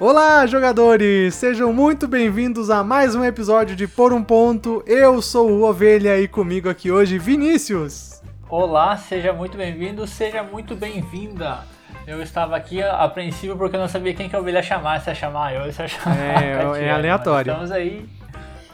Olá, 0.00 0.46
jogadores! 0.46 1.34
Sejam 1.34 1.72
muito 1.72 2.06
bem-vindos 2.06 2.70
a 2.70 2.84
mais 2.84 3.14
um 3.16 3.24
episódio 3.24 3.74
de 3.74 3.88
Por 3.88 4.12
um 4.12 4.22
Ponto. 4.22 4.82
Eu 4.86 5.20
sou 5.20 5.50
o 5.50 5.62
Ovelha 5.68 6.20
e 6.20 6.28
comigo 6.28 6.68
aqui 6.68 6.90
hoje, 6.90 7.18
Vinícius. 7.18 8.22
Olá, 8.48 8.96
seja 8.96 9.32
muito 9.32 9.56
bem-vindo, 9.56 10.06
seja 10.06 10.42
muito 10.42 10.76
bem-vinda. 10.76 11.58
Eu 12.06 12.22
estava 12.22 12.56
aqui 12.56 12.80
apreensivo 12.82 13.56
porque 13.56 13.76
eu 13.76 13.80
não 13.80 13.88
sabia 13.88 14.14
quem 14.14 14.28
que 14.28 14.36
a 14.36 14.38
ovelha 14.38 14.62
chamar, 14.62 15.00
se 15.00 15.10
ia 15.10 15.14
chamar 15.14 15.52
eu, 15.54 15.70
se 15.72 15.82
ia 15.82 15.88
chamar 15.88 16.16
É, 16.16 16.52
é 16.86 16.90
aleatório. 16.90 17.50
Estamos 17.50 17.70
aí, 17.72 18.08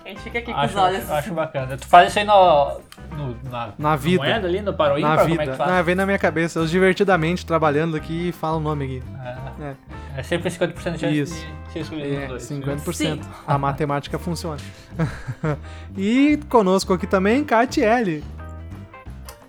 A 0.05 0.09
gente 0.09 0.21
fica 0.21 0.39
aqui 0.39 0.53
com 0.53 0.59
acho, 0.61 0.75
os 0.77 0.81
olhos. 0.83 1.11
acho 1.11 1.35
bacana. 1.35 1.77
Tu 1.77 1.87
faz 1.89 2.11
isso 2.11 2.19
aí 2.21 2.25
no, 2.25 2.81
no- 3.17 3.37
na, 3.51 3.71
Na 3.77 3.97
vida. 3.97 4.23
moeda 4.23 4.47
ali, 4.47 4.61
no 4.61 4.73
Paro 4.75 4.93
Na 4.93 4.99
Ímpar, 5.15 5.19
como 5.23 5.35
é 5.35 5.39
vida. 5.39 5.51
que 5.53 5.57
faz? 5.59 5.71
Não, 5.73 5.83
vem 5.83 5.95
na 5.97 6.07
minha 6.07 6.19
cabeça. 6.19 6.59
Eu 6.61 6.67
divertidamente 6.67 7.45
trabalhando 7.45 7.97
aqui 7.97 8.29
e 8.29 8.33
falo 8.33 8.59
o 8.59 8.61
nome 8.61 8.85
aqui. 8.85 9.03
É, 9.25 9.65
É, 9.65 9.75
é 10.17 10.23
sempre 10.23 10.51
50% 10.51 10.93
de 10.93 10.99
chance 10.99 11.21
Isso. 11.21 11.47
de 11.67 11.73
ser 11.73 11.79
escolhido 11.81 12.15
é 12.17 12.27
dois. 12.27 12.43
50%. 12.49 12.93
Sim. 12.95 13.21
A 13.47 13.59
matemática 13.59 14.19
funciona. 14.19 14.61
e 15.97 16.39
conosco 16.49 16.93
aqui 16.93 17.07
também, 17.07 17.45
Catiele. 17.45 18.25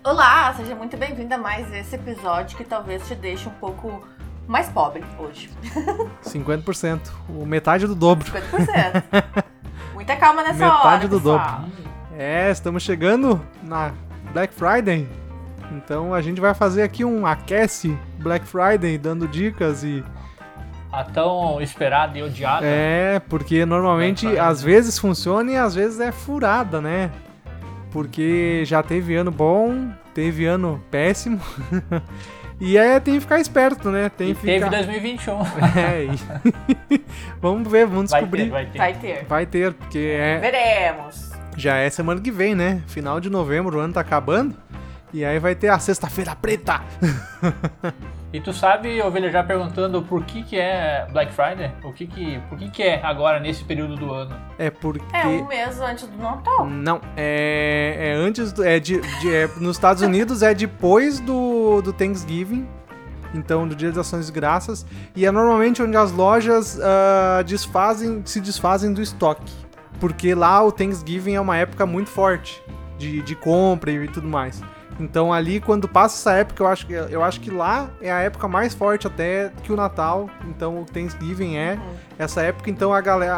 Olá, 0.02 0.52
seja 0.54 0.74
muito 0.74 0.96
bem-vinda 0.96 1.36
a 1.36 1.38
mais 1.38 1.72
esse 1.72 1.96
episódio 1.96 2.56
que 2.56 2.64
talvez 2.64 3.06
te 3.06 3.14
deixe 3.14 3.48
um 3.48 3.52
pouco 3.52 4.06
mais 4.46 4.68
pobre 4.68 5.04
hoje. 5.18 5.50
50%. 6.24 7.00
O 7.28 7.44
metade 7.44 7.86
do 7.86 7.94
dobro. 7.94 8.30
50%. 8.30 9.34
Muita 9.94 10.16
calma 10.16 10.42
nessa 10.42 10.66
Metade 10.66 10.86
hora, 10.86 11.08
do 11.08 11.16
pessoal. 11.16 11.64
É, 12.16 12.50
estamos 12.50 12.82
chegando 12.82 13.40
na 13.62 13.92
Black 14.32 14.54
Friday. 14.54 15.08
Então 15.72 16.14
a 16.14 16.22
gente 16.22 16.40
vai 16.40 16.54
fazer 16.54 16.82
aqui 16.82 17.04
um 17.04 17.26
aquece 17.26 17.98
Black 18.18 18.46
Friday, 18.46 18.98
dando 18.98 19.26
dicas 19.26 19.82
e. 19.82 20.04
A 20.92 21.04
tão 21.04 21.60
esperada 21.60 22.16
e 22.18 22.22
odiada. 22.22 22.64
É, 22.64 23.18
porque 23.28 23.66
normalmente 23.66 24.26
Friday. 24.26 24.38
às 24.38 24.62
vezes 24.62 24.98
funciona 24.98 25.50
e 25.52 25.56
às 25.56 25.74
vezes 25.74 26.00
é 26.00 26.10
furada, 26.12 26.80
né? 26.80 27.10
Porque 27.90 28.62
já 28.64 28.82
teve 28.82 29.14
ano 29.16 29.30
bom, 29.30 29.88
teve 30.14 30.46
ano 30.46 30.82
péssimo. 30.90 31.40
e 32.60 32.76
é, 32.78 32.98
tem 33.00 33.14
que 33.14 33.20
ficar 33.20 33.40
esperto, 33.40 33.90
né? 33.90 34.08
Tem 34.08 34.30
e 34.30 34.34
que 34.34 34.40
teve 34.42 34.64
ficar. 34.64 34.70
2021. 34.76 35.38
É, 35.76 36.04
e- 36.90 37.04
vamos 37.40 37.70
ver, 37.70 37.86
vamos 37.86 38.10
Vai 38.10 38.20
descobrir. 38.20 38.44
ter, 38.44 38.50
vai 38.50 38.66
ter. 38.66 38.78
Vai 38.78 38.94
ter. 38.94 39.24
Vai 39.26 39.46
ter, 39.46 39.72
porque 39.74 39.98
é, 40.18 40.38
Veremos. 40.38 41.30
já 41.56 41.76
é 41.76 41.90
semana 41.90 42.20
que 42.20 42.30
vem, 42.30 42.54
né? 42.54 42.82
Final 42.86 43.20
de 43.20 43.28
novembro, 43.30 43.76
o 43.78 43.80
ano 43.80 43.92
tá 43.94 44.00
acabando. 44.00 44.54
E 45.12 45.24
aí 45.24 45.38
vai 45.38 45.54
ter 45.54 45.68
a 45.68 45.78
sexta-feira 45.78 46.34
preta. 46.34 46.82
E 48.32 48.40
tu 48.40 48.52
sabe, 48.52 49.00
Ovelha, 49.00 49.30
já 49.30 49.42
perguntando 49.42 50.02
por 50.02 50.22
que 50.24 50.42
que 50.42 50.58
é 50.58 51.06
Black 51.10 51.32
Friday? 51.32 51.72
O 51.82 51.90
que 51.90 52.06
que, 52.06 52.38
por 52.50 52.58
que 52.58 52.68
que 52.68 52.82
é 52.82 53.00
agora, 53.02 53.40
nesse 53.40 53.64
período 53.64 53.96
do 53.96 54.12
ano? 54.12 54.36
É 54.58 54.68
porque. 54.68 55.16
É 55.16 55.26
um 55.26 55.46
mês 55.46 55.80
antes 55.80 56.06
do 56.06 56.18
Natal. 56.18 56.66
Não, 56.66 57.00
é, 57.16 57.96
é 57.98 58.12
antes 58.14 58.52
do. 58.52 58.62
É 58.62 58.78
de, 58.78 59.00
de- 59.00 59.34
é- 59.34 59.48
nos 59.58 59.76
Estados 59.76 60.02
Unidos 60.02 60.42
é 60.42 60.52
depois 60.52 61.18
do, 61.18 61.80
do 61.80 61.94
Thanksgiving. 61.94 62.68
Então, 63.32 63.66
do 63.66 63.74
Dia 63.74 63.88
das 63.88 63.98
Ações 64.06 64.26
de 64.26 64.32
Graças. 64.32 64.84
E 65.14 65.24
é 65.24 65.30
normalmente 65.30 65.82
onde 65.82 65.96
as 65.96 66.12
lojas 66.12 66.78
ah, 66.82 67.42
desfazem, 67.42 68.20
se 68.26 68.40
desfazem 68.40 68.92
do 68.92 69.00
estoque. 69.00 69.50
Porque 69.98 70.34
lá 70.34 70.62
o 70.62 70.70
Thanksgiving 70.70 71.34
é 71.36 71.40
uma 71.40 71.56
época 71.56 71.86
muito 71.86 72.10
forte 72.10 72.62
de, 72.98 73.22
de 73.22 73.34
compra 73.34 73.90
e 73.90 74.08
tudo 74.08 74.28
mais. 74.28 74.62
Então 74.98 75.32
ali, 75.32 75.60
quando 75.60 75.86
passa 75.86 76.16
essa 76.16 76.38
época, 76.38 76.62
eu 76.62 76.66
acho, 76.66 76.86
que- 76.86 76.92
eu 76.94 77.22
acho 77.22 77.40
que 77.40 77.50
lá 77.50 77.88
é 78.00 78.10
a 78.10 78.20
época 78.20 78.48
mais 78.48 78.72
forte 78.74 79.06
até 79.06 79.52
que 79.62 79.70
o 79.72 79.76
Natal. 79.76 80.30
Então 80.48 80.80
o 80.80 80.84
Thanksgiving 80.86 81.56
é 81.56 81.78
essa 82.18 82.40
época. 82.42 82.70
Então 82.70 82.92
a 82.94 83.00
galera, 83.00 83.34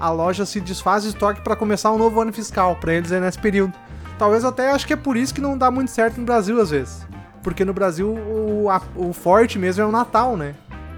a, 0.00 0.06
a 0.06 0.10
loja 0.10 0.46
se 0.46 0.60
desfaz 0.60 1.02
de 1.02 1.10
estoque 1.10 1.42
para 1.42 1.54
começar 1.54 1.92
um 1.92 1.98
novo 1.98 2.20
ano 2.20 2.32
fiscal. 2.32 2.76
Pra 2.76 2.94
eles 2.94 3.12
é 3.12 3.20
nesse 3.20 3.38
período. 3.38 3.72
Talvez 4.18 4.44
até 4.44 4.70
acho 4.70 4.86
que 4.86 4.92
é 4.92 4.96
por 4.96 5.16
isso 5.16 5.34
que 5.34 5.40
não 5.40 5.58
dá 5.58 5.70
muito 5.70 5.90
certo 5.90 6.18
no 6.18 6.24
Brasil 6.24 6.58
às 6.60 6.70
vezes. 6.70 7.06
Porque 7.42 7.64
no 7.64 7.74
Brasil 7.74 8.08
o, 8.10 8.70
a- 8.70 8.80
o 8.96 9.12
forte 9.12 9.58
mesmo 9.58 9.82
é 9.82 9.86
o 9.86 9.92
Natal, 9.92 10.36
né? 10.36 10.54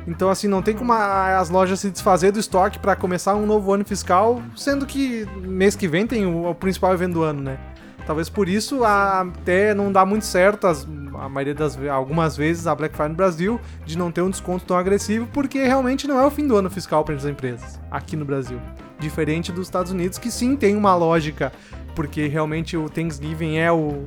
Então, 0.07 0.31
assim, 0.31 0.47
não 0.47 0.63
tem 0.63 0.73
como 0.77 0.93
a- 0.93 1.37
as 1.41 1.51
lojas 1.51 1.81
se 1.81 1.91
desfazer 1.91 2.31
do 2.31 2.39
estoque 2.39 2.79
para 2.79 2.95
começar 2.95 3.35
um 3.35 3.45
novo 3.45 3.73
ano 3.75 3.85
fiscal, 3.85 4.41
sendo 4.55 4.87
que 4.87 5.27
mês 5.43 5.75
que 5.75 5.89
vem 5.89 6.07
tem 6.07 6.25
o, 6.25 6.49
o 6.49 6.55
principal 6.55 6.95
evento 6.95 7.15
do 7.15 7.23
ano, 7.25 7.43
né? 7.43 7.59
Talvez 8.07 8.29
por 8.29 8.49
isso 8.49 8.85
a- 8.85 9.23
até 9.23 9.75
não 9.75 9.91
dá 9.91 10.07
muito 10.07 10.25
certo, 10.25 10.67
as- 10.67 10.87
a 11.19 11.29
maioria 11.29 11.55
das 11.55 11.77
algumas 11.89 12.37
vezes, 12.37 12.67
a 12.67 12.75
Black 12.75 12.95
Friday 12.95 13.11
no 13.11 13.17
Brasil, 13.17 13.61
de 13.85 13.99
não 13.99 14.13
ter 14.13 14.23
um 14.23 14.31
desconto 14.31 14.65
tão 14.65 14.77
agressivo, 14.77 15.27
porque 15.33 15.65
realmente 15.65 16.07
não 16.07 16.19
é 16.21 16.25
o 16.25 16.31
fim 16.31 16.47
do 16.47 16.57
ano 16.57 16.71
fiscal 16.71 17.05
para 17.05 17.15
as 17.17 17.25
empresas, 17.25 17.81
aqui 17.91 18.15
no 18.17 18.25
Brasil. 18.25 18.61
Diferente 18.99 19.51
dos 19.51 19.67
Estados 19.67 19.91
Unidos, 19.91 20.19
que 20.19 20.31
sim 20.31 20.55
tem 20.57 20.77
uma 20.77 20.95
lógica, 20.95 21.53
porque 21.95 22.29
realmente 22.29 22.77
o 22.77 22.89
Thanksgiving 22.89 23.57
é 23.57 23.73
o, 23.73 24.05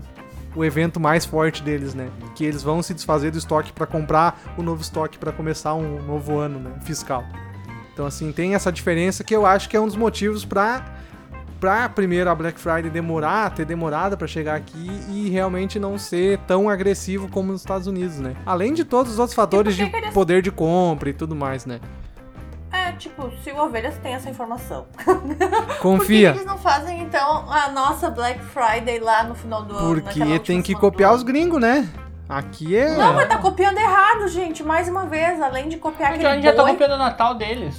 o 0.56 0.64
evento 0.64 1.00
mais 1.00 1.26
forte 1.26 1.62
deles, 1.62 1.94
né? 1.94 2.08
Que 2.36 2.46
eles 2.46 2.64
vão 2.64 2.81
se 2.81 2.94
desfazer 2.94 3.31
do 3.31 3.38
estoque 3.38 3.74
para 3.74 3.86
comprar 3.86 4.40
o 4.58 4.64
novo 4.64 4.81
estoque 4.81 5.18
para 5.18 5.31
começar 5.31 5.74
um 5.74 6.02
novo 6.04 6.38
ano 6.38 6.60
né, 6.60 6.72
fiscal. 6.84 7.24
Então, 7.94 8.06
assim, 8.06 8.31
tem 8.31 8.56
essa 8.56 8.72
diferença 8.72 9.24
que 9.26 9.36
eu 9.36 9.46
acho 9.46 9.68
que 9.68 9.76
é 9.76 9.80
um 9.80 9.86
dos 9.88 9.98
motivos 9.98 10.46
para 10.46 10.86
pra 11.59 11.90
primeiro 11.90 12.30
a 12.30 12.36
Black 12.36 12.59
Friday 12.59 12.90
demorar, 12.90 13.50
ter 13.53 13.66
demorado 13.66 14.18
para 14.18 14.28
chegar 14.28 14.56
aqui 14.56 14.90
e 15.09 15.30
realmente 15.30 15.78
não 15.80 15.97
ser 15.97 16.38
tão 16.47 16.70
agressivo 16.70 17.28
como 17.30 17.52
nos 17.52 17.62
Estados 17.62 17.88
Unidos, 17.88 18.20
né? 18.20 18.36
Além 18.46 18.74
de 18.74 18.84
todos 18.86 19.14
os 19.14 19.20
outros 19.20 19.36
fatores 19.36 19.75
por 19.75 19.90
de 19.90 19.96
eles- 19.98 20.14
poder 20.14 20.42
de 20.42 20.52
compra 20.52 21.09
e 21.09 21.14
tudo 21.14 21.36
mais, 21.36 21.66
né? 21.66 21.80
É, 22.72 22.92
tipo, 22.94 23.31
se 23.44 23.52
o 23.52 23.58
Ovelhas 23.64 23.98
tem 23.98 24.14
essa 24.14 24.30
informação. 24.30 24.86
Por 25.03 25.19
que 25.68 25.75
Confia. 25.80 26.30
eles 26.30 26.46
não 26.46 26.58
fazem, 26.58 27.02
então, 27.02 27.52
a 27.52 27.69
nossa 27.72 28.12
Black 28.12 28.40
Friday 28.40 29.00
lá 29.00 29.24
no 29.24 29.34
final 29.34 29.64
do 29.64 29.75
ano? 29.75 30.02
Porque 30.02 30.40
tem 30.40 30.62
que 30.62 30.75
copiar 30.75 31.16
os 31.16 31.24
gringos, 31.24 31.59
né? 31.59 31.90
Aqui 32.28 32.75
é. 32.78 32.96
Não, 32.96 33.14
mas 33.16 33.28
tá 33.28 33.38
copiando 33.40 33.80
errado, 33.80 34.28
gente. 34.28 34.64
Mais 34.64 34.88
uma 34.88 35.08
vez, 35.08 35.42
além 35.42 35.68
de 35.68 35.78
copiar 35.78 36.16
Então 36.16 36.30
a 36.30 36.34
aquele 36.34 36.44
gente 36.48 36.56
já 36.56 36.64
tá 36.64 36.69
copiando 36.69 36.92
o 36.92 36.98
Natal 37.00 37.34
deles. 37.34 37.75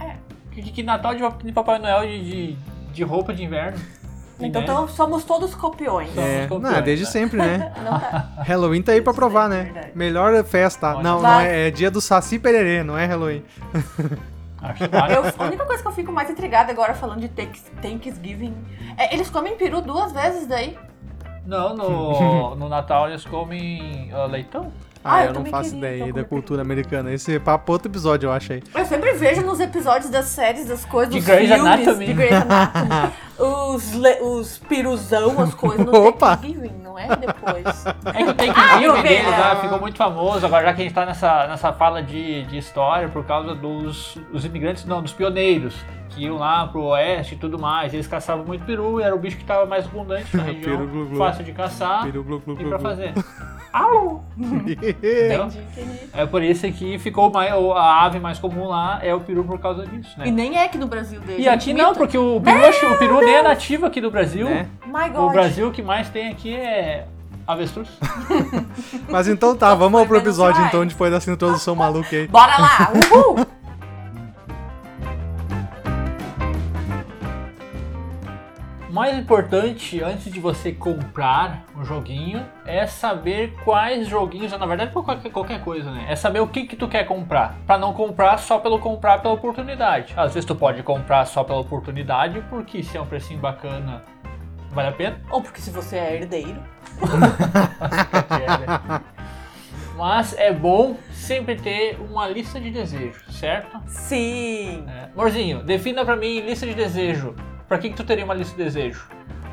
É. 0.00 0.14
Que, 0.52 0.62
que 0.62 0.82
Natal 0.82 1.14
de, 1.14 1.22
de 1.44 1.52
Papai 1.52 1.78
Noel 1.78 2.06
de, 2.06 2.24
de, 2.24 2.56
de 2.92 3.02
roupa 3.04 3.32
de 3.32 3.42
inverno. 3.44 3.78
Então 4.42 4.62
né? 4.62 4.66
tão- 4.66 4.88
somos 4.88 5.22
todos 5.22 5.54
copiões. 5.54 6.16
É, 6.16 6.48
Somos 6.48 6.62
não, 6.62 6.80
desde 6.80 7.04
campeões, 7.04 7.08
sempre, 7.10 7.36
né? 7.36 7.72
Tá. 7.84 8.28
Halloween 8.38 8.80
tá 8.80 8.92
aí 8.92 9.02
pra 9.02 9.12
provar, 9.12 9.50
né? 9.50 9.64
Verdade. 9.64 9.90
Melhor 9.94 10.42
festa. 10.44 10.94
Olha. 10.94 11.02
Não, 11.02 11.20
não 11.20 11.40
é, 11.40 11.68
é 11.68 11.70
dia 11.70 11.90
do 11.90 12.00
Saci 12.00 12.38
Pererê, 12.38 12.82
não 12.82 12.96
é 12.96 13.04
Halloween. 13.04 13.44
Acho 14.62 14.84
que 14.84 14.88
vale. 14.88 15.14
Eu- 15.14 15.24
a 15.38 15.44
única 15.44 15.66
coisa 15.66 15.82
que 15.82 15.88
eu 15.88 15.92
fico 15.92 16.10
mais 16.10 16.30
intrigada 16.30 16.72
agora 16.72 16.94
falando 16.94 17.20
de 17.20 17.28
Thanks- 17.28 17.70
Thanksgiving 17.82 18.54
é 18.96 19.12
eles 19.14 19.28
comem 19.28 19.56
peru 19.58 19.82
duas 19.82 20.10
vezes 20.10 20.46
daí. 20.46 20.74
Não, 21.44 21.76
no, 21.76 22.54
no 22.56 22.66
Natal 22.66 23.08
eles 23.10 23.26
comem 23.26 24.10
ah, 24.14 24.24
leitão. 24.24 24.72
Ah, 25.02 25.16
Ah, 25.16 25.24
eu, 25.24 25.26
eu 25.28 25.34
não 25.34 25.46
faço 25.46 25.70
queria, 25.70 25.78
ideia 25.78 25.96
então, 25.96 26.06
da 26.08 26.12
comer 26.12 26.24
cultura 26.28 26.62
americana. 26.62 27.12
Esse 27.12 27.38
papo 27.40 27.70
é 27.70 27.74
outro 27.74 27.88
episódio, 27.90 28.26
eu 28.26 28.32
acho 28.32 28.52
aí. 28.52 28.62
Eu 28.74 28.84
sempre 28.84 29.12
vejo 29.14 29.40
nos 29.42 29.58
episódios 29.60 30.10
das 30.10 30.26
séries, 30.26 30.66
das 30.68 30.84
coisas, 30.84 31.12
De 31.14 31.20
dos 31.20 31.26
Grey's 31.28 31.48
filmes, 31.48 31.66
Anatomy. 31.66 32.06
de 32.06 32.12
Grey's 32.12 32.32
Anatomy, 32.42 33.12
os, 33.38 33.92
le- 33.94 34.20
os 34.20 34.58
piruzão, 34.58 35.40
as 35.40 35.54
coisas 35.54 35.86
no 35.86 36.08
Opa! 36.08 36.36
Thanksgiving, 36.36 36.72
não 36.82 36.98
é 36.98 37.08
depois. 37.16 37.84
É 38.14 38.24
que 38.24 38.34
tem 38.34 38.52
que 38.52 38.60
Ah, 38.60 39.02
deles 39.02 39.26
lá, 39.26 39.56
ficou 39.56 39.80
muito 39.80 39.96
famoso. 39.96 40.44
Agora 40.44 40.64
já 40.66 40.74
que 40.74 40.80
a 40.82 40.84
gente 40.84 40.94
tá 40.94 41.06
nessa, 41.06 41.46
nessa 41.46 41.72
fala 41.72 42.02
de, 42.02 42.42
de 42.44 42.58
história 42.58 43.08
por 43.08 43.24
causa 43.24 43.54
dos 43.54 44.18
os 44.32 44.44
imigrantes, 44.44 44.84
não, 44.84 45.00
dos 45.02 45.12
pioneiros, 45.12 45.74
que 46.10 46.24
iam 46.24 46.36
lá 46.36 46.66
pro 46.66 46.82
oeste 46.84 47.34
e 47.34 47.38
tudo 47.38 47.58
mais. 47.58 47.92
Eles 47.94 48.06
caçavam 48.06 48.44
muito 48.44 48.64
peru, 48.64 49.00
e 49.00 49.02
era 49.02 49.14
o 49.14 49.18
bicho 49.18 49.36
que 49.36 49.44
tava 49.44 49.64
mais 49.66 49.86
abundante 49.86 50.36
na 50.36 50.42
região, 50.44 50.76
Peru 50.78 50.86
glu 50.88 51.06
glu. 51.06 51.18
fácil 51.18 51.44
de 51.44 51.52
caçar 51.52 52.04
Peru, 52.04 52.22
glu, 52.24 52.40
glu, 52.40 52.54
e 52.60 52.64
pra 52.64 52.78
glu. 52.78 52.80
fazer. 52.80 53.12
Au! 53.72 54.24
Entendeu? 54.36 55.44
Entendi, 55.44 55.58
entendi. 55.58 55.98
É 56.12 56.26
por 56.26 56.42
isso 56.42 56.70
que 56.72 56.98
ficou 56.98 57.30
mais, 57.32 57.52
a 57.52 58.04
ave 58.04 58.18
mais 58.18 58.36
comum 58.38 58.66
lá 58.66 58.98
é 59.00 59.14
o 59.14 59.20
peru 59.20 59.44
por 59.44 59.60
causa 59.60 59.86
disso, 59.86 60.10
E 60.16 60.20
né? 60.24 60.30
nem 60.32 60.56
é 60.58 60.64
aqui 60.64 60.76
no 60.76 60.88
Brasil 60.88 61.20
dele. 61.20 61.40
E 61.42 61.48
aqui 61.48 61.72
não, 61.72 61.94
porque 61.94 62.18
o 62.18 62.40
peru, 62.40 62.92
o 62.94 62.98
peru 62.98 63.20
nem 63.20 63.36
é 63.36 63.42
nativo 63.42 63.86
aqui 63.86 64.00
do 64.00 64.10
Brasil. 64.10 64.46
Né? 64.50 64.66
My 64.86 65.16
O. 65.16 65.30
Brasil 65.30 65.70
que 65.70 65.82
mais 65.82 66.08
tem 66.08 66.28
aqui 66.30 66.52
é 66.52 67.06
avestruz. 67.46 67.88
Mas 69.08 69.28
então 69.28 69.54
tá, 69.54 69.72
vamos 69.74 70.04
pro 70.08 70.16
episódio 70.16 70.64
então, 70.64 70.84
depois 70.84 71.12
dessa 71.12 71.30
introdução 71.30 71.76
maluca 71.76 72.08
aí. 72.16 72.26
Bora 72.26 72.58
lá! 72.58 72.90
Uhul! 73.12 73.46
Mais 79.00 79.16
importante 79.16 80.02
antes 80.02 80.30
de 80.30 80.38
você 80.38 80.72
comprar 80.72 81.64
um 81.74 81.82
joguinho 81.82 82.46
é 82.66 82.86
saber 82.86 83.54
quais 83.64 84.06
joguinhos, 84.06 84.52
na 84.52 84.66
verdade 84.66 84.92
qualquer, 84.92 85.32
qualquer 85.32 85.64
coisa, 85.64 85.90
né? 85.90 86.04
É 86.06 86.14
saber 86.14 86.40
o 86.40 86.46
que 86.46 86.66
que 86.66 86.76
tu 86.76 86.86
quer 86.86 87.04
comprar, 87.04 87.56
Pra 87.66 87.78
não 87.78 87.94
comprar 87.94 88.36
só 88.36 88.58
pelo 88.58 88.78
comprar 88.78 89.22
pela 89.22 89.32
oportunidade. 89.32 90.12
Às 90.14 90.34
vezes 90.34 90.44
tu 90.44 90.54
pode 90.54 90.82
comprar 90.82 91.24
só 91.24 91.42
pela 91.42 91.60
oportunidade, 91.60 92.44
porque 92.50 92.82
se 92.82 92.98
é 92.98 93.00
um 93.00 93.06
precinho 93.06 93.40
bacana, 93.40 94.02
vale 94.70 94.88
a 94.88 94.92
pena. 94.92 95.18
Ou 95.30 95.40
porque 95.40 95.62
se 95.62 95.70
você 95.70 95.96
é 95.96 96.16
herdeiro. 96.16 96.62
Mas 99.96 100.36
é 100.36 100.52
bom 100.52 100.98
sempre 101.10 101.56
ter 101.56 101.98
uma 102.10 102.28
lista 102.28 102.60
de 102.60 102.70
desejos, 102.70 103.22
certo? 103.30 103.80
Sim. 103.86 104.84
É. 104.86 105.08
Morzinho, 105.16 105.62
defina 105.62 106.04
pra 106.04 106.16
mim 106.16 106.40
lista 106.40 106.66
de 106.66 106.74
desejo. 106.74 107.34
Pra 107.70 107.78
que, 107.78 107.88
que 107.88 107.94
tu 107.94 108.02
teria 108.02 108.24
uma 108.24 108.34
lista 108.34 108.56
de 108.56 108.64
desejo? 108.64 109.06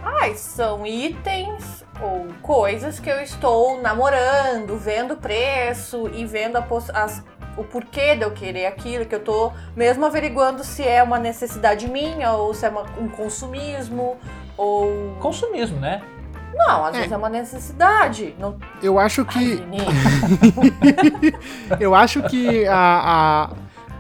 Ai, 0.04 0.34
são 0.34 0.88
itens 0.88 1.86
ou 2.02 2.25
coisas 2.42 3.00
que 3.00 3.08
eu 3.12 3.22
estou 3.22 3.80
namorando, 3.80 4.75
vendo 4.75 5.16
preço 5.16 6.10
e 6.12 6.25
vendo 6.25 6.58
as- 6.96 7.24
o 7.56 7.64
porquê 7.64 8.16
de 8.16 8.24
eu 8.24 8.31
querer 8.31 8.66
aquilo, 8.66 9.06
que 9.06 9.14
eu 9.14 9.19
tô 9.24 9.52
mesmo 9.75 10.04
averiguando 10.04 10.64
se 10.64 10.81
é 10.81 11.04
uma 11.04 11.19
necessidade 11.19 11.88
minha 11.88 12.31
ou 12.31 12.56
se 12.56 12.66
é 12.66 12.69
uma- 12.69 12.88
um 13.00 13.08
consumismo 13.08 14.18
ou. 14.58 15.16
Consumismo, 15.20 15.80
né? 15.80 16.02
Não, 16.56 16.86
às 16.86 16.96
vezes 16.96 17.12
é 17.12 17.18
uma 17.18 17.30
necessidade. 17.30 18.36
Não... 18.40 18.58
Eu 18.81 18.98
acho 18.98 19.22
Ai, 19.22 19.28
que. 19.28 19.56
Vini. 19.58 19.78
Eu 21.80 21.94
acho 21.94 22.24
que 22.24 22.66
a, 22.66 22.74
a, 23.46 23.50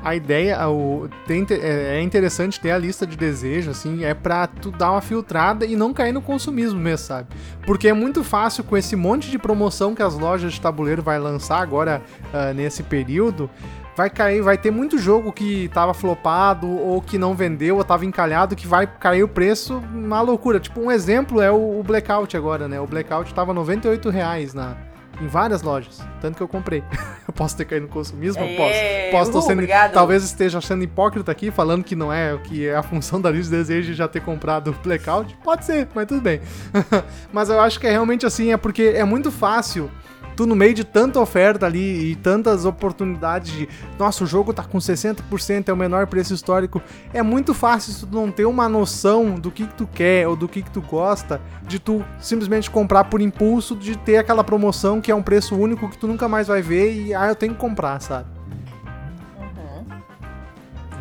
a 0.07 0.15
ideia, 0.15 0.69
o, 0.69 1.09
tem, 1.25 1.45
é 1.51 1.97
é 1.97 2.01
interessante 2.01 2.61
ter 2.61 2.71
a 2.71 2.77
lista 2.77 3.05
de 3.05 3.17
desejos, 3.17 3.77
assim, 3.77 4.05
é 4.05 4.13
pra 4.13 4.47
tu 4.47 4.71
dar 4.71 4.91
uma 4.91 5.01
filtrada 5.01 5.65
e 5.65 5.75
não 5.75 5.93
cair 5.93 6.13
no 6.13 6.21
consumismo 6.21 6.79
mesmo, 6.79 7.05
sabe? 7.05 7.27
Porque 7.65 7.89
é 7.89 7.93
muito 7.93 8.23
fácil 8.23 8.63
com 8.63 8.77
esse 8.77 8.95
monte 8.95 9.29
de 9.29 9.37
promoção 9.37 9.93
que 9.93 10.01
as 10.01 10.17
lojas 10.17 10.53
de 10.53 10.61
tabuleiro 10.61 11.01
vai 11.01 11.19
lançar 11.19 11.61
agora 11.61 12.01
ah, 12.33 12.53
nesse 12.53 12.83
período. 12.83 13.49
Vai 13.97 14.09
cair, 14.09 14.41
vai 14.41 14.57
ter 14.57 14.71
muito 14.71 14.97
jogo 14.97 15.33
que 15.33 15.67
tava 15.73 15.93
flopado 15.93 16.69
ou 16.69 17.01
que 17.01 17.17
não 17.17 17.35
vendeu 17.35 17.75
ou 17.75 17.83
tava 17.83 18.05
encalhado 18.05 18.55
que 18.55 18.65
vai 18.67 18.87
cair 18.87 19.23
o 19.23 19.27
preço 19.27 19.83
uma 19.93 20.21
loucura. 20.21 20.57
Tipo, 20.57 20.79
um 20.79 20.89
exemplo 20.89 21.41
é 21.41 21.51
o, 21.51 21.79
o 21.79 21.83
Blackout 21.83 22.37
agora, 22.37 22.67
né? 22.69 22.79
O 22.79 22.87
Blackout 22.87 23.33
tava 23.33 23.53
98 23.53 24.09
reais 24.09 24.53
na, 24.53 24.77
em 25.21 25.27
várias 25.27 25.61
lojas. 25.61 26.01
Tanto 26.21 26.37
que 26.37 26.43
eu 26.43 26.47
comprei. 26.47 26.83
eu 27.27 27.33
posso 27.33 27.55
ter 27.55 27.65
caído 27.65 27.87
no 27.87 27.91
consumismo? 27.91 28.43
Eu 28.43 28.55
posso. 28.55 28.73
Posso 29.11 29.31
tô 29.31 29.41
sendo, 29.41 29.53
obrigado. 29.53 29.93
talvez 29.93 30.23
esteja 30.23 30.59
sendo 30.61 30.83
hipócrita 30.83 31.31
aqui, 31.31 31.51
falando 31.51 31.83
que 31.83 31.95
não 31.95 32.11
é 32.11 32.33
o 32.33 32.39
que 32.39 32.67
é 32.67 32.75
a 32.75 32.83
função 32.83 33.19
da 33.19 33.29
lista 33.29 33.51
de 33.51 33.57
desejos 33.57 33.95
já 33.95 34.07
ter 34.07 34.21
comprado 34.21 34.71
o 34.71 34.73
Blackout. 34.83 35.35
Pode 35.43 35.65
ser, 35.65 35.87
mas 35.93 36.05
tudo 36.05 36.21
bem. 36.21 36.41
mas 37.31 37.49
eu 37.49 37.59
acho 37.59 37.79
que 37.79 37.87
é 37.87 37.91
realmente 37.91 38.25
assim, 38.25 38.51
é 38.51 38.57
porque 38.57 38.93
é 38.95 39.03
muito 39.03 39.31
fácil 39.31 39.89
tu 40.37 40.45
no 40.45 40.55
meio 40.55 40.73
de 40.75 40.83
tanta 40.83 41.19
oferta 41.19 41.65
ali 41.65 42.11
e 42.11 42.15
tantas 42.15 42.63
oportunidades 42.63 43.51
de, 43.51 43.67
nossa, 43.97 44.23
o 44.23 44.27
jogo 44.27 44.53
tá 44.53 44.63
com 44.63 44.77
60%, 44.77 45.67
é 45.67 45.73
o 45.73 45.75
menor 45.75 46.05
preço 46.05 46.31
histórico. 46.31 46.79
É 47.11 47.23
muito 47.23 47.55
fácil 47.55 47.91
se 47.91 48.05
tu 48.05 48.15
não 48.15 48.31
ter 48.31 48.45
uma 48.45 48.69
noção 48.69 49.33
do 49.33 49.49
que, 49.49 49.65
que 49.65 49.73
tu 49.73 49.87
quer 49.87 50.27
ou 50.27 50.35
do 50.35 50.47
que, 50.47 50.61
que 50.61 50.69
tu 50.69 50.79
gosta, 50.79 51.41
de 51.63 51.79
tu 51.79 52.05
simplesmente 52.19 52.69
comprar 52.69 53.05
por 53.05 53.19
impulso, 53.19 53.75
de 53.75 53.97
ter 53.97 54.17
aquela 54.17 54.43
promoção 54.43 55.01
que 55.01 55.11
é 55.11 55.15
um 55.15 55.23
preço 55.23 55.55
único 55.55 55.89
que 55.89 55.97
tu 55.97 56.07
nunca 56.07 56.27
mais 56.27 56.47
vai 56.47 56.61
ver 56.61 56.93
e 56.93 57.15
ah, 57.15 57.29
eu 57.29 57.35
tenho 57.35 57.53
que 57.53 57.59
comprar, 57.59 57.99
sabe? 57.99 58.29
Uhum. 59.39 59.85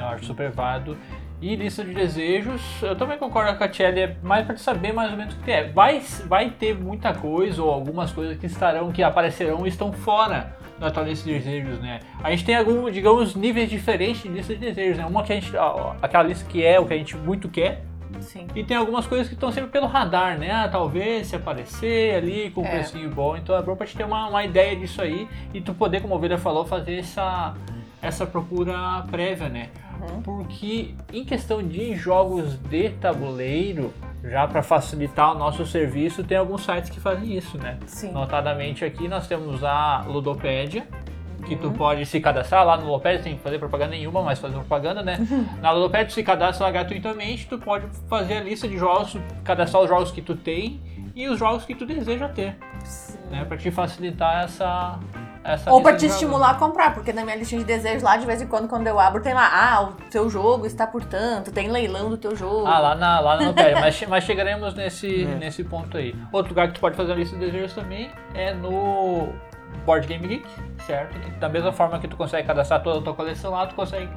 Eu 0.01 0.07
acho 0.07 0.25
super 0.25 0.51
válido. 0.51 0.97
E 1.41 1.55
lista 1.55 1.85
de 1.85 1.93
desejos, 1.93 2.63
eu 2.83 2.97
também 2.97 3.19
concordo 3.19 3.57
com 3.59 3.65
a 3.65 3.69
Tchelle, 3.69 4.01
é 4.01 4.17
mais 4.23 4.47
para 4.47 4.57
saber 4.57 4.93
mais 4.93 5.11
ou 5.11 5.19
menos 5.19 5.35
o 5.35 5.39
que 5.41 5.51
é. 5.51 5.69
Vai, 5.69 6.01
vai 6.27 6.49
ter 6.51 6.75
muita 6.75 7.13
coisa 7.13 7.63
ou 7.63 7.71
algumas 7.71 8.11
coisas 8.11 8.39
que 8.39 8.47
estarão, 8.47 8.91
que 8.91 9.03
aparecerão 9.03 9.67
e 9.67 9.69
estão 9.69 9.93
fora 9.93 10.57
da 10.79 10.91
tua 10.91 11.03
lista 11.03 11.29
de 11.29 11.35
desejos, 11.39 11.79
né? 11.81 12.01
A 12.25 12.31
gente 12.31 12.45
tem 12.45 12.57
alguns, 12.57 12.93
digamos, 12.93 13.35
níveis 13.35 13.69
diferentes 13.69 14.23
de 14.23 14.29
lista 14.31 14.55
de 14.55 14.61
desejos, 14.61 14.97
né? 14.99 15.05
Uma 15.07 15.23
que 15.23 15.33
a 15.33 15.37
gente, 15.37 15.53
aquela 16.01 16.23
lista 16.25 16.49
que 16.49 16.65
é 16.65 16.81
o 16.81 16.87
que 16.87 16.95
a 16.95 16.97
gente 16.97 17.15
muito 17.19 17.51
quer, 17.51 17.83
Sim. 18.21 18.47
e 18.55 18.65
tem 18.65 18.77
algumas 18.77 19.07
coisas 19.07 19.29
que 19.29 19.35
estão 19.35 19.53
sempre 19.53 19.71
pelo 19.71 19.87
radar, 19.87 20.39
né? 20.39 20.51
Ah, 20.51 20.69
talvez 20.71 21.27
se 21.27 21.37
aparecer 21.37 22.15
ali 22.17 22.51
com 22.51 22.63
um 22.63 22.67
É. 22.67 22.71
precinho 22.71 23.11
bom. 23.11 23.37
Então 23.37 23.55
é 23.55 23.61
bom 23.63 23.77
pra 23.77 23.87
te 23.87 23.95
ter 23.95 24.05
uma, 24.05 24.27
uma 24.29 24.43
ideia 24.43 24.75
disso 24.75 25.03
aí 25.03 25.29
e 25.53 25.61
tu 25.61 25.75
poder, 25.75 26.01
como 26.01 26.15
a 26.15 26.17
Ovelha 26.17 26.39
falou, 26.39 26.65
fazer 26.65 26.99
essa, 26.99 27.55
essa 28.01 28.27
procura 28.27 29.05
prévia, 29.11 29.49
né? 29.51 29.69
Uhum. 30.01 30.23
Porque 30.23 30.95
em 31.13 31.25
questão 31.25 31.63
de 31.63 31.95
jogos 31.95 32.57
de 32.57 32.91
tabuleiro, 32.91 33.93
já 34.23 34.47
para 34.47 34.63
facilitar 34.63 35.35
o 35.35 35.39
nosso 35.39 35.65
serviço, 35.67 36.25
tem 36.25 36.37
alguns 36.37 36.65
sites 36.65 36.91
que 36.91 37.01
fazem 37.01 37.37
isso, 37.37 37.59
né? 37.59 37.79
Sim. 37.87 38.13
Notadamente 38.13 38.85
aqui 38.85 39.09
nós 39.09 39.27
temos 39.27 39.63
a 39.63 40.05
Ludopédia, 40.07 40.87
que 41.47 41.55
tu 41.55 41.71
pode 41.71 42.05
se 42.07 42.21
cadastrar 42.21 42.65
lá 42.65 42.77
no 42.77 42.87
Ludopédia, 42.87 43.23
sem 43.23 43.39
fazer 43.39 43.59
propaganda 43.59 43.91
nenhuma, 43.93 44.23
mas 44.23 44.39
fazer 44.39 44.55
propaganda, 44.55 45.03
né? 45.03 45.19
Na 45.61 45.71
Ludopédia 45.71 46.07
tu 46.07 46.13
se 46.15 46.23
cadastra 46.23 46.71
gratuitamente, 46.71 47.47
tu 47.47 47.59
pode 47.59 47.87
fazer 48.09 48.39
a 48.39 48.41
lista 48.41 48.67
de 48.67 48.77
jogos, 48.77 49.17
cadastrar 49.45 49.83
os 49.83 49.89
jogos 49.89 50.11
que 50.11 50.23
tu 50.23 50.35
tem 50.35 50.81
e 51.15 51.29
os 51.29 51.39
jogos 51.39 51.65
que 51.65 51.75
tu 51.75 51.87
deseja 51.87 52.29
ter, 52.29 52.57
Sim. 52.85 53.19
né? 53.31 53.45
Pra 53.45 53.57
te 53.57 53.71
facilitar 53.71 54.45
essa... 54.45 54.99
essa 55.47 55.71
Ou 55.73 55.81
pra 55.81 55.93
lista 55.93 56.07
te 56.09 56.13
estimular 56.13 56.51
a 56.51 56.55
comprar, 56.55 56.93
porque 56.95 57.13
na 57.13 57.25
minha 57.25 57.37
listinha 57.37 57.61
de 57.61 57.67
desejos 57.67 58.03
lá, 58.03 58.17
de 58.17 58.27
vez 58.27 58.43
em 58.43 58.47
quando, 58.47 58.69
quando 58.69 58.87
eu 58.87 58.99
abro, 58.99 59.23
tem 59.23 59.33
lá, 59.35 59.49
ah, 59.53 59.83
o 59.85 59.93
teu 60.11 60.29
jogo 60.29 60.67
está 60.67 60.87
por 60.87 61.05
tanto, 61.05 61.51
tem 61.53 61.69
leilão 61.71 62.11
do 62.11 62.17
teu 62.17 62.35
jogo. 62.35 62.67
Ah, 62.67 62.79
lá 62.79 62.95
na, 62.95 63.21
lá 63.21 63.37
na 63.37 63.43
Ludopédia, 63.43 63.79
mas, 63.81 64.03
mas 64.09 64.25
chegaremos 64.25 64.75
nesse, 64.75 65.23
É. 65.25 65.27
nesse 65.37 65.63
ponto 65.65 65.97
aí. 65.97 66.15
Outro 66.33 66.51
lugar 66.51 66.69
que 66.69 66.75
tu 66.75 66.81
pode 66.81 66.97
fazer 66.97 67.13
a 67.13 67.15
lista 67.17 67.37
de 67.37 67.47
desejos 67.47 67.73
também 67.75 68.11
é 68.35 68.53
no 68.55 69.29
Board 69.85 70.07
Game 70.07 70.27
Geek, 70.27 70.47
certo? 70.87 71.19
Que 71.21 71.31
da 71.33 71.49
mesma 71.49 71.73
forma 71.73 71.99
que 71.99 72.09
tu 72.09 72.17
consegue 72.17 72.47
cadastrar 72.47 72.83
toda 72.83 72.99
a 72.99 73.03
tua 73.03 73.15
coleção 73.15 73.53
lá, 73.53 73.67
tu 73.67 73.75
consegue 73.75 74.09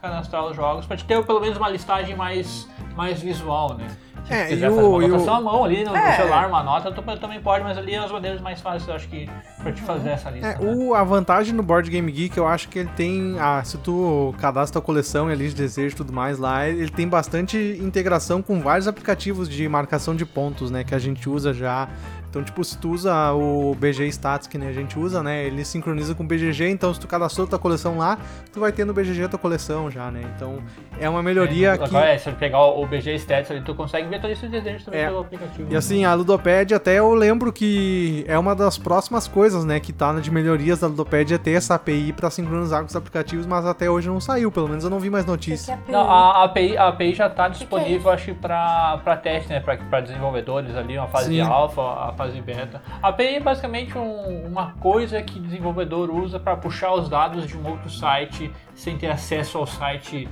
cadastrar 0.00 0.44
os 0.44 0.54
jogos 0.54 0.86
pra 0.86 0.96
te 0.96 1.04
ter 1.04 1.24
pelo 1.24 1.40
menos 1.40 1.56
uma 1.56 1.68
listagem 1.68 2.14
mais, 2.14 2.68
mais 2.94 3.20
visual, 3.20 3.74
né? 3.74 3.86
É, 4.28 4.46
quiser 4.46 4.70
fazer 4.70 4.82
uma 4.82 5.04
anotação 5.04 5.34
à 5.34 5.40
mão 5.40 5.64
ali 5.64 5.84
no, 5.84 5.96
É. 5.96 6.16
celular, 6.16 6.48
uma 6.48 6.62
nota, 6.62 6.90
tu 6.90 7.02
também 7.18 7.40
pode, 7.40 7.62
mas 7.62 7.78
ali 7.78 7.94
é 7.94 7.98
as 7.98 8.10
maneiras 8.10 8.40
mais 8.40 8.60
fáceis, 8.60 8.88
eu 8.88 8.94
acho 8.94 9.08
que, 9.08 9.28
pra 9.62 9.72
te 9.72 9.80
fazer 9.82 10.10
essa 10.10 10.30
lista. 10.30 10.48
É, 10.48 10.58
né? 10.58 10.74
o, 10.74 10.94
a 10.94 11.04
vantagem 11.04 11.54
no 11.54 11.62
Board 11.62 11.90
Game 11.90 12.10
Geek, 12.10 12.36
eu 12.36 12.46
acho 12.46 12.68
que 12.68 12.80
ele 12.80 12.90
tem. 12.96 13.36
Ah, 13.38 13.62
se 13.64 13.78
tu 13.78 14.34
cadastra 14.38 14.80
a 14.80 14.82
coleção 14.82 15.30
e 15.30 15.32
a 15.32 15.36
lista 15.36 15.56
de 15.56 15.62
desejo 15.62 15.94
e 15.94 15.96
tudo 15.96 16.12
mais 16.12 16.38
lá, 16.38 16.68
ele 16.68 16.90
tem 16.90 17.06
bastante 17.08 17.78
integração 17.80 18.42
com 18.42 18.60
vários 18.60 18.88
aplicativos 18.88 19.48
de 19.48 19.68
marcação 19.68 20.14
de 20.14 20.26
pontos, 20.26 20.70
né? 20.70 20.82
Que 20.84 20.94
a 20.94 20.98
gente 20.98 21.28
usa 21.28 21.52
já. 21.54 21.88
Então, 22.36 22.44
tipo, 22.44 22.62
se 22.62 22.76
tu 22.76 22.90
usa 22.90 23.32
o 23.32 23.74
BG 23.76 24.08
Stats 24.08 24.46
que 24.46 24.58
nem 24.58 24.68
a 24.68 24.72
gente 24.72 24.98
usa, 24.98 25.22
né? 25.22 25.46
Ele 25.46 25.64
sincroniza 25.64 26.14
com 26.14 26.22
o 26.22 26.26
BGG, 26.26 26.68
então 26.68 26.92
se 26.92 27.00
tu 27.00 27.06
cadastrou 27.08 27.46
tua 27.46 27.58
coleção 27.58 27.96
lá, 27.96 28.18
tu 28.52 28.60
vai 28.60 28.70
ter 28.72 28.84
no 28.84 28.92
BGG 28.92 29.22
a 29.24 29.28
tua 29.30 29.38
coleção 29.38 29.90
já, 29.90 30.10
né? 30.10 30.20
Então, 30.36 30.58
é 31.00 31.08
uma 31.08 31.22
melhoria 31.22 31.70
É, 31.72 31.78
que. 31.78 31.84
agora, 31.84 32.10
é, 32.10 32.18
se 32.18 32.30
tu 32.30 32.36
pegar 32.36 32.60
o 32.62 32.86
BG 32.86 33.14
Stats 33.14 33.50
ali, 33.50 33.62
tu 33.62 33.74
consegue 33.74 34.06
ver 34.08 34.20
tua 34.20 34.28
lista 34.28 34.46
de 34.46 34.52
desejos 34.52 34.84
também 34.84 35.00
É. 35.00 35.06
pelo 35.06 35.20
aplicativo. 35.20 35.72
E 35.72 35.76
assim, 35.76 36.04
a 36.04 36.12
Ludopad 36.12 36.74
até 36.74 36.98
eu 36.98 37.14
lembro 37.14 37.50
que 37.54 38.22
é 38.28 38.38
uma 38.38 38.54
das 38.54 38.76
próximas 38.76 39.26
coisas, 39.26 39.64
né, 39.64 39.80
que 39.80 39.90
tá 39.90 40.12
de 40.20 40.30
melhorias 40.30 40.80
da 40.80 40.88
Ludopad 40.88 41.32
é 41.32 41.38
ter 41.38 41.52
essa 41.52 41.74
API 41.76 42.12
pra 42.12 42.28
sincronizar 42.28 42.80
com 42.80 42.86
os 42.88 42.96
aplicativos, 42.96 43.46
mas 43.46 43.64
até 43.64 43.88
hoje 43.90 44.08
não 44.08 44.20
saiu, 44.20 44.52
pelo 44.52 44.68
menos 44.68 44.84
eu 44.84 44.90
não 44.90 45.00
vi 45.00 45.08
mais 45.08 45.24
notícia. 45.24 45.78
é 45.88 45.90
Não, 45.92 46.02
a, 46.10 46.42
a 46.42 46.44
API, 46.44 46.76
a 46.76 46.88
API 46.88 47.14
já 47.14 47.28
está 47.28 47.44
que 47.44 47.56
é 47.56 47.58
disponível, 47.60 48.10
acho 48.10 48.26
que 48.26 48.34
para 48.34 49.16
teste, 49.22 49.48
né? 49.48 49.60
Para 49.60 50.00
desenvolvedores 50.02 50.76
ali, 50.76 50.98
uma 50.98 51.06
fase 51.08 51.30
Sim. 51.30 51.40
alfa, 51.40 51.80
a 51.82 52.12
fase 52.12 52.25
beta. 52.34 52.82
A 53.02 53.08
API 53.08 53.36
é 53.36 53.40
basicamente 53.40 53.96
um- 53.96 54.46
uma 54.46 54.72
coisa 54.80 55.22
que 55.22 55.38
o 55.38 55.42
desenvolvedor 55.42 56.10
usa 56.10 56.38
para 56.40 56.56
puxar 56.56 56.92
os 56.94 57.08
dados 57.08 57.46
de 57.46 57.56
um 57.56 57.66
outro 57.68 57.88
site 57.90 58.50
sem 58.74 58.96
ter 58.96 59.08
acesso 59.10 59.58
ao 59.58 59.66
site 59.66 60.28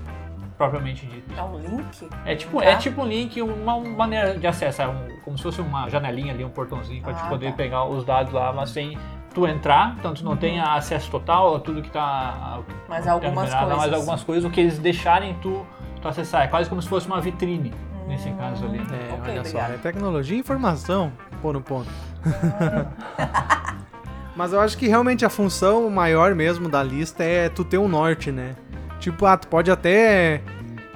propriamente 0.56 1.04
dito. 1.06 1.34
É 1.36 1.42
um 1.42 1.58
link? 1.58 2.08
É 2.24 2.34
tipo, 2.36 2.58
Tá. 2.60 2.64
é 2.66 2.76
tipo 2.76 3.02
um 3.02 3.06
link, 3.06 3.40
uma 3.42 3.80
maneira 3.80 4.38
de 4.38 4.46
acesso, 4.46 4.82
é 4.82 4.88
um- 4.88 5.08
como 5.24 5.36
se 5.36 5.42
fosse 5.42 5.60
uma 5.60 5.88
janelinha 5.88 6.32
ali, 6.32 6.44
um 6.44 6.50
portãozinho 6.50 7.02
para 7.02 7.12
Ah, 7.12 7.16
te 7.22 7.28
poder 7.28 7.50
tá. 7.50 7.56
pegar 7.56 7.84
os 7.84 8.04
dados 8.04 8.32
lá, 8.32 8.52
mas 8.52 8.70
sem 8.70 8.96
tu 9.34 9.48
entrar, 9.48 9.96
então 9.98 10.14
tu 10.14 10.24
não 10.24 10.36
tem 10.36 10.60
acesso 10.60 11.10
total 11.10 11.56
a 11.56 11.60
tudo 11.60 11.82
que 11.82 11.90
tá 11.90 12.60
Mas 12.88 13.06
algumas 13.08 13.52
coisas. 13.52 13.76
mas 13.78 13.92
algumas 13.92 14.22
coisas, 14.22 14.44
o 14.44 14.50
que 14.50 14.60
eles 14.60 14.78
deixarem 14.78 15.34
tu, 15.42 15.66
tu 16.00 16.06
acessar. 16.06 16.42
É 16.44 16.46
quase 16.46 16.68
como 16.70 16.80
se 16.80 16.88
fosse 16.88 17.08
uma 17.08 17.20
vitrine, 17.20 17.74
nesse 18.06 18.28
Hum. 18.28 18.36
caso 18.36 18.64
ali. 18.64 18.78
É, 18.78 19.12
Ok, 19.12 19.32
olha 19.32 19.44
só, 19.44 19.58
obrigada. 19.58 19.74
é 19.74 19.78
tecnologia 19.78 20.36
e 20.36 20.40
informação, 20.40 21.10
pô 21.44 21.52
no 21.52 21.60
ponto. 21.60 21.90
Mas 24.34 24.54
eu 24.54 24.60
acho 24.60 24.78
que 24.78 24.88
realmente 24.88 25.26
a 25.26 25.28
função 25.28 25.90
maior 25.90 26.34
mesmo 26.34 26.70
da 26.70 26.82
lista 26.82 27.22
é 27.22 27.50
tu 27.50 27.62
ter 27.62 27.76
um 27.76 27.86
norte, 27.86 28.32
né? 28.32 28.56
Tipo, 28.98 29.26
ah, 29.26 29.36
tu 29.36 29.46
pode 29.48 29.70
até. 29.70 30.40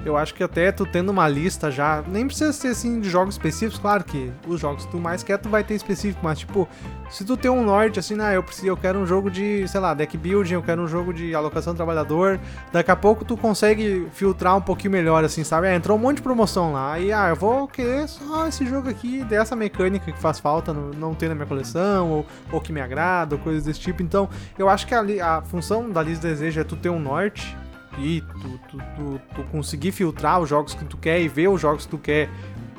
Eu 0.05 0.15
acho 0.15 0.33
que 0.33 0.43
até 0.43 0.71
tu 0.71 0.85
tendo 0.85 1.09
uma 1.09 1.27
lista 1.27 1.69
já. 1.69 2.03
Nem 2.07 2.25
precisa 2.25 2.53
ser 2.53 2.69
assim 2.69 2.99
de 2.99 3.09
jogos 3.09 3.35
específicos, 3.35 3.79
claro 3.79 4.03
que 4.03 4.31
os 4.47 4.59
jogos 4.59 4.85
que 4.85 4.91
tu 4.91 4.99
mais 4.99 5.23
quer, 5.23 5.37
tu 5.37 5.49
vai 5.49 5.63
ter 5.63 5.75
específico, 5.75 6.19
mas 6.23 6.39
tipo, 6.39 6.67
se 7.09 7.25
tu 7.25 7.35
tem 7.35 7.51
um 7.51 7.63
norte 7.63 7.99
assim, 7.99 8.15
ah, 8.19 8.33
eu 8.33 8.41
preciso, 8.41 8.67
eu 8.67 8.77
quero 8.77 8.99
um 8.99 9.05
jogo 9.05 9.29
de, 9.29 9.67
sei 9.67 9.79
lá, 9.79 9.93
deck 9.93 10.17
building, 10.17 10.53
eu 10.53 10.63
quero 10.63 10.81
um 10.81 10.87
jogo 10.87 11.13
de 11.13 11.35
alocação 11.35 11.73
do 11.73 11.77
trabalhador, 11.77 12.39
daqui 12.71 12.91
a 12.91 12.95
pouco 12.95 13.25
tu 13.25 13.35
consegue 13.35 14.07
filtrar 14.13 14.55
um 14.55 14.61
pouquinho 14.61 14.91
melhor, 14.91 15.23
assim, 15.23 15.43
sabe? 15.43 15.67
Ah, 15.67 15.75
entrou 15.75 15.97
um 15.97 16.01
monte 16.01 16.17
de 16.17 16.21
promoção 16.21 16.73
lá, 16.73 16.99
e 16.99 17.11
ah, 17.11 17.29
eu 17.29 17.35
vou 17.35 17.67
querer 17.67 18.07
só 18.07 18.47
esse 18.47 18.65
jogo 18.65 18.89
aqui, 18.89 19.23
dessa 19.25 19.55
mecânica 19.55 20.11
que 20.11 20.19
faz 20.19 20.39
falta, 20.39 20.73
não, 20.73 20.91
não 20.91 21.13
ter 21.13 21.27
na 21.27 21.35
minha 21.35 21.47
coleção, 21.47 22.09
ou, 22.09 22.25
ou 22.51 22.61
que 22.61 22.71
me 22.71 22.79
agrada, 22.79 23.35
ou 23.35 23.41
coisas 23.41 23.65
desse 23.65 23.79
tipo. 23.79 24.01
Então, 24.01 24.29
eu 24.57 24.69
acho 24.69 24.87
que 24.87 24.93
a, 24.93 25.01
a 25.37 25.41
função 25.41 25.89
da 25.89 26.01
lista 26.01 26.27
de 26.27 26.33
desejo 26.33 26.61
é 26.61 26.63
tu 26.63 26.75
ter 26.75 26.89
um 26.89 26.99
norte 26.99 27.57
e 27.97 28.21
tu, 28.21 28.59
tu, 28.69 28.77
tu, 28.95 29.21
tu 29.35 29.43
conseguir 29.51 29.91
filtrar 29.91 30.39
os 30.39 30.47
jogos 30.49 30.73
que 30.73 30.85
tu 30.85 30.97
quer 30.97 31.19
e 31.21 31.27
ver 31.27 31.47
os 31.49 31.59
jogos 31.59 31.85
que 31.85 31.91
tu 31.91 31.97
quer 31.97 32.29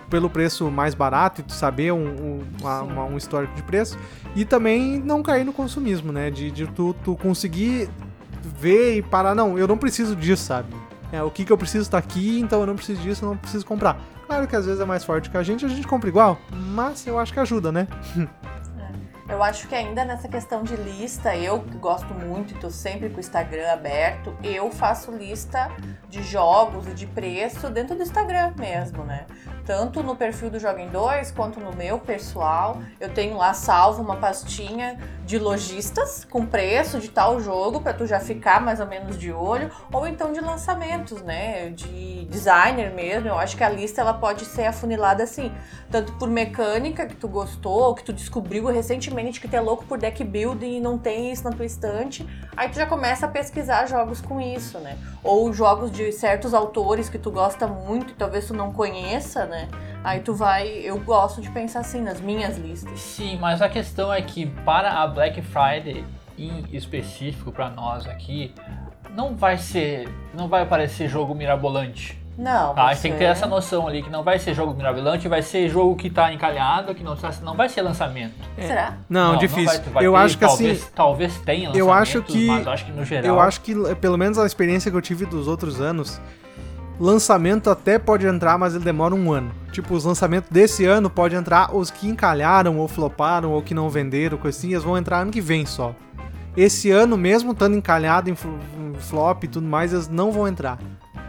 pelo 0.08 0.28
preço 0.30 0.70
mais 0.70 0.94
barato 0.94 1.40
e 1.40 1.44
tu 1.44 1.52
saber 1.52 1.92
um, 1.92 1.98
um, 2.08 2.40
uma- 2.60 2.82
uma- 2.82 3.04
um 3.04 3.16
histórico 3.16 3.54
de 3.54 3.62
preço. 3.62 3.96
E 4.34 4.44
também 4.44 4.98
não 4.98 5.22
cair 5.22 5.44
no 5.44 5.52
consumismo, 5.52 6.10
né? 6.12 6.30
De, 6.30 6.50
de 6.50 6.66
tu, 6.66 6.94
tu 7.04 7.14
conseguir 7.16 7.88
ver 8.58 8.96
e 8.96 9.02
parar, 9.02 9.34
não, 9.34 9.56
eu 9.58 9.68
não 9.68 9.76
preciso 9.78 10.16
disso, 10.16 10.44
sabe? 10.44 10.68
É, 11.12 11.22
o 11.22 11.30
que, 11.30 11.44
que 11.44 11.52
eu 11.52 11.58
preciso 11.58 11.90
tá 11.90 11.98
aqui, 11.98 12.38
então 12.40 12.60
eu 12.60 12.66
não 12.66 12.76
preciso 12.76 13.00
disso, 13.02 13.24
eu 13.24 13.28
não 13.30 13.36
preciso 13.36 13.64
comprar. 13.66 13.98
Claro 14.26 14.46
que 14.46 14.54
às 14.54 14.64
vezes 14.64 14.80
é 14.80 14.84
mais 14.84 15.04
forte 15.04 15.28
que 15.28 15.36
a 15.36 15.42
gente, 15.42 15.64
a 15.64 15.68
gente 15.68 15.86
compra 15.86 16.08
igual, 16.08 16.38
mas 16.72 17.04
eu 17.06 17.18
acho 17.18 17.32
que 17.32 17.40
ajuda, 17.40 17.70
né? 17.72 17.86
Eu 19.30 19.44
acho 19.44 19.68
que 19.68 19.74
ainda 19.76 20.04
nessa 20.04 20.28
questão 20.28 20.64
de 20.64 20.74
lista, 20.74 21.36
eu 21.36 21.60
que 21.60 21.76
gosto 21.76 22.12
muito 22.12 22.52
e 22.52 22.58
tô 22.58 22.68
sempre 22.68 23.08
com 23.08 23.18
o 23.18 23.20
Instagram 23.20 23.70
aberto, 23.72 24.36
eu 24.42 24.72
faço 24.72 25.12
lista 25.12 25.70
de 26.08 26.20
jogos 26.20 26.88
e 26.88 26.90
de 26.90 27.06
preço 27.06 27.70
dentro 27.70 27.94
do 27.94 28.02
Instagram 28.02 28.52
mesmo, 28.58 29.04
né? 29.04 29.26
Tanto 29.64 30.02
no 30.02 30.16
perfil 30.16 30.50
do 30.50 30.58
Joga 30.58 30.82
em 30.82 30.88
2 30.88 31.30
quanto 31.30 31.60
no 31.60 31.72
meu 31.72 32.00
pessoal. 32.00 32.82
Eu 32.98 33.14
tenho 33.14 33.36
lá 33.36 33.54
salvo 33.54 34.02
uma 34.02 34.16
pastinha 34.16 34.98
de 35.30 35.38
lojistas 35.38 36.26
com 36.28 36.44
preço 36.44 36.98
de 36.98 37.08
tal 37.08 37.40
jogo 37.40 37.80
pra 37.80 37.92
tu 37.92 38.04
já 38.04 38.18
ficar 38.18 38.60
mais 38.60 38.80
ou 38.80 38.86
menos 38.86 39.16
de 39.16 39.30
olho, 39.30 39.70
ou 39.92 40.04
então 40.04 40.32
de 40.32 40.40
lançamentos, 40.40 41.22
né? 41.22 41.70
De 41.70 42.24
designer 42.24 42.92
mesmo. 42.92 43.28
Eu 43.28 43.38
acho 43.38 43.56
que 43.56 43.62
a 43.62 43.68
lista 43.68 44.00
ela 44.00 44.12
pode 44.12 44.44
ser 44.44 44.64
afunilada 44.64 45.22
assim, 45.22 45.52
tanto 45.88 46.12
por 46.14 46.28
mecânica 46.28 47.06
que 47.06 47.14
tu 47.14 47.28
gostou, 47.28 47.94
que 47.94 48.02
tu 48.02 48.12
descobriu 48.12 48.66
recentemente 48.66 49.40
que 49.40 49.46
tu 49.46 49.54
é 49.54 49.60
louco 49.60 49.84
por 49.84 49.98
deck 49.98 50.24
building 50.24 50.78
e 50.78 50.80
não 50.80 50.98
tem 50.98 51.30
isso 51.30 51.44
na 51.44 51.52
tua 51.52 51.64
estante, 51.64 52.28
aí 52.56 52.68
tu 52.68 52.74
já 52.74 52.86
começa 52.86 53.26
a 53.26 53.28
pesquisar 53.28 53.86
jogos 53.86 54.20
com 54.20 54.40
isso, 54.40 54.80
né? 54.80 54.98
Ou 55.22 55.52
jogos 55.52 55.92
de 55.92 56.10
certos 56.10 56.52
autores 56.52 57.08
que 57.08 57.18
tu 57.18 57.30
gosta 57.30 57.68
muito 57.68 58.14
e 58.14 58.16
talvez 58.16 58.48
tu 58.48 58.54
não 58.54 58.72
conheça, 58.72 59.46
né? 59.46 59.68
Aí 60.02 60.20
tu 60.20 60.34
vai, 60.34 60.66
eu 60.68 60.98
gosto 60.98 61.40
de 61.42 61.50
pensar 61.50 61.80
assim 61.80 62.00
nas 62.00 62.20
minhas 62.20 62.56
listas. 62.56 62.98
Sim, 62.98 63.38
mas 63.40 63.60
a 63.60 63.68
questão 63.68 64.12
é 64.12 64.22
que 64.22 64.46
para 64.46 64.90
a 64.92 65.06
Black 65.06 65.42
Friday 65.42 66.04
em 66.38 66.64
específico 66.72 67.52
para 67.52 67.68
nós 67.68 68.06
aqui, 68.06 68.54
não 69.14 69.36
vai 69.36 69.58
ser, 69.58 70.08
não 70.32 70.48
vai 70.48 70.62
aparecer 70.62 71.06
jogo 71.08 71.34
mirabolante. 71.34 72.18
Não, 72.38 72.74
Tá? 72.74 72.84
A 72.86 72.94
gente 72.94 73.02
tem 73.02 73.12
que 73.12 73.18
ter 73.18 73.24
essa 73.24 73.46
noção 73.46 73.86
ali 73.86 74.02
que 74.02 74.08
não 74.08 74.22
vai 74.22 74.38
ser 74.38 74.54
jogo 74.54 74.72
mirabolante, 74.72 75.28
vai 75.28 75.42
ser 75.42 75.68
jogo 75.68 75.94
que 75.96 76.08
tá 76.08 76.32
encalhado, 76.32 76.94
que 76.94 77.04
não, 77.04 77.14
tá- 77.14 77.30
não 77.42 77.54
vai 77.54 77.68
ser 77.68 77.82
lançamento. 77.82 78.32
Será? 78.56 78.96
Não, 79.10 79.36
difícil. 79.36 79.66
vai- 79.66 79.78
vai 79.92 80.06
eu 80.06 80.12
ter, 80.12 80.18
acho 80.18 80.38
que 80.38 80.46
talvez, 80.46 80.82
assim, 80.82 80.90
talvez 80.94 81.38
tenha 81.40 81.68
lançamento, 81.68 81.76
eu 81.78 81.92
acho 81.92 82.22
que- 82.22 82.46
mas 82.46 82.64
eu 82.66 82.72
acho 82.72 82.84
que 82.86 82.92
no 82.92 83.04
geral 83.04 83.26
eu 83.26 83.40
acho 83.40 83.60
que 83.60 83.74
pelo 83.96 84.16
menos 84.16 84.38
a 84.38 84.46
experiência 84.46 84.90
que 84.90 84.96
eu 84.96 85.02
tive 85.02 85.26
dos 85.26 85.46
outros 85.46 85.78
anos, 85.82 86.18
lançamento 87.04 87.70
até 87.70 87.98
pode 87.98 88.26
entrar, 88.26 88.58
mas 88.58 88.74
ele 88.74 88.84
demora 88.84 89.14
um 89.14 89.32
ano. 89.32 89.50
Tipo, 89.72 89.94
os 89.94 90.04
lançamentos 90.04 90.50
desse 90.50 90.84
ano 90.84 91.08
pode 91.08 91.34
entrar 91.34 91.74
os 91.74 91.90
que 91.90 92.08
encalharam 92.08 92.78
ou 92.78 92.86
floparam 92.86 93.50
ou 93.52 93.62
que 93.62 93.72
não 93.74 93.88
venderam, 93.88 94.36
coisinhas, 94.36 94.82
vão 94.84 94.96
entrar 94.98 95.20
ano 95.20 95.30
que 95.30 95.40
vem 95.40 95.64
só. 95.64 95.94
Esse 96.56 96.90
ano, 96.90 97.16
mesmo 97.16 97.52
estando 97.52 97.76
encalhado 97.76 98.28
em 98.28 98.34
fl- 98.34 98.48
em 98.78 98.94
flop 98.94 99.44
e 99.44 99.48
tudo 99.48 99.66
mais, 99.66 99.92
eles 99.92 100.08
não 100.08 100.32
vão 100.32 100.46
entrar. 100.48 100.78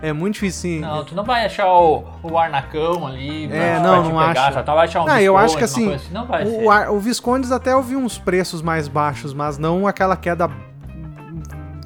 É 0.01 0.11
muito 0.11 0.33
difícil. 0.33 0.61
sim. 0.61 0.79
Não, 0.79 1.05
tu 1.05 1.13
não 1.13 1.23
vai 1.23 1.45
achar 1.45 1.67
o, 1.71 2.03
o 2.23 2.35
Arnacão 2.35 3.05
ali 3.05 3.45
É, 3.53 3.79
não, 3.79 4.03
não 4.09 4.17
pegar, 4.27 4.45
acho. 4.47 4.53
só 4.55 4.63
tá, 4.63 4.73
vai 4.73 4.85
achar 4.87 5.03
um 5.03 5.05
Não, 5.05 5.19
eu 5.19 5.37
acho 5.37 5.55
que 5.55 5.63
assim, 5.63 5.93
assim, 5.93 6.11
não 6.11 6.25
vai. 6.25 6.43
O, 6.43 6.93
o 6.95 6.99
Viscondes 6.99 7.51
até 7.51 7.71
eu 7.73 7.83
vi 7.83 7.95
uns 7.95 8.17
preços 8.17 8.63
mais 8.63 8.87
baixos, 8.87 9.31
mas 9.31 9.59
não 9.59 9.85
aquela 9.85 10.17
queda 10.17 10.49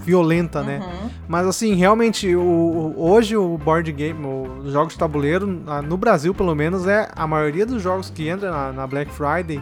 violenta, 0.06 0.62
né? 0.62 0.80
Uhum. 0.80 1.10
Mas 1.28 1.48
assim, 1.48 1.74
realmente, 1.74 2.36
o, 2.36 2.42
o- 2.42 3.10
hoje 3.12 3.36
o 3.36 3.58
board 3.58 3.92
game, 3.92 4.20
os 4.64 4.72
jogos 4.72 4.94
de 4.94 5.00
tabuleiro, 5.00 5.62
ah, 5.68 5.82
no 5.82 5.98
Brasil 5.98 6.34
pelo 6.34 6.54
menos, 6.56 6.86
é 6.88 7.10
a 7.16 7.26
maioria 7.26 7.66
dos 7.66 7.82
jogos 7.82 8.10
que 8.10 8.30
entram 8.30 8.52
na, 8.52 8.72
na 8.72 8.88
Black 8.88 9.12
Friday. 9.12 9.62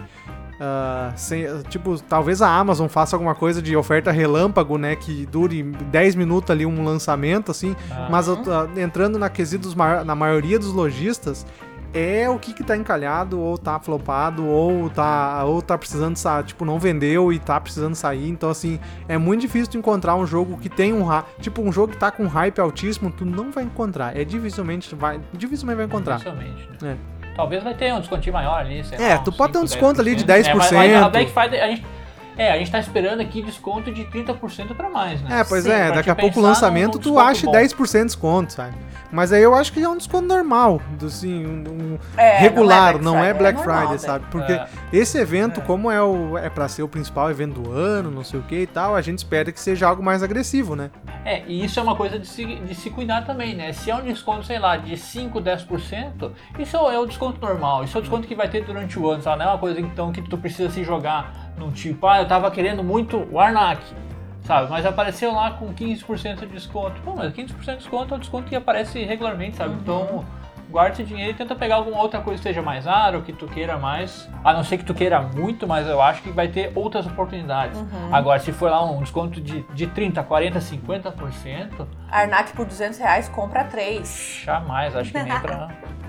ah, 0.59 1.11
sem- 1.15 1.45
tipo, 1.69 1.99
talvez 2.03 2.41
a 2.41 2.49
Amazon 2.49 2.87
faça 2.87 3.15
alguma 3.15 3.33
coisa 3.35 3.61
de 3.61 3.75
oferta 3.75 4.11
relâmpago, 4.11 4.77
né? 4.77 4.95
Que 4.95 5.25
dure 5.25 5.63
10 5.63 6.15
minutos 6.15 6.51
ali 6.51 6.65
um 6.65 6.83
lançamento, 6.83 7.49
assim. 7.51 7.75
Ah. 7.91 8.07
Mas 8.11 8.27
tô- 8.27 8.79
entrando 8.79 9.17
na 9.17 9.29
quesito 9.29 9.63
dos 9.69 9.75
na 9.75 10.15
maioria 10.15 10.59
dos 10.59 10.71
lojistas, 10.73 11.45
é 11.93 12.29
o 12.29 12.39
que 12.39 12.53
que 12.53 12.63
tá 12.63 12.75
encalhado, 12.75 13.39
ou 13.39 13.57
tá 13.57 13.79
flopado, 13.79 14.45
ou 14.47 14.89
tá, 14.89 15.43
ou 15.45 15.61
tá 15.61 15.77
precisando 15.77 16.17
sair, 16.17 16.43
tipo, 16.43 16.65
não 16.65 16.79
vendeu 16.79 17.31
e 17.31 17.39
tá 17.39 17.59
precisando 17.59 17.95
sair. 17.95 18.27
Então, 18.29 18.49
assim, 18.49 18.79
é 19.07 19.17
muito 19.17 19.41
difícil 19.41 19.67
tu 19.71 19.77
encontrar 19.77 20.15
um 20.15 20.25
jogo 20.25 20.57
que 20.57 20.69
tem 20.69 20.91
um 20.93 21.07
tipo, 21.39 21.61
um 21.61 21.71
jogo 21.71 21.93
que 21.93 21.99
tá 21.99 22.09
com 22.11 22.25
hype 22.27 22.59
altíssimo, 22.59 23.11
tu 23.11 23.25
não 23.25 23.51
vai 23.51 23.63
encontrar. 23.63 24.17
É 24.17 24.23
dificilmente 24.23 24.95
vai, 24.95 25.19
dificilmente 25.33 25.77
vai 25.77 25.85
encontrar. 25.85 26.17
Dificilmente, 26.17 26.69
É. 26.81 26.85
né? 26.85 26.97
Talvez 27.35 27.63
vai 27.63 27.73
ter 27.73 27.91
um 27.93 27.99
descontinho 27.99 28.33
maior 28.33 28.59
ali, 28.59 28.83
sei 28.83 28.97
É, 28.99 29.15
lá, 29.15 29.19
tu 29.19 29.31
pode 29.31 29.53
ter 29.53 29.59
um 29.59 29.65
5, 29.65 29.73
desconto 29.73 30.01
ali 30.01 30.15
de 30.15 30.23
10%. 30.23 30.49
É, 30.49 30.53
mas- 30.53 30.71
mas 30.71 30.91
10%. 30.91 31.03
a 31.05 31.09
Black 31.09 31.31
Friday, 31.31 31.59
a 31.61 31.67
gente, 31.67 31.85
é, 32.37 32.51
a 32.51 32.57
gente 32.57 32.71
tá 32.71 32.79
esperando 32.79 33.21
aqui 33.21 33.41
desconto 33.41 33.91
de 33.91 34.03
30% 34.05 34.75
pra 34.75 34.89
mais, 34.89 35.21
né? 35.21 35.39
É, 35.39 35.43
pois 35.43 35.63
Sim, 35.63 35.71
é, 35.71 35.91
daqui 35.91 36.09
a 36.09 36.15
pouco 36.15 36.39
o 36.39 36.43
lançamento 36.43 36.97
tu 36.99 37.19
acha 37.19 37.45
bom. 37.45 37.51
10% 37.51 37.91
de 37.99 38.05
desconto, 38.05 38.53
sabe? 38.53 38.75
Mas 39.11 39.31
aí 39.31 39.43
eu 39.43 39.53
acho 39.53 39.71
que 39.71 39.81
é 39.83 39.87
um 39.87 39.95
desconto 39.95 40.27
normal, 40.27 40.81
do, 40.97 41.05
assim, 41.05 41.45
um, 41.45 41.63
um 41.93 41.99
É, 42.17 42.39
regular, 42.39 42.99
não 42.99 43.23
é 43.23 43.29
é 43.29 43.33
Black 43.33 43.61
Black 43.61 43.63
Friday, 43.63 43.97
Friday, 43.97 44.05
é 44.05 44.07
normal, 44.07 44.21
sabe? 44.21 44.25
Porque 44.31 44.51
É. 44.53 44.67
esse 44.91 45.17
evento, 45.19 45.59
É. 45.59 45.63
como 45.63 45.91
é, 45.91 46.01
o, 46.01 46.35
é 46.37 46.49
pra 46.49 46.67
ser 46.67 46.81
o 46.81 46.87
principal 46.87 47.29
evento 47.29 47.61
do 47.61 47.71
ano, 47.71 48.09
não 48.09 48.23
sei 48.23 48.39
o 48.39 48.43
que 48.43 48.61
e 48.61 48.67
tal, 48.67 48.95
a 48.95 49.01
gente 49.01 49.19
espera 49.19 49.51
que 49.51 49.59
seja 49.59 49.87
algo 49.87 50.01
mais 50.01 50.23
agressivo, 50.23 50.75
né? 50.75 50.89
É, 51.23 51.43
e 51.47 51.63
isso 51.63 51.79
é 51.79 51.83
uma 51.83 51.95
coisa 51.95 52.17
de 52.17 52.25
se, 52.27 52.43
de 52.43 52.73
se 52.73 52.89
cuidar 52.89 53.23
também, 53.23 53.55
né? 53.55 53.71
Se 53.71 53.91
é 53.91 53.95
um 53.95 54.01
desconto, 54.01 54.45
sei 54.45 54.57
lá, 54.57 54.77
de 54.77 54.97
5, 54.97 55.39
10%, 55.39 56.31
isso 56.57 56.75
é 56.75 56.99
o 56.99 57.05
desconto 57.05 57.39
normal. 57.39 57.83
Isso 57.83 57.95
é 57.95 57.99
o 57.99 58.01
desconto 58.01 58.27
que 58.27 58.33
vai 58.35 58.49
ter 58.49 58.63
durante 58.65 58.97
o 58.97 59.09
ano, 59.09 59.21
sabe? 59.21 59.37
Não 59.39 59.45
é 59.45 59.49
uma 59.49 59.57
coisa 59.59 59.79
então 59.79 60.11
que 60.11 60.21
tu 60.23 60.37
precisa 60.37 60.69
se 60.71 60.83
jogar 60.83 61.42
num 61.57 61.71
tipo, 61.71 62.05
ah, 62.07 62.19
eu 62.19 62.27
tava 62.27 62.49
querendo 62.51 62.83
muito 62.83 63.27
o 63.31 63.39
Arnak, 63.39 63.81
sabe? 64.43 64.69
Mas 64.69 64.85
apareceu 64.85 65.33
lá 65.33 65.51
com 65.51 65.73
15% 65.73 66.39
de 66.41 66.47
desconto. 66.47 67.01
Pô, 67.01 67.15
mas 67.15 67.33
15% 67.33 67.53
de 67.65 67.75
desconto 67.77 68.13
é 68.13 68.17
o 68.17 68.19
desconto 68.19 68.47
que 68.47 68.55
aparece 68.55 69.03
regularmente, 69.03 69.57
sabe? 69.57 69.73
Então, 69.81 70.25
guarda 70.69 70.93
esse 70.93 71.03
dinheiro 71.03 71.31
e 71.31 71.35
tenta 71.35 71.55
pegar 71.55 71.75
alguma 71.75 72.01
outra 72.01 72.19
coisa 72.19 72.41
que 72.41 72.47
seja 72.47 72.61
mais 72.61 72.85
raro, 72.85 73.21
que 73.21 73.31
tu 73.31 73.47
queira 73.47 73.77
mais. 73.77 74.27
A 74.43 74.53
não 74.53 74.63
ser 74.63 74.77
que 74.79 74.83
tu 74.83 74.93
queira 74.93 75.21
muito, 75.21 75.67
mas 75.67 75.87
eu 75.87 76.01
acho 76.01 76.21
que 76.23 76.31
vai 76.31 76.47
ter 76.47 76.71
outras 76.75 77.05
oportunidades. 77.05 77.79
Agora, 78.11 78.39
se 78.39 78.51
for 78.51 78.71
lá 78.71 78.83
um 78.83 78.99
desconto 79.01 79.39
de, 79.39 79.61
de 79.73 79.87
30%, 79.87 80.25
40%, 80.25 80.81
50%, 80.83 81.87
Arnak 82.09 82.53
por 82.53 82.65
200 82.65 82.97
reais, 82.97 83.29
compra 83.29 83.63
três. 83.65 84.41
jamais, 84.43 84.95
acho 84.95 85.11
que 85.11 85.21
nem 85.21 85.39
pra. 85.39 85.69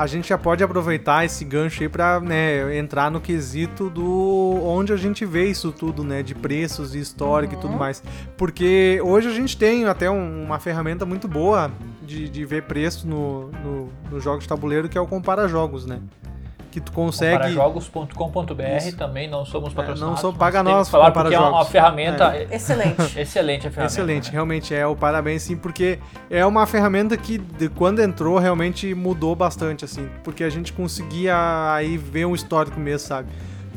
A 0.00 0.06
gente 0.06 0.30
já 0.30 0.38
pode 0.38 0.64
aproveitar 0.64 1.26
esse 1.26 1.44
gancho 1.44 1.82
aí 1.82 1.88
pra 1.90 2.18
né, 2.20 2.74
entrar 2.78 3.10
no 3.10 3.20
quesito 3.20 3.90
do 3.90 4.58
onde 4.64 4.94
a 4.94 4.96
gente 4.96 5.26
vê 5.26 5.44
isso 5.50 5.70
tudo, 5.72 6.02
né? 6.02 6.22
De 6.22 6.34
preços 6.34 6.94
e 6.94 6.98
histórico 7.00 7.52
e 7.52 7.56
tudo 7.58 7.74
mais. 7.74 8.02
Porque 8.34 8.98
hoje 9.04 9.28
a 9.28 9.30
gente 9.30 9.58
tem 9.58 9.84
até 9.84 10.10
um- 10.10 10.42
uma 10.44 10.58
ferramenta 10.58 11.04
muito 11.04 11.28
boa 11.28 11.70
de, 12.02 12.30
de 12.30 12.44
ver 12.46 12.62
preço 12.62 13.06
no, 13.06 13.48
no, 13.62 13.88
no 14.10 14.18
jogo 14.20 14.38
de 14.38 14.48
tabuleiro, 14.48 14.88
que 14.88 14.96
é 14.96 15.00
o 15.02 15.06
Compara 15.06 15.46
Jogos, 15.46 15.84
né? 15.84 16.00
Que 16.70 16.80
tu 16.80 16.92
consegue. 16.92 17.32
Comparajogos.com.br 17.54 18.62
Isso. 18.78 18.96
também 18.96 19.28
não 19.28 19.44
somos 19.44 19.72
patrocinados. 19.72 20.14
não 20.14 20.20
sou- 20.20 20.32
paga 20.32 20.62
nós, 20.62 20.88
falar 20.88 21.10
porque 21.10 21.34
é 21.34 21.38
uma 21.40 21.64
ferramenta 21.64 22.36
Excelente. 22.50 23.02
excelente 23.18 23.66
a 23.66 23.70
ferramenta. 23.70 23.92
Excelente, 23.92 24.30
realmente 24.30 24.74
é 24.74 24.86
o 24.86 24.94
parabéns 24.94 25.42
sim, 25.42 25.56
porque 25.56 25.98
é 26.30 26.46
uma 26.46 26.66
ferramenta 26.66 27.16
que 27.16 27.38
de 27.38 27.68
quando 27.68 28.00
entrou 28.00 28.38
realmente 28.38 28.94
mudou 28.94 29.34
bastante 29.34 29.84
assim, 29.84 30.08
porque 30.22 30.44
a 30.44 30.50
gente 30.50 30.72
conseguia 30.72 31.36
aí 31.74 31.96
ver 31.96 32.24
um 32.26 32.34
histórico 32.34 32.78
mesmo, 32.78 33.06
sabe? 33.08 33.28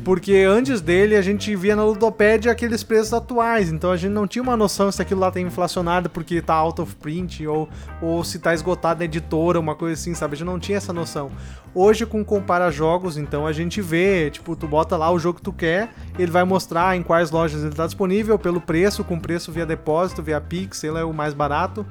Porque 0.04 0.44
antes 0.46 0.82
dele 0.82 1.16
a 1.16 1.22
gente 1.22 1.56
via 1.56 1.74
na 1.74 1.82
Ludopédia 1.82 2.52
aqueles 2.52 2.82
preços 2.82 3.14
atuais, 3.14 3.72
então 3.72 3.90
a 3.90 3.96
gente 3.96 4.12
não 4.12 4.26
tinha 4.26 4.42
uma 4.42 4.54
noção 4.54 4.92
se 4.92 5.00
aquilo 5.00 5.20
lá 5.20 5.30
tá 5.30 5.40
inflacionado 5.40 6.10
porque 6.10 6.42
tá 6.42 6.52
out 6.54 6.78
of 6.82 6.94
print 6.96 7.46
ou, 7.46 7.66
ou 8.02 8.22
se 8.22 8.38
tá 8.38 8.52
esgotado 8.52 8.98
na 8.98 9.06
editora, 9.06 9.58
uma 9.58 9.74
coisa 9.74 9.94
assim, 9.94 10.12
sabe? 10.12 10.34
A 10.34 10.36
gente 10.36 10.46
não 10.46 10.58
tinha 10.58 10.76
essa 10.76 10.92
noção. 10.92 11.30
Hoje 11.74 12.04
com 12.04 12.22
Compara 12.22 12.70
Jogos, 12.70 13.16
então 13.16 13.46
a 13.46 13.52
gente 13.52 13.80
vê, 13.80 14.30
tipo, 14.30 14.54
tu 14.54 14.68
bota 14.68 14.94
lá 14.94 15.10
o 15.10 15.18
jogo 15.18 15.38
que 15.38 15.42
tu 15.42 15.52
quer, 15.52 15.88
ele 16.18 16.30
vai 16.30 16.44
mostrar 16.44 16.94
em 16.96 17.02
quais 17.02 17.30
lojas 17.30 17.64
ele 17.64 17.74
tá 17.74 17.86
disponível, 17.86 18.38
pelo 18.38 18.60
preço, 18.60 19.02
com 19.04 19.18
preço 19.18 19.50
via 19.50 19.64
depósito, 19.64 20.22
via 20.22 20.38
Pix, 20.38 20.84
ele 20.84 20.98
é 20.98 21.04
o 21.04 21.14
mais 21.14 21.32
barato. 21.32 21.84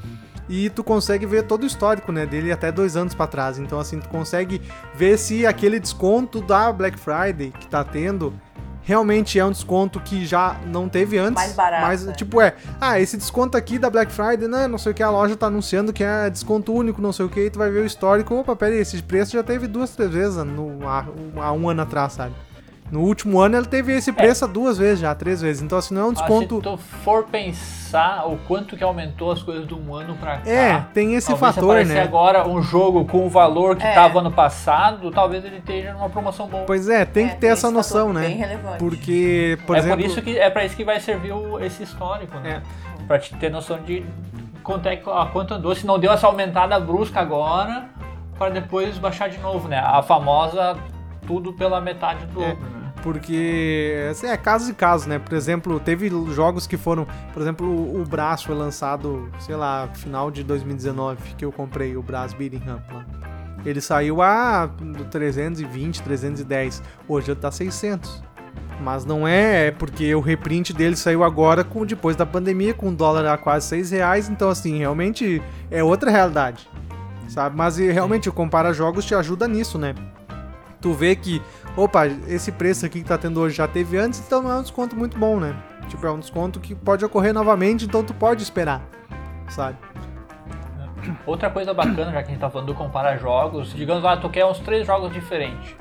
E 0.50 0.70
tu 0.70 0.84
consegue 0.84 1.26
ver 1.26 1.44
todo 1.44 1.64
o 1.64 1.66
histórico, 1.66 2.12
né, 2.12 2.26
dele 2.26 2.52
até 2.52 2.72
dois 2.72 2.98
anos 2.98 3.14
pra 3.14 3.28
trás. 3.28 3.58
Então, 3.58 3.80
assim, 3.80 4.00
tu 4.00 4.10
consegue 4.10 4.62
ver 4.94 5.18
se 5.18 5.46
aquele 5.46 5.80
desconto 5.80 6.42
da 6.42 6.72
Black 6.72 7.00
Friday 7.00 7.52
que 7.52 7.68
tá 7.68 7.84
tendo 7.84 8.34
realmente 8.84 9.40
é 9.40 9.46
um 9.46 9.52
desconto 9.52 10.00
que 10.00 10.26
já 10.26 10.60
não 10.68 10.88
teve 10.88 11.18
antes. 11.18 11.36
Mais 11.36 11.54
barato, 11.54 11.86
Mas, 11.88 12.08
é. 12.08 12.12
tipo, 12.12 12.42
é, 12.42 12.54
ah, 12.80 13.00
esse 13.00 13.18
desconto 13.18 13.58
aqui 13.58 13.80
da 13.80 13.90
Black 13.90 14.12
Friday, 14.12 14.48
né, 14.48 14.68
não 14.68 14.78
sei 14.78 14.92
o 14.92 14.96
que, 14.96 15.02
a 15.02 15.10
loja 15.10 15.36
tá 15.36 15.48
anunciando 15.48 15.92
que 15.94 16.04
é 16.04 16.30
desconto 16.30 16.74
único, 16.74 17.02
não 17.02 17.14
sei 17.14 17.26
o 17.26 17.30
que, 17.30 17.40
e 17.40 17.50
tu 17.50 17.58
vai 17.58 17.72
ver 17.72 17.80
o 17.80 17.86
histórico. 17.86 18.36
Opa, 18.36 18.56
pera 18.56 18.74
aí, 18.74 18.82
esse 18.82 19.02
preço 19.02 19.32
já 19.32 19.44
teve 19.44 19.68
duas, 19.68 19.96
três 19.96 20.12
vezes 20.12 20.44
no, 20.44 20.88
há, 20.88 21.06
há 21.38 21.54
um 21.54 21.70
ano 21.70 21.82
atrás, 21.82 22.14
sabe? 22.14 22.36
No 22.94 23.00
último 23.02 23.40
ano 23.42 23.58
ele 23.58 23.66
teve 23.66 23.92
esse 23.92 24.14
preço 24.14 24.48
duas 24.48 24.78
vezes 24.78 25.00
já, 25.00 25.16
três 25.16 25.42
vezes. 25.42 25.64
Então, 25.64 25.80
assim, 25.80 25.96
não 25.96 26.02
é 26.02 26.06
um 26.06 26.10
Ah, 26.10 26.14
desconto. 26.14 26.58
se 26.58 26.62
tu 26.62 26.78
for 26.78 27.24
pensar 27.24 28.28
o 28.28 28.38
quanto 28.48 28.78
que 28.78 28.84
aumentou 28.84 29.32
as 29.32 29.42
coisas 29.42 29.68
de 29.68 29.74
um 29.74 29.96
ano 29.96 30.14
pra 30.16 30.38
cá. 30.38 30.48
É, 30.48 30.86
tem 30.94 31.16
esse 31.16 31.26
se 31.32 31.36
fator, 31.36 31.84
né? 31.84 32.00
agora 32.02 32.48
um 32.48 32.62
jogo 32.62 33.04
com 33.06 33.26
o 33.26 33.30
valor 33.32 33.76
que 33.78 33.84
É. 33.84 33.94
tava 33.96 34.20
ano 34.20 34.32
passado, 34.32 35.10
talvez 35.10 35.44
ele 35.44 35.58
esteja 35.58 35.92
numa 35.94 36.08
promoção 36.08 36.46
boa. 36.48 36.66
Pois 36.68 36.88
é, 36.88 37.04
tem 37.04 37.26
É, 37.26 37.30
que 37.30 37.38
ter 37.38 37.48
essa 37.48 37.72
noção, 37.72 38.14
né? 38.14 38.28
Bem 38.28 38.38
relevante. 38.38 38.78
Porque, 38.78 39.58
por 39.66 39.76
é 39.76 39.80
exemplo. 39.80 39.98
por 39.98 40.06
isso 40.06 40.22
que 40.22 40.38
é 40.38 40.52
para 40.52 40.64
isso 40.64 40.76
que 40.76 40.86
vai 40.86 41.00
servir 41.00 41.32
o- 41.32 41.60
esse 41.60 41.82
histórico, 41.82 42.38
né? 42.38 42.62
Pra 43.08 43.18
te 43.18 43.34
ter 43.38 43.50
noção 43.50 43.80
de 43.82 44.06
quanto 44.62 44.88
é 44.88 45.02
a 45.08 45.26
quanto 45.26 45.56
andou, 45.56 45.74
se 45.74 45.84
não 45.88 45.98
deu 45.98 46.12
essa 46.12 46.28
aumentada 46.28 46.80
brusca 46.80 47.20
agora, 47.20 47.86
para 48.38 48.52
depois 48.52 49.00
baixar 49.00 49.30
de 49.30 49.40
novo, 49.40 49.68
né? 49.68 49.80
A 49.80 50.04
famosa 50.04 50.78
tudo 51.26 51.54
pela 51.54 51.82
metade 51.82 52.24
do 52.28 52.44
É. 52.44 52.50
né? 52.50 52.58
Porque 53.03 54.07
assim, 54.10 54.27
é 54.27 54.38
casos 54.38 54.69
e 54.69 54.74
casos, 54.74 55.05
né? 55.05 55.19
Por 55.19 55.36
exemplo, 55.36 55.77
teve 55.77 56.10
jogos 56.33 56.65
que 56.65 56.77
foram. 56.77 57.05
Por 57.33 57.41
exemplo, 57.41 57.67
o, 57.67 58.01
o 58.01 58.05
Brás 58.05 58.41
foi 58.41 58.55
lançado, 58.55 59.29
sei 59.39 59.57
lá, 59.57 59.89
final 59.93 60.31
de 60.31 60.41
2019, 60.41 61.36
que 61.38 61.43
eu 61.43 61.51
comprei 61.51 61.98
o 61.98 62.01
Brás 62.01 62.33
Beating 62.33 62.60
Ram 62.60 62.81
lá. 62.91 63.05
Ele 63.65 63.81
saiu 63.81 64.22
a 64.22 64.65
do 64.65 65.03
320, 65.05 66.01
310. 66.01 66.81
Hoje 67.07 67.31
ele 67.31 67.39
tá 67.39 67.51
600. 67.51 68.24
Mas 68.79 69.05
não 69.05 69.27
é, 69.27 69.67
é 69.67 69.72
porque 69.72 70.13
o 70.15 70.22
reprint 70.22 70.74
dele 70.74 70.95
saiu 70.95 71.24
agora 71.24 71.63
com 71.63 71.86
depois 71.86 72.15
da 72.15 72.25
pandemia, 72.25 72.74
com 72.74 72.89
o 72.89 72.95
dólar 72.95 73.25
a 73.25 73.38
quase 73.38 73.67
6 73.67 73.91
reais. 73.91 74.29
Então, 74.29 74.50
assim, 74.50 74.77
realmente 74.77 75.41
é 75.69 75.83
outra 75.83 76.10
realidade. 76.10 76.69
Sabe? 77.27 77.55
Mas 77.55 77.77
realmente 77.77 78.29
o 78.29 78.33
Compara 78.33 78.74
Jogos 78.74 79.05
te 79.05 79.13
ajuda 79.13 79.48
nisso, 79.48 79.77
né? 79.77 79.93
Tu 80.81 80.91
vê 80.91 81.15
que 81.15 81.41
opa, 81.75 82.08
esse 82.27 82.51
preço 82.51 82.86
aqui 82.86 83.01
que 83.01 83.08
tá 83.08 83.18
tendo 83.18 83.39
hoje 83.39 83.56
já 83.56 83.68
teve 83.68 83.98
antes, 83.98 84.20
então 84.20 84.42
não 84.42 84.51
é 84.51 84.56
um 84.56 84.62
desconto 84.62 84.96
muito 84.96 85.18
bom, 85.18 85.39
né? 85.39 85.56
Tipo, 85.88 86.08
é 86.08 86.12
um 86.12 86.20
desconto 86.20 86.60
que 86.60 86.74
pode 86.74 87.03
ocorrer 87.03 87.34
novamente, 87.34 87.86
então 87.86 88.03
tu 88.03 88.13
pode 88.13 88.44
esperar, 88.44 88.82
sabe? 89.50 89.77
Outra 91.25 91.50
coisa 91.50 91.74
bacana, 91.74 92.12
já 92.12 92.24
que 92.24 92.30
a 92.30 92.32
gente 92.32 92.39
tá 92.39 92.50
falando 92.50 92.68
do 92.68 92.75
comparar 92.75 93.18
jogos, 93.18 93.74
digamos 93.74 94.03
lá, 94.03 94.15
tu 94.15 94.30
quer 94.30 94.46
uns 94.46 94.60
três 94.60 94.88
jogos 94.88 95.12
diferentes. 95.12 95.75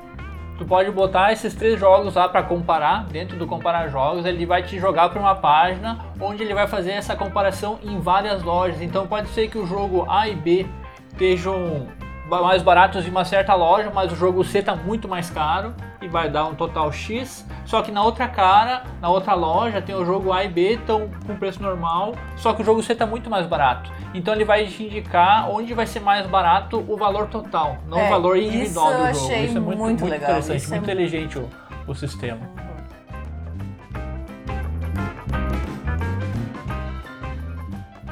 Tu 0.57 0.65
pode 0.65 0.91
botar 0.91 1.31
esses 1.31 1.53
três 1.55 1.79
jogos 1.79 2.13
lá 2.13 2.29
para 2.29 2.43
comparar, 2.43 3.05
dentro 3.05 3.37
do 3.37 3.47
comparar 3.47 3.87
jogos, 3.87 4.25
ele 4.25 4.45
vai 4.45 4.61
te 4.61 4.77
jogar 4.79 5.09
para 5.09 5.19
uma 5.19 5.35
página 5.35 5.99
onde 6.19 6.43
ele 6.43 6.53
vai 6.53 6.67
fazer 6.67 6.91
essa 6.91 7.15
comparação 7.15 7.79
em 7.83 7.99
várias 7.99 8.43
lojas. 8.43 8.81
Então 8.81 9.07
pode 9.07 9.29
ser 9.29 9.47
que 9.47 9.57
o 9.57 9.65
jogo 9.65 10.05
A 10.09 10.27
e 10.27 10.35
B 10.35 10.67
estejam 11.11 11.87
mais 12.27 12.61
baratos 12.61 13.05
em 13.05 13.09
uma 13.09 13.25
certa 13.25 13.53
loja, 13.53 13.91
mas 13.93 14.11
o 14.11 14.15
jogo 14.15 14.43
C 14.43 14.61
tá 14.61 14.75
muito 14.75 15.07
mais 15.07 15.29
caro 15.29 15.73
e 16.01 16.07
vai 16.07 16.29
dar 16.29 16.45
um 16.45 16.55
total 16.55 16.91
X. 16.91 17.45
Só 17.65 17.81
que 17.81 17.91
na 17.91 18.01
outra 18.03 18.27
cara, 18.27 18.83
na 19.01 19.09
outra 19.09 19.33
loja, 19.33 19.81
tem 19.81 19.93
o 19.95 20.05
jogo 20.05 20.31
A 20.31 20.43
e 20.43 20.47
B 20.49 20.73
estão 20.73 21.09
com 21.27 21.35
preço 21.35 21.61
normal, 21.61 22.13
só 22.37 22.53
que 22.53 22.61
o 22.61 22.65
jogo 22.65 22.81
C 22.81 22.95
tá 22.95 23.05
muito 23.05 23.29
mais 23.29 23.45
barato. 23.45 23.91
Então 24.13 24.33
ele 24.33 24.45
vai 24.45 24.65
te 24.67 24.83
indicar 24.83 25.49
onde 25.49 25.73
vai 25.73 25.85
ser 25.85 25.99
mais 25.99 26.25
barato 26.27 26.83
o 26.87 26.95
valor 26.97 27.27
total, 27.27 27.77
não 27.87 27.99
É, 27.99 28.07
o 28.07 28.09
valor 28.09 28.37
individual 28.37 28.91
eu 28.91 28.97
do 28.99 29.13
jogo. 29.13 29.25
achei 29.25 29.45
isso 29.45 29.57
é 29.57 29.61
muito, 29.61 29.79
muito 29.79 29.99
muito 30.01 30.11
legal, 30.11 30.31
interessante, 30.39 30.69
muito 30.69 30.73
é- 30.73 30.77
inteligente 30.93 31.39
o, 31.39 31.49
o 31.87 31.93
sistema. 31.95 32.39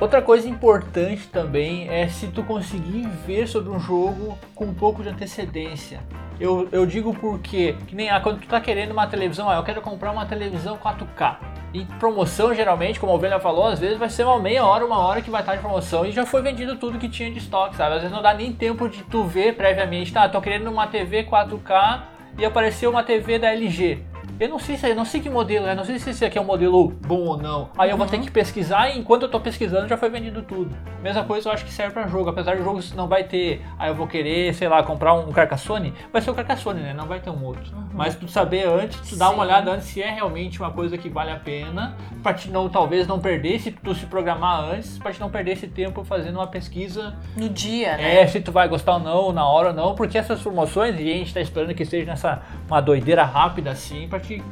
Outra 0.01 0.19
coisa 0.19 0.49
importante 0.49 1.27
também 1.27 1.87
é 1.87 2.07
se 2.07 2.25
tu 2.25 2.41
conseguir 2.41 3.07
ver 3.23 3.47
sobre 3.47 3.69
um 3.69 3.79
jogo 3.79 4.35
com 4.55 4.65
um 4.65 4.73
pouco 4.73 5.03
de 5.03 5.09
antecedência. 5.09 5.99
Eu, 6.39 6.67
eu 6.71 6.87
digo 6.87 7.13
porque, 7.13 7.75
que 7.85 7.93
nem 7.93 8.09
ah, 8.09 8.19
quando 8.19 8.39
tu 8.39 8.47
tá 8.47 8.59
querendo 8.59 8.93
uma 8.93 9.05
televisão, 9.05 9.47
ah, 9.47 9.57
eu 9.57 9.63
quero 9.63 9.79
comprar 9.79 10.11
uma 10.11 10.25
televisão 10.25 10.75
4K. 10.75 11.37
E 11.71 11.85
promoção, 11.99 12.51
geralmente, 12.51 12.99
como 12.99 13.11
a 13.11 13.15
Ovelha 13.15 13.39
falou, 13.39 13.67
às 13.67 13.77
vezes 13.77 13.99
vai 13.99 14.09
ser 14.09 14.23
uma 14.23 14.39
meia 14.39 14.65
hora, 14.65 14.83
uma 14.83 14.97
hora 14.97 15.21
que 15.21 15.29
vai 15.29 15.41
estar 15.41 15.53
de 15.53 15.61
promoção 15.61 16.03
e 16.03 16.11
já 16.11 16.25
foi 16.25 16.41
vendido 16.41 16.77
tudo 16.77 16.97
que 16.97 17.07
tinha 17.07 17.29
de 17.29 17.37
estoque, 17.37 17.75
sabe? 17.75 17.93
Às 17.93 18.01
vezes 18.01 18.11
não 18.11 18.23
dá 18.23 18.33
nem 18.33 18.51
tempo 18.51 18.89
de 18.89 19.03
tu 19.03 19.23
ver 19.25 19.55
previamente, 19.55 20.11
tá, 20.11 20.27
tô 20.27 20.41
querendo 20.41 20.67
uma 20.71 20.87
TV 20.87 21.25
4K 21.25 22.01
e 22.39 22.43
apareceu 22.43 22.89
uma 22.89 23.03
TV 23.03 23.37
da 23.37 23.53
LG. 23.53 24.03
Eu 24.39 24.49
não 24.49 24.59
sei 24.59 24.77
se 24.77 24.89
eu 24.89 24.95
não 24.95 25.05
sei 25.05 25.21
que 25.21 25.29
modelo 25.29 25.67
é, 25.67 25.75
não 25.75 25.83
sei 25.83 25.99
se 25.99 26.09
esse 26.09 26.25
aqui 26.25 26.37
é 26.37 26.41
um 26.41 26.45
modelo 26.45 26.89
bom 26.89 27.21
ou 27.25 27.37
não. 27.37 27.69
Aí 27.77 27.89
eu 27.89 27.97
vou 27.97 28.07
ter 28.07 28.19
que 28.19 28.31
pesquisar 28.31 28.89
e 28.89 28.97
enquanto 28.99 29.23
eu 29.23 29.29
tô 29.29 29.39
pesquisando 29.39 29.87
já 29.87 29.97
foi 29.97 30.09
vendido 30.09 30.41
tudo. 30.41 30.75
Mesma 31.01 31.23
coisa 31.23 31.49
eu 31.49 31.53
acho 31.53 31.65
que 31.65 31.71
serve 31.71 31.93
pra 31.93 32.07
jogo, 32.07 32.29
apesar 32.29 32.55
de 32.55 32.63
jogo 32.63 32.79
não 32.95 33.07
vai 33.07 33.23
ter, 33.23 33.61
aí 33.77 33.89
eu 33.89 33.95
vou 33.95 34.07
querer, 34.07 34.53
sei 34.53 34.67
lá, 34.67 34.81
comprar 34.83 35.13
um 35.13 35.31
Carcassonne, 35.31 35.93
vai 36.11 36.21
ser 36.21 36.31
o 36.31 36.33
Carcassonne, 36.33 36.81
né? 36.81 36.93
Não 36.93 37.05
vai 37.05 37.19
ter 37.19 37.29
um 37.29 37.43
outro. 37.43 37.71
Mas 37.93 38.15
tu 38.15 38.27
saber 38.27 38.67
antes, 38.67 39.09
tu 39.09 39.15
dar 39.15 39.29
uma 39.29 39.43
olhada 39.43 39.71
antes 39.71 39.87
se 39.87 40.01
é 40.01 40.09
realmente 40.09 40.59
uma 40.59 40.71
coisa 40.71 40.97
que 40.97 41.09
vale 41.09 41.31
a 41.31 41.35
pena, 41.37 41.95
pra 42.23 42.33
te 42.33 42.49
não 42.49 42.69
talvez 42.69 43.07
não 43.07 43.19
perder, 43.19 43.59
se 43.59 43.71
tu 43.71 43.93
se 43.93 44.05
programar 44.05 44.63
antes, 44.73 44.97
pra 44.97 45.11
te 45.11 45.19
não 45.19 45.29
perder 45.29 45.51
esse 45.53 45.67
tempo 45.67 46.03
fazendo 46.03 46.35
uma 46.35 46.47
pesquisa 46.47 47.15
No 47.35 47.49
dia, 47.49 47.97
né? 47.97 48.21
é, 48.21 48.27
se 48.27 48.39
tu 48.41 48.51
vai 48.51 48.67
gostar 48.67 48.93
ou 48.93 48.99
não, 48.99 49.31
na 49.31 49.45
hora 49.45 49.69
ou 49.69 49.73
não, 49.73 49.95
porque 49.95 50.17
essas 50.17 50.41
promoções, 50.41 50.99
e 50.99 51.11
a 51.11 51.13
gente 51.15 51.33
tá 51.33 51.41
esperando 51.41 51.73
que 51.73 51.83
esteja 51.83 52.05
nessa 52.05 52.41
uma 52.67 52.81
doideira 52.81 53.23
rápida 53.23 53.71
assim, 53.71 54.07
pra 54.11 54.19
te 54.19 54.43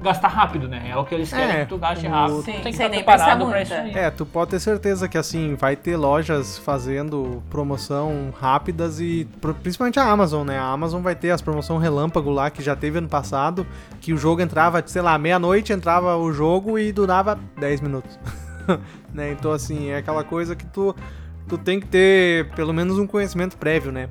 gastar 0.00 0.28
rápido, 0.28 0.68
né? 0.68 0.90
É 0.90 0.96
o 0.96 1.04
que 1.04 1.14
eles 1.14 1.28
querem 1.28 1.56
É, 1.56 1.60
que 1.64 1.70
tu 1.70 1.76
gaste 1.76 2.06
rápido. 2.06 2.42
Sim, 2.42 2.52
tu 2.52 2.62
tem 2.62 2.62
que 2.62 2.68
estar 2.70 2.88
nem 2.88 3.02
preparado 3.02 3.46
pra 3.46 3.62
isso 3.62 3.74
aí. 3.74 3.92
É, 3.92 4.10
tu 4.10 4.24
pode 4.24 4.52
ter 4.52 4.60
certeza 4.60 5.08
que 5.08 5.18
assim, 5.18 5.56
vai 5.56 5.74
ter 5.74 5.96
lojas 5.96 6.56
fazendo 6.56 7.42
promoção 7.50 8.32
rápidas 8.38 9.00
e 9.00 9.28
principalmente 9.62 9.98
a 9.98 10.04
Amazon, 10.04 10.46
né? 10.46 10.56
A 10.56 10.66
Amazon 10.66 11.02
vai 11.02 11.16
ter 11.16 11.30
as 11.30 11.42
promoção 11.42 11.78
relâmpago 11.78 12.30
lá 12.30 12.48
que 12.48 12.62
já 12.62 12.76
teve 12.76 12.98
ano 12.98 13.08
passado, 13.08 13.66
que 14.00 14.12
o 14.12 14.16
jogo 14.16 14.40
entrava, 14.40 14.82
sei 14.86 15.02
lá, 15.02 15.18
meia-noite 15.18 15.72
entrava 15.72 16.16
o 16.16 16.32
jogo 16.32 16.78
e 16.78 16.92
durava 16.92 17.38
10 17.58 17.80
minutos. 17.80 18.18
né? 19.12 19.32
Então 19.32 19.50
assim, 19.50 19.90
é 19.90 19.96
aquela 19.96 20.22
coisa 20.22 20.54
que 20.54 20.66
tu 20.66 20.94
tu 21.48 21.56
tem 21.56 21.80
que 21.80 21.86
ter 21.86 22.50
pelo 22.50 22.74
menos 22.74 22.98
um 22.98 23.06
conhecimento 23.06 23.56
prévio, 23.56 23.90
né? 23.90 24.08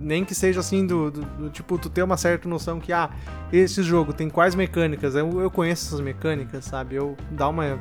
Nem 0.00 0.24
que 0.24 0.34
seja 0.34 0.60
assim 0.60 0.86
do, 0.86 1.10
do- 1.10 1.20
do 1.24 1.50
tipo, 1.50 1.76
tu 1.78 1.88
ter 1.90 2.02
uma 2.02 2.16
certa 2.16 2.48
noção 2.48 2.78
que, 2.80 2.92
ah, 2.92 3.10
esse 3.52 3.82
jogo 3.82 4.12
tem 4.12 4.28
quais 4.30 4.54
mecânicas, 4.54 5.14
eu, 5.14 5.40
eu 5.40 5.50
conheço 5.50 5.86
essas 5.88 6.00
mecânicas, 6.00 6.64
sabe? 6.64 6.94
Eu 6.96 7.16
dar 7.30 7.48
uma 7.48 7.78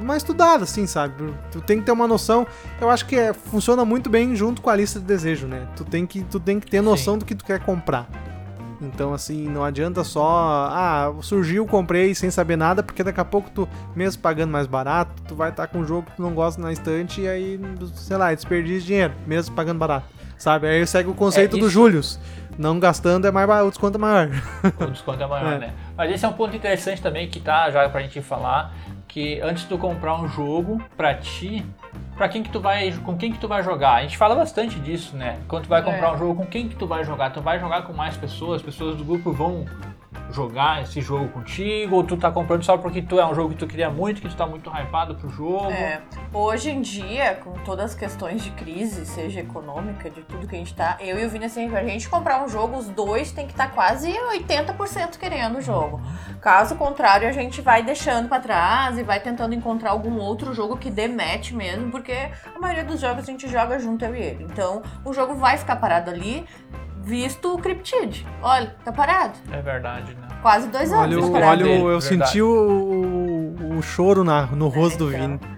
uma 0.00 0.16
estudada, 0.16 0.64
assim, 0.64 0.86
sabe? 0.86 1.32
Tu 1.50 1.60
tem 1.62 1.78
que 1.78 1.86
ter 1.86 1.92
uma 1.92 2.06
noção. 2.06 2.46
Eu 2.80 2.90
acho 2.90 3.06
que 3.06 3.16
é, 3.16 3.32
funciona 3.32 3.82
muito 3.84 4.10
bem 4.10 4.34
junto 4.36 4.60
com 4.60 4.68
a 4.68 4.76
lista 4.76 4.98
de 4.98 5.06
desejo, 5.06 5.46
né? 5.46 5.66
Tu 5.76 5.84
tem 5.84 6.04
que, 6.04 6.22
tu 6.24 6.38
tem 6.38 6.60
que 6.60 6.66
ter 6.66 6.82
noção 6.82 7.16
do 7.16 7.24
que 7.24 7.34
tu 7.34 7.44
quer 7.44 7.60
comprar. 7.60 8.06
Então, 8.80 9.14
assim, 9.14 9.48
não 9.48 9.64
adianta 9.64 10.04
só. 10.04 10.68
Ah, 10.70 11.12
surgiu, 11.22 11.66
comprei 11.66 12.14
sem 12.14 12.30
saber 12.30 12.56
nada, 12.56 12.82
porque 12.82 13.02
daqui 13.02 13.20
a 13.20 13.24
pouco 13.24 13.50
tu, 13.50 13.68
mesmo 13.94 14.20
pagando 14.22 14.50
mais 14.50 14.66
barato, 14.66 15.10
tu 15.26 15.34
vai 15.34 15.50
estar 15.50 15.66
com 15.66 15.78
um 15.78 15.86
jogo 15.86 16.02
que 16.10 16.16
tu 16.16 16.22
não 16.22 16.32
gosta 16.34 16.60
na 16.60 16.70
estante 16.72 17.22
e 17.22 17.28
aí, 17.28 17.60
sei 17.94 18.16
lá, 18.16 18.34
desperdiça 18.34 18.84
dinheiro, 18.86 19.14
mesmo 19.26 19.54
pagando 19.54 19.78
barato. 19.78 20.06
Sabe? 20.36 20.66
Aí 20.68 20.86
segue 20.86 21.08
o 21.08 21.14
conceito 21.14 21.56
É, 21.56 21.60
do 21.60 21.70
Július. 21.70 22.20
Não 22.58 22.78
gastando 22.78 23.26
é 23.26 23.30
mais 23.30 23.46
barato, 23.46 23.66
o 23.66 23.70
desconto 23.70 23.96
é 23.96 24.00
maior. 24.00 24.30
O 24.80 24.86
desconto 24.90 25.22
é 25.22 25.26
maior, 25.26 25.52
É. 25.54 25.58
né? 25.58 25.72
Mas 25.96 26.10
esse 26.12 26.24
é 26.24 26.28
um 26.28 26.32
ponto 26.34 26.54
interessante 26.54 27.00
também 27.00 27.28
que 27.28 27.40
tá 27.40 27.70
já 27.70 27.88
pra 27.88 28.02
gente 28.02 28.20
falar, 28.20 28.74
que 29.08 29.40
antes 29.40 29.62
de 29.62 29.68
tu 29.70 29.78
comprar 29.78 30.14
um 30.20 30.28
jogo 30.28 30.80
pra 30.96 31.14
ti, 31.14 31.64
pra 32.16 32.28
quem 32.28 32.42
que 32.42 32.50
tu 32.50 32.60
vai, 32.60 32.90
com 33.04 33.16
quem 33.16 33.32
que 33.32 33.38
tu 33.38 33.46
vai 33.48 33.62
jogar? 33.62 33.94
A 33.96 34.02
gente 34.02 34.16
fala 34.16 34.34
bastante 34.34 34.78
disso, 34.80 35.16
né? 35.16 35.38
Quando 35.46 35.64
tu 35.64 35.68
vai 35.68 35.82
comprar 35.82 36.08
É. 36.08 36.12
um 36.12 36.18
jogo, 36.18 36.34
com 36.42 36.46
quem 36.46 36.68
que 36.68 36.74
tu 36.74 36.86
vai 36.86 37.04
jogar? 37.04 37.30
Tu 37.30 37.40
vai 37.40 37.58
jogar 37.60 37.82
com 37.82 37.92
mais 37.92 38.16
pessoas, 38.16 38.56
as 38.56 38.62
pessoas 38.62 38.96
do 38.96 39.04
grupo 39.04 39.32
vão 39.32 39.66
jogar 40.30 40.82
esse 40.82 41.00
jogo 41.00 41.28
contigo, 41.28 41.96
ou 41.96 42.04
tu 42.04 42.16
tá 42.16 42.30
comprando 42.30 42.64
só 42.64 42.76
porque 42.76 43.02
tu 43.02 43.18
é 43.18 43.26
um 43.26 43.34
jogo 43.34 43.50
que 43.50 43.56
tu 43.56 43.66
queria 43.66 43.90
muito, 43.90 44.20
que 44.20 44.28
tu 44.28 44.36
tá 44.36 44.46
muito 44.46 44.70
hypado 44.70 45.14
pro 45.14 45.28
jogo. 45.28 45.70
É, 45.70 46.02
hoje 46.32 46.70
em 46.70 46.80
dia, 46.80 47.34
com 47.42 47.52
todas 47.64 47.86
as 47.86 47.94
questões 47.94 48.42
de 48.42 48.50
crise, 48.50 49.06
seja 49.06 49.40
econômica, 49.40 50.10
de 50.10 50.22
tudo 50.22 50.46
que 50.46 50.54
a 50.54 50.58
gente 50.58 50.74
tá, 50.74 50.96
eu 51.00 51.18
e 51.18 51.24
o 51.24 51.30
Vini, 51.30 51.46
assim, 51.46 51.68
pra 51.68 51.84
gente 51.84 52.08
comprar 52.08 52.42
um 52.44 52.48
jogo, 52.48 52.76
os 52.76 52.88
dois 52.88 53.32
tem 53.32 53.46
que 53.46 53.52
estar 53.52 53.68
quase 53.72 54.10
80% 54.10 55.18
querendo 55.18 55.58
o 55.58 55.60
jogo. 55.60 56.00
Caso 56.40 56.76
contrário, 56.76 57.28
a 57.28 57.32
gente 57.32 57.60
vai 57.60 57.82
deixando 57.82 58.28
pra 58.28 58.40
trás 58.40 58.98
e 58.98 59.02
vai 59.02 59.20
tentando 59.20 59.54
encontrar 59.54 59.90
algum 59.90 60.18
outro 60.18 60.52
jogo 60.54 60.76
que 60.76 60.90
dê 60.90 61.08
match 61.08 61.52
mesmo, 61.52 61.90
porque 61.90 62.30
a 62.54 62.58
maioria 62.58 62.84
dos 62.84 63.00
jogos 63.00 63.24
a 63.24 63.26
gente 63.26 63.48
joga 63.48 63.78
junto 63.78 64.04
eu 64.04 64.14
e 64.14 64.20
ele. 64.20 64.44
Então, 64.44 64.82
o 65.04 65.12
jogo 65.12 65.34
vai 65.34 65.56
ficar 65.56 65.76
parado 65.76 66.10
ali, 66.10 66.46
visto 67.06 67.54
o 67.54 67.58
Cryptid. 67.58 68.26
Olha, 68.42 68.74
tá 68.84 68.92
parado. 68.92 69.34
É 69.52 69.62
verdade, 69.62 70.12
né? 70.14 70.26
Quase 70.42 70.68
dois 70.68 70.92
anos 70.92 71.16
Olha, 71.16 71.20
o- 71.20 71.32
olha, 71.48 71.64
eu 71.64 71.84
Verdade. 72.00 72.04
senti 72.04 72.42
o, 72.42 73.54
o, 73.78 73.78
choro 73.82 74.24
na, 74.24 74.42
no 74.46 74.68
rosto 74.68 74.98
do 74.98 75.08
então. 75.14 75.20
Vini. 75.38 75.56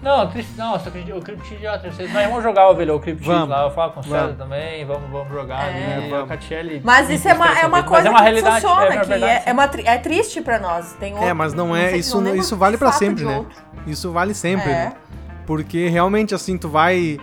Não, 0.00 0.30
não, 0.56 0.78
que 0.78 1.12
o 1.12 1.20
Cryptid 1.20 1.66
é. 1.66 1.76
Vocês 1.90 2.12
nós 2.12 2.26
vamos 2.28 2.44
jogar 2.44 2.70
o 2.70 2.74
velho, 2.76 2.94
o 2.94 3.00
Cryptid 3.00 3.26
Vamos, 3.26 3.48
lá, 3.48 3.64
eu 3.64 3.70
falo 3.72 3.92
com 3.94 3.98
o 4.00 4.02
César 4.04 4.20
vamos. 4.22 4.38
também, 4.38 4.84
vamos, 4.86 5.10
vamos 5.10 5.28
jogar 5.28 5.68
É. 5.74 5.94
ali. 5.96 6.08
Vamos. 6.08 6.24
A 6.24 6.26
Catiele 6.28 6.80
Mas 6.84 7.10
isso 7.10 7.26
é 7.28 7.34
uma, 7.34 7.46
é 7.58 7.66
uma 7.66 7.78
Mas 7.78 7.84
coisa 7.86 8.06
é 8.06 8.10
uma 8.10 8.18
que 8.20 8.24
realidade, 8.24 8.60
funciona, 8.60 8.82
é 8.84 8.90
uma 8.90 9.00
que 9.00 9.08
verdade, 9.08 9.32
é, 9.32 9.42
é, 9.46 9.52
uma 9.52 9.64
é 9.64 9.98
triste 9.98 10.40
pra 10.40 10.60
nós. 10.60 10.92
Tem 11.00 11.12
É, 11.14 11.16
outro- 11.16 11.34
mas 11.34 11.52
não 11.52 11.66
não 11.68 11.76
é. 11.76 11.90
sei- 11.90 11.98
Isso, 11.98 12.20
não 12.20 12.36
isso 12.36 12.56
vale 12.56 12.78
pra 12.78 12.92
sempre, 12.92 13.24
né? 13.24 13.38
outro. 13.38 13.56
Isso 13.88 14.12
vale 14.12 14.34
sempre, 14.34 14.70
É. 14.70 14.74
né? 14.74 14.92
Porque 15.44 15.88
realmente, 15.88 16.32
assim, 16.32 16.56
tu 16.56 16.68
vai. 16.68 17.18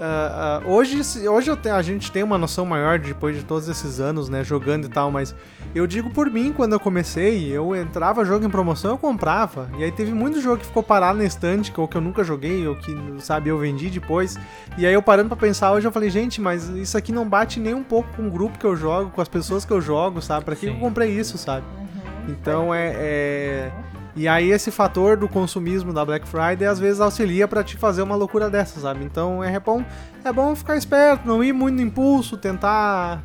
Ah, 0.00 0.60
ah, 0.64 0.68
hoje, 0.68 1.00
hoje 1.28 1.50
a 1.72 1.82
gente 1.82 2.10
tem 2.10 2.22
uma 2.22 2.38
noção 2.38 2.64
maior 2.64 2.98
depois 2.98 3.36
de 3.36 3.44
todos 3.44 3.68
esses 3.68 4.00
anos, 4.00 4.28
né, 4.28 4.42
jogando 4.42 4.86
e 4.86 4.88
tal, 4.88 5.10
mas 5.10 5.34
eu 5.74 5.86
digo 5.86 6.10
por 6.10 6.30
mim, 6.30 6.52
quando 6.52 6.72
eu 6.72 6.80
comecei, 6.80 7.50
eu 7.50 7.74
entrava 7.76 8.24
jogo 8.24 8.44
em 8.44 8.50
promoção, 8.50 8.92
eu 8.92 8.98
comprava. 8.98 9.70
E 9.78 9.84
aí 9.84 9.92
teve 9.92 10.12
muito 10.12 10.40
jogo 10.40 10.58
que 10.58 10.66
ficou 10.66 10.82
parado 10.82 11.18
na 11.18 11.24
estante, 11.24 11.72
ou 11.76 11.86
que 11.86 11.96
eu 11.96 12.00
nunca 12.00 12.24
joguei, 12.24 12.66
ou 12.66 12.74
que, 12.74 12.96
sabe, 13.18 13.48
eu 13.50 13.58
vendi 13.58 13.90
depois. 13.90 14.38
E 14.76 14.86
aí 14.86 14.94
eu 14.94 15.02
parando 15.02 15.28
pra 15.28 15.36
pensar 15.36 15.72
hoje, 15.72 15.86
eu 15.86 15.92
falei, 15.92 16.10
gente, 16.10 16.40
mas 16.40 16.68
isso 16.68 16.96
aqui 16.96 17.12
não 17.12 17.28
bate 17.28 17.60
nem 17.60 17.74
um 17.74 17.84
pouco 17.84 18.08
com 18.16 18.26
o 18.26 18.30
grupo 18.30 18.58
que 18.58 18.66
eu 18.66 18.76
jogo, 18.76 19.10
com 19.10 19.20
as 19.20 19.28
pessoas 19.28 19.64
que 19.64 19.72
eu 19.72 19.80
jogo, 19.80 20.20
sabe? 20.20 20.44
Pra 20.44 20.56
que 20.56 20.66
Sim. 20.66 20.74
eu 20.74 20.78
comprei 20.80 21.10
isso, 21.10 21.38
sabe? 21.38 21.64
Uhum. 21.78 22.30
Então 22.30 22.74
é, 22.74 22.92
é- 22.94 23.72
E 24.14 24.28
aí 24.28 24.50
esse 24.50 24.70
fator 24.70 25.16
do 25.16 25.26
consumismo 25.28 25.92
da 25.92 26.04
Black 26.04 26.28
Friday 26.28 26.66
às 26.68 26.78
vezes 26.78 27.00
auxilia 27.00 27.48
pra 27.48 27.64
te 27.64 27.76
fazer 27.78 28.02
uma 28.02 28.14
loucura 28.14 28.50
dessa, 28.50 28.78
sabe? 28.78 29.04
Então 29.04 29.42
é 29.42 29.58
bom, 29.58 29.82
é 30.22 30.30
bom 30.32 30.54
ficar 30.54 30.76
esperto, 30.76 31.26
não 31.26 31.42
ir 31.42 31.52
muito 31.54 31.76
no 31.76 31.80
impulso, 31.82 32.36
tentar 32.36 33.22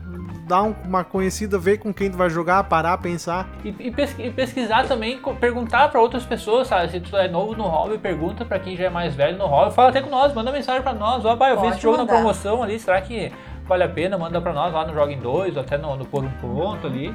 dar 0.48 0.64
um- 0.64 0.74
uma 0.86 1.04
conhecida, 1.04 1.60
ver 1.60 1.78
com 1.80 1.94
quem 1.94 2.10
tu 2.10 2.16
vai 2.16 2.30
jogar, 2.30 2.64
parar, 2.64 2.98
pensar. 3.00 3.50
E, 3.66 3.76
e 3.80 3.92
pesqui- 3.92 4.24
e 4.28 4.32
pesquisar 4.32 4.88
também, 4.88 5.20
perguntar 5.42 5.90
pra 5.90 6.00
outras 6.00 6.24
pessoas, 6.24 6.70
sabe? 6.70 6.90
Se 6.90 7.02
tu 7.02 7.18
é 7.18 7.28
novo 7.28 7.54
no 7.54 7.64
hobby, 7.64 7.98
pergunta 7.98 8.46
pra 8.46 8.58
quem 8.58 8.78
já 8.78 8.86
é 8.86 8.90
mais 8.90 9.14
velho 9.14 9.38
no 9.38 9.46
hobby. 9.46 9.74
Fala 9.76 9.90
até 9.90 10.00
com 10.02 10.10
nós, 10.10 10.34
manda 10.34 10.54
mensagem 10.54 10.82
pra 10.82 10.94
nós. 10.94 11.26
Ó, 11.26 11.36
pai, 11.36 11.52
eu 11.52 11.60
vi 11.60 11.68
esse 11.68 11.82
jogo 11.82 11.98
mandar. 11.98 12.14
na 12.14 12.20
promoção 12.20 12.64
ali, 12.64 12.80
será 12.80 13.02
que 13.02 13.30
vale 13.66 13.84
a 13.84 13.90
pena? 13.90 14.18
Manda 14.18 14.40
pra 14.40 14.54
nós 14.54 14.74
lá 14.74 14.88
no 14.88 14.94
Joga 14.94 15.12
em 15.12 15.20
2, 15.20 15.54
ou 15.58 15.62
até 15.62 15.78
no, 15.78 15.98
no 15.98 16.06
Por 16.06 16.24
um 16.24 16.30
Ponto 16.40 16.88
ali. 16.88 17.14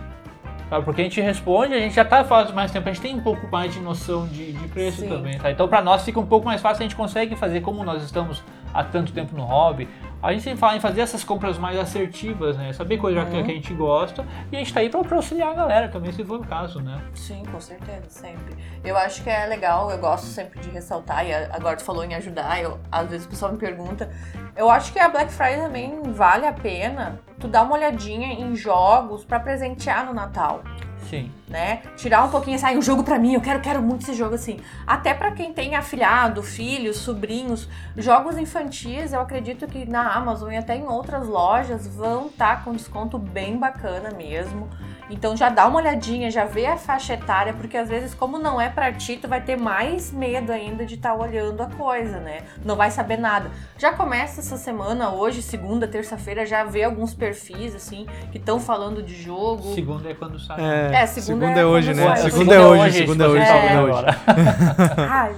Porque 0.81 1.01
a 1.01 1.05
gente 1.05 1.21
responde, 1.21 1.75
a 1.75 1.79
gente 1.79 1.95
já 1.95 2.05
tá 2.05 2.25
faz 2.25 2.51
mais 2.53 2.71
tempo, 2.71 2.89
a 2.89 2.93
gente 2.93 3.03
tem 3.03 3.15
um 3.15 3.21
pouco 3.21 3.47
mais 3.51 3.75
de 3.75 3.81
noção 3.81 4.27
de, 4.27 4.53
de 4.53 4.69
preço 4.69 5.01
Sim. 5.01 5.09
também, 5.09 5.39
tá? 5.39 5.51
Então 5.51 5.69
pra 5.69 5.83
nós 5.83 6.05
fica 6.05 6.19
um 6.19 6.27
pouco 6.27 6.47
mais 6.47 6.61
fácil, 6.61 6.83
a 6.83 6.85
gente 6.85 6.97
consegue 6.97 7.37
fazer, 7.37 7.61
como 7.61 7.85
nós 7.85 8.03
estamos 8.03 8.43
há 8.73 8.83
tanto 8.83 9.13
tempo 9.13 9.37
no 9.37 9.43
hobby, 9.43 9.89
a 10.23 10.33
gente 10.33 10.43
sempre 10.45 10.59
fala 10.61 10.77
em 10.77 10.81
fazer 10.81 11.01
essas 11.01 11.25
compras 11.25 11.59
mais 11.59 11.77
assertivas, 11.79 12.57
né? 12.57 12.73
Saber 12.73 12.97
coisa 12.99 13.21
Uhum. 13.23 13.31
que 13.31 13.51
a 13.51 13.55
gente 13.55 13.75
gosta, 13.75 14.25
e 14.53 14.57
a 14.57 14.59
gente 14.61 14.73
tá 14.73 14.81
aí 14.81 14.89
pra, 14.89 15.03
pra 15.03 15.17
auxiliar 15.17 15.51
a 15.51 15.55
galera 15.55 15.89
também, 15.89 16.13
se 16.13 16.25
for 16.25 16.41
o 16.41 16.47
caso, 16.47 16.81
né? 16.81 17.01
Sim, 17.15 17.43
com 17.51 17.61
certeza, 17.61 18.05
sempre. 18.09 18.57
Eu 18.85 18.97
acho 18.97 19.23
que 19.23 19.29
é 19.31 19.47
legal, 19.47 19.91
eu 19.91 19.99
gosto 19.99 20.27
sempre 20.27 20.61
de 20.61 20.71
ressaltar, 20.71 21.27
e 21.27 21.35
agora 21.35 21.77
tu 21.77 21.85
falou 21.85 22.05
em 22.05 22.15
ajudar, 22.15 22.61
eu, 22.63 22.79
às 22.91 23.09
vezes 23.11 23.27
o 23.27 23.29
pessoal 23.31 23.53
me 23.53 23.59
pergunta. 23.59 24.11
Eu 24.55 24.71
acho 24.71 24.93
que 24.93 24.99
a 24.99 25.09
Black 25.09 25.33
Friday 25.33 25.61
também 25.63 26.01
vale 26.13 26.47
a 26.47 26.53
pena 26.53 27.21
tu 27.41 27.49
dar 27.49 27.63
uma 27.63 27.75
olhadinha 27.75 28.29
em 28.33 28.55
jogos 28.55 29.25
pra 29.25 29.41
presentear 29.41 30.07
no 30.07 30.15
Natal. 30.15 30.63
Sim. 31.13 31.31
né? 31.47 31.83
Tirar 31.95 32.25
um 32.25 32.31
pouquinho, 32.31 32.59
sai 32.59 32.79
um 32.79 32.81
jogo 32.81 33.05
pra 33.05 33.19
mim, 33.19 33.35
eu 33.35 33.41
quero, 33.43 33.61
quero 33.61 33.83
muito 33.83 34.01
esse 34.01 34.15
jogo 34.15 34.35
assim. 34.35 34.59
Até 34.87 35.13
pra 35.13 35.31
quem 35.33 35.53
tem 35.53 35.75
afilhado, 35.75 36.43
filhos, 36.43 36.97
sobrinhos, 36.97 37.69
jogos 37.99 38.39
infantis, 38.39 39.13
eu 39.13 39.21
acredito 39.21 39.67
que 39.67 39.85
na 39.85 40.11
Amazon 40.11 40.51
e 40.51 40.57
até 40.57 40.75
em 40.75 40.87
outras 40.87 41.29
lojas 41.29 41.87
vão 41.87 42.29
estar 42.29 42.65
com 42.65 42.73
desconto 42.73 43.19
bem 43.19 43.59
bacana 43.59 44.11
mesmo. 44.11 44.71
Então 45.13 45.37
já 45.37 45.51
dá 45.51 45.67
uma 45.67 45.79
olhadinha, 45.79 46.31
já 46.31 46.47
vê 46.47 46.65
a 46.65 46.79
faixa 46.79 47.13
etária, 47.13 47.53
porque 47.53 47.77
às 47.77 47.87
vezes 47.87 48.15
como 48.15 48.39
não 48.39 48.59
é 48.59 48.71
pra 48.71 48.91
ti, 48.91 49.19
tu 49.21 49.29
vai 49.29 49.43
ter 49.43 49.59
mais 49.59 50.11
medo 50.11 50.51
ainda 50.51 50.87
de 50.87 50.95
estar 50.95 51.15
olhando 51.15 51.63
a 51.63 51.67
coisa, 51.67 52.19
né? 52.19 52.41
Não 52.65 52.77
vai 52.77 52.91
saber 52.91 53.19
nada. 53.19 53.51
Já 53.77 53.93
começa 53.93 54.41
essa 54.41 54.57
semana, 54.57 55.13
hoje, 55.13 55.43
segunda, 55.43 55.87
terça-feira, 55.87 56.47
já 56.47 56.65
vê 56.65 56.83
alguns 56.83 57.13
perfis 57.13 57.75
assim 57.75 58.07
que 58.31 58.39
estão 58.39 58.59
falando 58.59 59.03
de 59.03 59.15
jogo. 59.15 59.75
Segunda 59.75 60.09
é 60.09 60.15
quando 60.15 60.39
sai. 60.41 60.95
É, 60.95 61.07
segunda 61.07 61.47
é 61.47 61.59
é 61.59 61.67
hoje, 61.67 61.93
né? 61.93 62.17
sai. 62.17 62.31
Segunda 62.31 62.55
é 62.55 62.61
hoje, 62.61 62.99
segunda 62.99 63.25
é 63.25 63.29
hoje, 63.29 63.47
segunda 63.47 63.71
é 63.71 63.81
hoje. 63.83 63.91
agora. 63.91 64.17
Ai. 64.97 65.37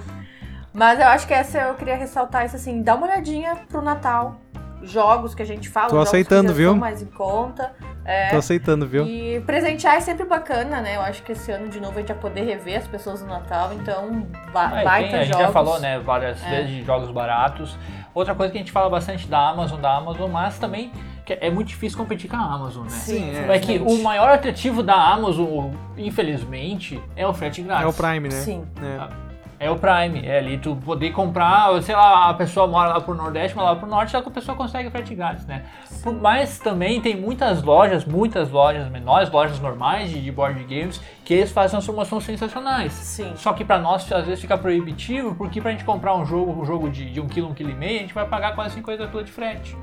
Mas 0.73 0.99
eu 0.99 1.07
acho 1.07 1.27
que 1.27 1.33
essa 1.33 1.57
eu 1.57 1.75
queria 1.75 1.97
ressaltar 1.97 2.45
isso 2.45 2.55
assim, 2.55 2.81
dá 2.81 2.95
uma 2.95 3.07
olhadinha 3.07 3.57
pro 3.69 3.81
Natal. 3.81 4.39
Jogos 4.85 5.33
que 5.35 5.41
a 5.41 5.45
gente 5.45 5.67
fala, 5.69 5.87
Tô 5.89 5.95
jogos 5.95 6.09
aceitando, 6.09 6.43
que 6.43 6.47
já 6.49 6.53
viu? 6.57 6.67
estão 6.69 6.79
mais 6.79 7.01
em 7.01 7.05
conta. 7.07 7.73
É, 8.05 8.29
Tô 8.29 8.37
aceitando, 8.37 8.85
viu? 8.87 9.05
E 9.05 9.39
presentear 9.41 9.95
é 9.95 9.99
sempre 9.99 10.25
bacana, 10.25 10.79
né? 10.81 10.95
Eu 10.95 11.01
acho 11.01 11.23
que 11.23 11.31
esse 11.31 11.51
ano 11.51 11.69
de 11.69 11.79
novo 11.79 11.93
a 11.97 11.99
gente 12.01 12.07
vai 12.13 12.17
poder 12.17 12.41
rever 12.43 12.77
as 12.77 12.87
pessoas 12.87 13.21
no 13.21 13.27
Natal, 13.27 13.73
então 13.73 14.27
ba 14.53 14.65
Ah, 14.67 14.83
baita 14.83 15.09
tem- 15.09 15.19
a 15.19 15.23
gente 15.23 15.33
jogos. 15.33 15.45
já 15.47 15.51
falou, 15.51 15.79
né, 15.79 15.99
várias 15.99 16.43
É. 16.45 16.49
vezes 16.49 16.69
de 16.69 16.83
jogos 16.83 17.09
baratos. 17.11 17.77
Outra 18.13 18.33
coisa 18.35 18.51
que 18.51 18.57
a 18.57 18.61
gente 18.61 18.71
fala 18.71 18.89
bastante 18.89 19.27
da 19.27 19.49
Amazon, 19.49 19.81
da 19.81 19.95
Amazon, 19.97 20.29
mas 20.31 20.57
também 20.59 20.91
que 21.25 21.33
é 21.41 21.49
muito 21.49 21.69
difícil 21.69 21.97
competir 21.97 22.29
com 22.29 22.35
a 22.37 22.39
Amazon, 22.53 22.83
né? 22.83 22.89
Sim, 22.91 23.33
Sim, 23.33 23.49
É 23.51 23.57
que 23.59 23.79
o 23.79 24.03
maior 24.03 24.29
atrativo 24.29 24.83
da 24.83 24.93
Amazon, 24.93 25.71
infelizmente, 25.97 27.01
é 27.15 27.25
o 27.27 27.33
frete 27.33 27.61
grátis. 27.63 27.85
É 27.85 27.87
o 27.87 27.93
Prime, 27.93 28.29
né? 28.29 28.35
Sim. 28.35 28.65
É. 28.81 29.24
É 29.57 29.69
o 29.71 29.77
Prime, 29.77 30.25
é 30.25 30.39
ali 30.39 30.57
tu 30.57 30.75
poder 30.75 31.11
comprar, 31.11 31.81
sei 31.81 31.95
lá, 31.95 32.29
a 32.29 32.33
pessoa 32.33 32.67
mora 32.67 32.89
lá 32.89 32.99
pro 33.01 33.13
Nordeste, 33.15 33.55
mora 33.55 33.69
lá 33.69 33.75
pro 33.77 33.87
Norte, 33.87 34.11
só 34.11 34.21
que 34.21 34.27
a 34.27 34.31
pessoa 34.31 34.57
consegue 34.57 34.89
frete 34.89 35.15
grátis, 35.15 35.45
né? 35.45 35.63
Por- 36.03 36.13
Mas 36.13 36.59
também 36.59 36.99
tem 36.99 37.15
muitas 37.15 37.63
lojas, 37.63 38.03
muitas 38.03 38.51
lojas 38.51 38.89
menores, 38.89 39.31
lojas 39.31 39.57
normais 39.61 40.09
de, 40.09 40.21
de 40.21 40.31
board 40.31 40.61
games, 40.65 41.01
que 41.23 41.33
eles 41.33 41.51
fazem 41.51 41.77
umas 41.77 41.85
promoções 41.85 42.23
sensacionais. 42.25 42.91
Sim. 42.91 43.31
Só 43.37 43.53
que 43.53 43.63
pra 43.63 43.79
nós 43.79 44.11
às 44.11 44.25
vezes 44.25 44.41
fica 44.41 44.57
proibitivo, 44.57 45.33
porque 45.35 45.61
pra 45.61 45.71
gente 45.71 45.85
comprar 45.85 46.15
um 46.15 46.25
jogo, 46.25 46.61
um 46.61 46.65
jogo 46.65 46.89
de, 46.89 47.09
de 47.09 47.21
1 47.21 47.27
kg, 47.29 47.41
1,5 47.41 47.55
kg, 47.55 47.83
a 47.85 47.87
gente 47.99 48.13
vai 48.13 48.25
pagar 48.27 48.55
quase 48.55 48.75
50 48.75 49.07
pila 49.07 49.23
de 49.23 49.31
frete. 49.31 49.75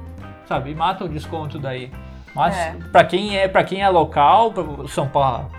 Sabe? 0.47 0.73
E 0.73 0.75
mata 0.75 1.05
o 1.05 1.09
desconto 1.09 1.59
daí. 1.59 1.91
Mas 2.35 2.57
É. 2.57 2.77
pra 2.93 3.05
quem 3.05 3.39
é 3.39 3.49
para 3.49 3.65
quem 3.65 3.81
é 3.83 3.89
local, 3.89 4.53
São 4.89 5.09
Paulo, 5.09 5.51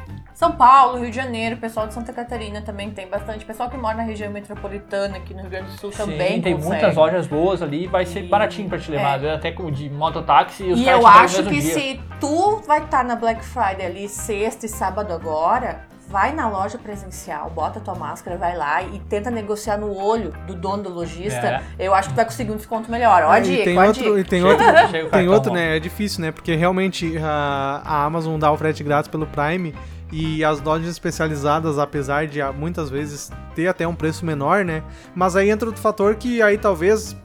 São 0.44 0.52
Paulo, 0.52 1.00
Rio 1.00 1.10
de 1.10 1.16
Janeiro, 1.16 1.56
pessoal 1.56 1.88
de 1.88 1.94
Santa 1.94 2.12
Catarina 2.12 2.62
também 2.62 2.92
tem 2.92 3.08
bastante. 3.08 3.46
Pessoal 3.46 3.70
que 3.70 3.78
mora 3.78 3.96
na 3.96 4.04
região 4.04 4.30
metropolitana 4.30 5.16
aqui 5.16 5.34
no 5.34 5.40
Rio 5.40 5.50
Grande 5.50 5.72
do 5.72 5.78
Sul 5.80 5.90
também 5.92 6.34
sim, 6.36 6.42
tem 6.42 6.54
consegue. 6.56 6.68
muitas 6.68 6.96
lojas 6.98 7.28
boas 7.28 7.62
ali, 7.62 7.88
vai 7.88 8.06
ser 8.06 8.26
E- 8.26 8.28
baratinho 8.28 8.68
pra 8.68 8.78
te 8.78 8.92
levar, 8.92 9.16
é. 9.16 9.20
vezes 9.20 9.36
até 9.38 9.52
com 9.54 9.72
de 9.72 9.90
mototáxi 9.90 10.64
e 10.66 10.74
os 10.74 10.80
E 10.82 10.86
eu 10.88 11.08
acho 11.08 11.44
que 11.44 11.62
dia. 11.62 11.74
se 11.74 12.02
tu 12.20 12.62
vai 12.68 12.84
estar 12.84 13.06
na 13.06 13.16
Black 13.16 13.42
Friday 13.46 13.86
ali 13.86 14.10
sexta 14.10 14.66
e 14.66 14.70
sábado 14.70 15.14
agora, 15.14 15.86
vai 16.14 16.32
na 16.32 16.48
loja 16.48 16.78
presencial, 16.78 17.50
bota 17.50 17.80
tua 17.80 17.96
máscara, 17.96 18.38
vai 18.38 18.56
lá 18.56 18.84
e 18.84 19.00
tenta 19.10 19.32
negociar 19.32 19.78
no 19.78 19.92
olho 19.98 20.32
do 20.46 20.54
dono 20.54 20.84
do 20.84 20.90
lojista. 20.90 21.64
É. 21.80 21.88
Eu 21.88 21.96
acho 21.96 22.10
que 22.10 22.14
tu 22.14 22.18
vai 22.18 22.26
conseguir 22.26 22.52
um 22.52 22.56
desconto 22.56 22.92
melhor. 22.92 23.24
Ó 23.24 23.32
a 23.32 23.40
e 23.40 23.42
dica, 23.42 23.64
tem 23.64 23.80
ó 23.80 23.88
outro, 23.88 24.04
dica. 24.04 24.20
e 24.20 24.24
tem 24.24 24.44
outro, 24.44 24.64
chega 24.92 25.10
tem 25.10 25.28
outro, 25.28 25.52
né? 25.52 25.78
É 25.78 25.80
difícil, 25.80 26.22
né? 26.22 26.32
Porque 26.32 26.56
realmente 26.56 27.18
a, 27.18 27.82
a 27.84 28.04
Amazon 28.04 28.38
dá 28.38 28.52
o 28.52 28.58
frete 28.58 28.84
grátis 28.84 29.10
pelo 29.10 29.26
Prime 29.26 29.74
e 30.12 30.46
as 30.46 30.62
lojas 30.62 30.88
especializadas, 30.88 31.80
apesar 31.80 32.28
de 32.28 32.40
ah, 32.40 32.54
muitas 32.54 32.92
vezes 32.92 33.32
ter 33.56 33.68
até 33.68 33.88
um 33.88 33.96
preço 33.96 34.24
menor, 34.24 34.64
né? 34.64 34.84
Mas 35.16 35.36
aí 35.36 35.50
entra 35.50 35.68
outro 35.68 35.82
fator 35.82 36.14
que 36.14 36.44
aí 36.44 36.60
talvez 36.60 37.16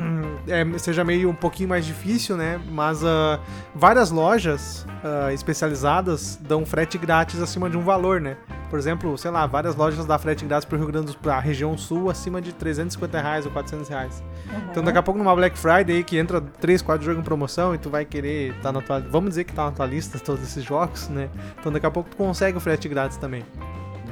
é, 0.48 0.78
seja 0.78 1.04
meio 1.04 1.30
um 1.30 1.34
pouquinho 1.34 1.68
mais 1.68 1.84
difícil, 1.84 2.36
né? 2.36 2.60
Mas 2.70 3.04
ah, 3.04 3.40
várias 3.74 4.10
lojas 4.10 4.86
ah, 5.02 5.32
especializadas 5.32 6.38
dão 6.40 6.64
frete 6.64 6.98
grátis 6.98 7.40
acima 7.40 7.68
de 7.68 7.76
um 7.76 7.82
valor, 7.82 8.20
né? 8.20 8.36
Por 8.70 8.78
exemplo, 8.78 9.16
sei 9.18 9.30
lá, 9.30 9.46
várias 9.46 9.76
lojas 9.76 10.04
dão 10.06 10.18
frete 10.18 10.44
grátis 10.44 10.64
para 10.64 10.76
o 10.76 10.78
Rio 10.78 10.88
Grande 10.88 11.06
do 11.06 11.12
Sul, 11.12 11.20
pra 11.20 11.38
região 11.38 11.76
sul, 11.76 12.08
acima 12.08 12.40
de 12.40 12.52
350 12.52 13.20
reais 13.20 13.46
ou 13.46 13.52
400 13.52 13.88
reais. 13.88 14.22
Então 14.70 14.82
daqui 14.82 14.98
a 14.98 15.02
pouco 15.02 15.18
numa 15.18 15.34
Black 15.34 15.58
Friday 15.58 15.96
aí 15.96 16.04
que 16.04 16.16
entra 16.16 16.40
3, 16.40 16.80
4 16.82 17.04
jogos 17.04 17.20
em 17.20 17.24
promoção 17.24 17.74
e 17.74 17.78
tu 17.78 17.90
vai 17.90 18.04
querer 18.04 18.54
tá 18.62 18.72
na 18.72 18.80
tua. 18.80 19.00
Vamos 19.00 19.30
dizer 19.30 19.44
que 19.44 19.52
tá 19.52 19.64
na 19.64 19.72
tua 19.72 19.86
lista 19.86 20.18
todos 20.24 20.42
esses 20.42 20.64
jogos, 20.64 21.08
né? 21.08 21.28
Então 21.58 21.70
daqui 21.70 21.86
a 21.86 21.90
pouco 21.90 22.10
tu 22.10 22.16
consegue 22.16 22.56
o 22.56 22.60
frete 22.60 22.88
grátis 22.88 23.16
também. 23.16 23.44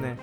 Né? 0.01 0.17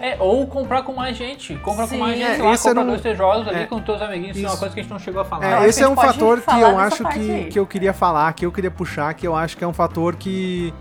É, 0.00 0.16
ou 0.18 0.46
comprar 0.46 0.82
com 0.82 0.94
mais 0.94 1.14
gente. 1.14 1.54
Compra 1.56 1.86
Sim, 1.86 1.98
com 1.98 2.04
mais 2.04 2.18
é, 2.18 2.26
gente 2.26 2.42
lá, 2.42 2.54
esse 2.54 2.62
compra 2.62 2.80
era 2.80 2.86
um- 2.86 2.90
dois, 2.90 3.00
três 3.02 3.18
jogos 3.18 3.48
ali 3.48 3.58
é, 3.58 3.66
com 3.66 3.80
teus 3.82 4.00
amiguinhos. 4.00 4.36
Isso 4.36 4.46
é 4.46 4.48
uma 4.50 4.56
coisa 4.56 4.74
que 4.74 4.80
a 4.80 4.82
gente 4.82 4.92
não 4.92 4.98
chegou 4.98 5.20
a 5.20 5.24
falar. 5.26 5.62
É, 5.62 5.68
esse 5.68 5.82
é 5.82 5.88
um 5.88 5.94
fator 5.94 6.40
que 6.40 6.60
eu 6.60 6.78
acho 6.78 7.04
que, 7.04 7.30
aí. 7.30 7.48
que 7.50 7.58
eu 7.58 7.66
queria 7.66 7.92
falar, 7.92 8.32
que 8.32 8.46
eu 8.46 8.50
queria 8.50 8.70
puxar, 8.70 9.12
que 9.12 9.26
eu 9.26 9.36
acho 9.36 9.58
que 9.58 9.62
é 9.62 9.66
um 9.66 9.74
fator 9.74 10.16
que, 10.16 10.72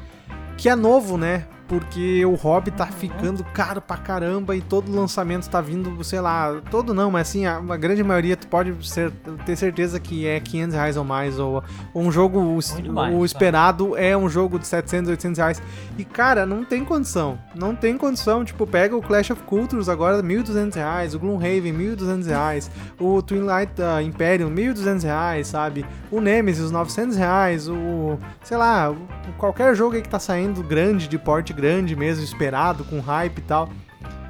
que 0.58 0.70
é 0.70 0.76
novo, 0.76 1.18
né? 1.18 1.44
Porque 1.70 2.26
o 2.26 2.34
hobby 2.34 2.72
tá 2.72 2.88
ficando 2.88 3.44
caro 3.44 3.80
pra 3.80 3.96
caramba 3.96 4.56
e 4.56 4.62
todo 4.62 4.92
lançamento 4.92 5.48
tá 5.48 5.62
vindo, 5.62 6.04
sei 6.04 6.20
lá, 6.20 6.60
todo 6.72 6.96
não, 6.96 7.12
mas 7.12 7.30
assim, 7.30 7.46
a, 7.46 7.58
a 7.58 7.78
grande 7.78 8.04
maioria 8.04 8.36
tu 8.36 8.48
pode 8.48 8.76
ser- 8.90 9.12
ter 9.46 9.56
certeza 9.56 10.00
que 10.00 10.26
é 10.26 10.40
500 10.40 10.74
reais 10.76 10.98
ou 10.98 11.04
mais, 11.04 11.38
ou, 11.38 11.64
ou 11.94 12.02
um 12.02 12.12
jogo, 12.12 12.40
o, 12.40 12.54
Muito 12.74 12.92
mais, 12.92 13.14
o 13.16 13.20
tá? 13.20 13.26
esperado 13.26 13.96
é 13.96 14.18
um 14.18 14.28
jogo 14.28 14.58
de 14.58 14.66
700, 14.66 15.12
800 15.12 15.38
reais. 15.38 15.62
E 15.96 16.04
cara, 16.04 16.44
não 16.44 16.66
tem 16.66 16.84
condição, 16.84 17.38
não 17.54 17.76
tem 17.76 17.96
condição, 17.98 18.44
tipo, 18.44 18.66
pega 18.66 18.98
o 18.98 19.02
Clash 19.02 19.30
of 19.30 19.44
Cultures 19.44 19.88
agora, 19.90 20.24
1.200 20.24 20.74
reais, 20.74 21.14
o 21.14 21.20
Gloomhaven, 21.20 21.72
1.200 21.72 22.26
reais, 22.26 22.72
o 23.00 23.22
Twilight 23.22 23.74
uh, 23.80 24.02
Imperium, 24.02 24.50
1.200 24.50 25.04
reais, 25.04 25.48
sabe? 25.48 25.86
O 26.10 26.20
Nemesis, 26.20 26.72
900 26.72 27.16
reais, 27.16 27.68
o, 27.70 28.18
sei 28.44 28.58
lá, 28.58 28.92
qualquer 29.38 29.76
jogo 29.76 29.96
aí 29.96 30.02
que 30.02 30.10
tá 30.10 30.18
saindo 30.18 30.64
grande, 30.64 31.08
de 31.08 31.18
porte 31.20 31.54
grande 31.60 31.96
mesmo, 31.96 32.24
esperado, 32.24 32.84
com 32.86 33.00
hype 33.00 33.38
e 33.38 33.42
tal. 33.42 33.70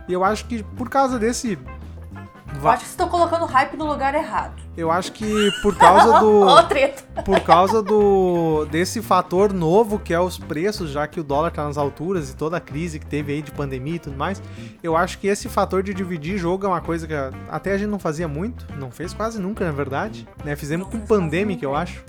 E 0.08 0.14
eu 0.14 0.24
acho 0.24 0.46
que 0.46 0.64
por 0.64 0.90
causa 0.90 1.20
desse 1.20 1.54
Eu 1.54 2.68
acho 2.68 2.80
que 2.80 2.86
vocês 2.86 2.90
estão 2.90 3.08
colocando 3.08 3.46
hype 3.46 3.78
no 3.78 3.86
lugar 3.86 4.16
errado. 4.16 4.60
Eu 4.76 4.90
acho 4.92 5.12
que 5.12 5.52
por 5.62 5.76
causa 5.76 6.10
Ó, 6.18 6.62
do. 6.62 6.68
treta. 6.68 7.22
por 7.22 7.40
causa 7.42 7.84
do 7.84 8.66
desse 8.72 9.02
fator 9.04 9.54
novo 9.54 10.00
que 10.00 10.14
é 10.14 10.20
os 10.20 10.38
preços, 10.40 10.90
já 10.90 11.06
que 11.06 11.20
o 11.20 11.24
dólar 11.24 11.52
tá 11.52 11.64
nas 11.64 11.78
alturas 11.78 12.32
e 12.32 12.36
toda 12.36 12.58
a 12.58 12.60
crise 12.60 12.98
que 12.98 13.06
teve 13.06 13.34
aí 13.34 13.42
de 13.44 13.52
pandemia 13.52 13.96
e 13.98 14.00
tudo 14.00 14.18
mais, 14.18 14.42
eu 14.82 14.98
acho 14.98 15.20
que 15.20 15.28
esse 15.28 15.48
fator 15.48 15.84
de 15.84 15.94
dividir 15.94 16.38
jogo 16.38 16.66
é 16.66 16.70
uma 16.70 16.82
coisa 16.82 17.06
que 17.06 17.14
até 17.50 17.74
a 17.74 17.78
gente 17.78 17.90
não 17.90 18.00
fazia 18.00 18.28
muito, 18.28 18.66
não 18.78 18.90
fez 18.90 19.14
quase 19.14 19.40
nunca, 19.40 19.64
na 19.66 19.72
verdade, 19.72 20.28
né? 20.44 20.56
Fizemos 20.56 20.88
Não 20.88 20.92
com 21.00 21.06
Pandemic, 21.06 21.62
eu 21.62 21.76
acho. 21.76 22.04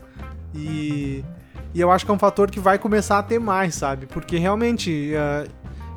E 0.54 1.22
e 1.74 1.80
eu 1.80 1.90
acho 1.90 2.04
que 2.04 2.10
é 2.10 2.14
um 2.14 2.18
fator 2.18 2.50
que 2.50 2.58
vai 2.58 2.78
começar 2.78 3.18
a 3.18 3.22
ter 3.22 3.38
mais, 3.38 3.74
sabe? 3.74 4.06
Porque 4.06 4.36
realmente 4.36 5.12
eh, 5.14 5.46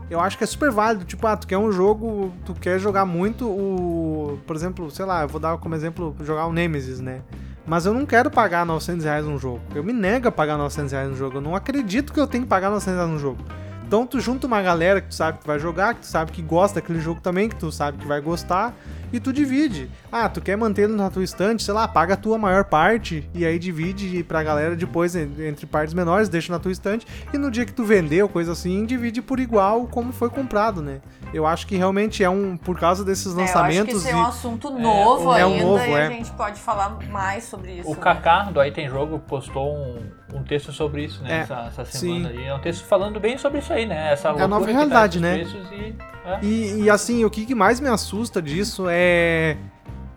eu 0.09 0.19
acho 0.19 0.37
que 0.37 0.43
é 0.43 0.47
super 0.47 0.71
válido. 0.71 1.05
Tipo, 1.05 1.25
ah, 1.25 1.35
tu 1.35 1.47
quer 1.47 1.57
um 1.57 1.71
jogo, 1.71 2.31
tu 2.45 2.53
quer 2.53 2.79
jogar 2.79 3.05
muito 3.05 3.47
o. 3.47 4.39
Por 4.45 4.55
exemplo, 4.55 4.89
sei 4.91 5.05
lá, 5.05 5.23
eu 5.23 5.27
vou 5.27 5.39
dar 5.39 5.57
como 5.57 5.73
exemplo 5.73 6.15
jogar 6.23 6.45
o 6.45 6.53
Nemesis, 6.53 6.99
né? 6.99 7.21
Mas 7.65 7.85
eu 7.85 7.93
não 7.93 8.05
quero 8.05 8.29
pagar 8.29 8.65
900 8.65 9.05
reais 9.05 9.25
num 9.25 9.39
jogo. 9.39 9.61
Eu 9.73 9.83
me 9.83 9.93
nego 9.93 10.27
a 10.27 10.31
pagar 10.31 10.57
900 10.57 10.91
reais 10.91 11.09
num 11.09 11.15
jogo. 11.15 11.37
Eu 11.37 11.41
não 11.41 11.55
acredito 11.55 12.13
que 12.13 12.19
eu 12.19 12.27
tenho 12.27 12.43
que 12.43 12.49
pagar 12.49 12.69
900 12.69 12.95
reais 12.95 13.11
num 13.11 13.19
jogo. 13.19 13.39
Então 13.87 14.05
tu 14.05 14.19
junta 14.19 14.45
uma 14.47 14.61
galera 14.61 15.01
que 15.01 15.07
tu 15.07 15.15
sabe 15.15 15.39
que 15.39 15.47
vai 15.47 15.59
jogar, 15.59 15.95
que 15.95 16.01
tu 16.01 16.07
sabe 16.07 16.31
que 16.31 16.41
gosta 16.41 16.81
daquele 16.81 16.99
jogo 16.99 17.21
também, 17.21 17.47
que 17.47 17.55
tu 17.55 17.71
sabe 17.71 17.97
que 17.97 18.07
vai 18.07 18.19
gostar, 18.19 18.73
e 19.13 19.19
tu 19.19 19.31
divide. 19.31 19.89
Ah, 20.11 20.27
tu 20.27 20.41
quer 20.41 20.57
manter 20.57 20.89
na 20.89 21.09
tua 21.09 21.23
estante, 21.23 21.63
sei 21.63 21.73
lá, 21.73 21.87
paga 21.87 22.15
a 22.15 22.17
tua 22.17 22.37
maior 22.37 22.65
parte, 22.65 23.29
e 23.33 23.45
aí 23.45 23.57
divide 23.59 24.23
pra 24.23 24.43
galera 24.43 24.75
depois 24.75 25.15
en- 25.15 25.29
entre 25.47 25.65
partes 25.65 25.93
menores, 25.93 26.27
deixa 26.27 26.51
na 26.51 26.59
tua 26.59 26.71
estante, 26.71 27.05
e 27.31 27.37
no 27.37 27.49
dia 27.51 27.65
que 27.65 27.71
tu 27.73 27.85
vender 27.85 28.23
ou 28.23 28.27
coisa 28.29 28.51
assim, 28.51 28.85
divide 28.85 29.21
por 29.21 29.39
igual 29.39 29.87
como 29.87 30.11
foi 30.11 30.29
comprado, 30.29 30.81
né? 30.81 30.99
Eu 31.33 31.45
acho 31.45 31.65
que 31.67 31.75
realmente 31.75 32.23
é 32.23 32.29
um, 32.29 32.57
por 32.57 32.77
causa 32.79 33.03
desses 33.05 33.27
É, 33.27 33.29
eu 33.39 33.43
acho 33.43 33.51
que 33.53 33.57
lançamentos 33.59 33.95
isso 33.95 34.07
é 34.07 34.15
um 34.15 34.25
assunto 34.25 34.69
novo 34.71 35.33
é 35.35 35.45
um 35.45 35.53
ainda 35.53 35.63
novo, 35.63 35.83
e 35.85 35.91
é. 35.91 36.07
a 36.07 36.09
gente 36.09 36.31
pode 36.31 36.59
falar 36.59 36.97
mais 37.11 37.43
sobre 37.43 37.73
isso. 37.79 37.89
O 37.89 37.93
né? 37.95 37.99
Kaká 38.01 38.43
do 38.51 38.59
Aí 38.59 38.71
Tem 38.71 38.89
Jogo 38.89 39.19
postou 39.19 39.75
um, 39.75 39.97
um 40.33 40.43
texto 40.43 40.71
sobre 40.71 41.05
isso, 41.05 41.21
né? 41.23 41.31
É, 41.31 41.39
essa, 41.41 41.55
essa 41.67 41.85
sim. 41.85 41.99
semana 42.23 42.29
aí. 42.29 42.45
É 42.45 42.53
um 42.53 42.59
texto 42.59 42.85
falando 42.85 43.19
bem 43.19 43.37
sobre 43.37 43.59
isso 43.59 43.71
aí, 43.71 43.85
né? 43.85 44.11
Essa 44.11 44.29
É 44.29 44.41
a 44.41 44.47
nova 44.47 44.65
tá 44.65 44.71
realidade, 44.71 45.19
né? 45.19 45.43
e, 45.71 45.95
é. 46.25 46.39
E, 46.41 46.81
e, 46.83 46.89
assim, 46.89 47.23
o 47.23 47.29
que 47.29 47.53
mais 47.53 47.79
me 47.79 47.89
assusta 47.89 48.41
disso 48.41 48.85
é. 48.89 49.57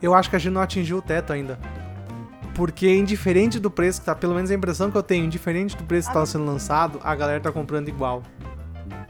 Eu 0.01 0.15
acho 0.15 0.29
que 0.31 0.37
a 0.37 0.39
gente 0.39 0.53
não 0.53 0.61
atingiu 0.61 0.99
o 0.99 1.03
teto 1.03 1.33
ainda. 1.33 1.59
Porque 2.55 2.95
indiferente 2.95 3.59
do 3.59 3.71
preço 3.71 4.01
que 4.01 4.07
tá, 4.07 4.15
pelo 4.15 4.35
menos 4.35 4.51
a 4.51 4.55
impressão 4.55 4.91
que 4.91 4.97
eu 4.97 5.03
tenho, 5.03 5.25
indiferente 5.27 5.77
do 5.77 5.85
preço 5.85 6.09
que 6.09 6.15
tá 6.15 6.25
sendo 6.25 6.45
lançado, 6.45 6.99
a 7.05 7.15
galera 7.15 7.41
tá 7.41 7.53
comprando 7.53 7.89
igual. 7.89 8.23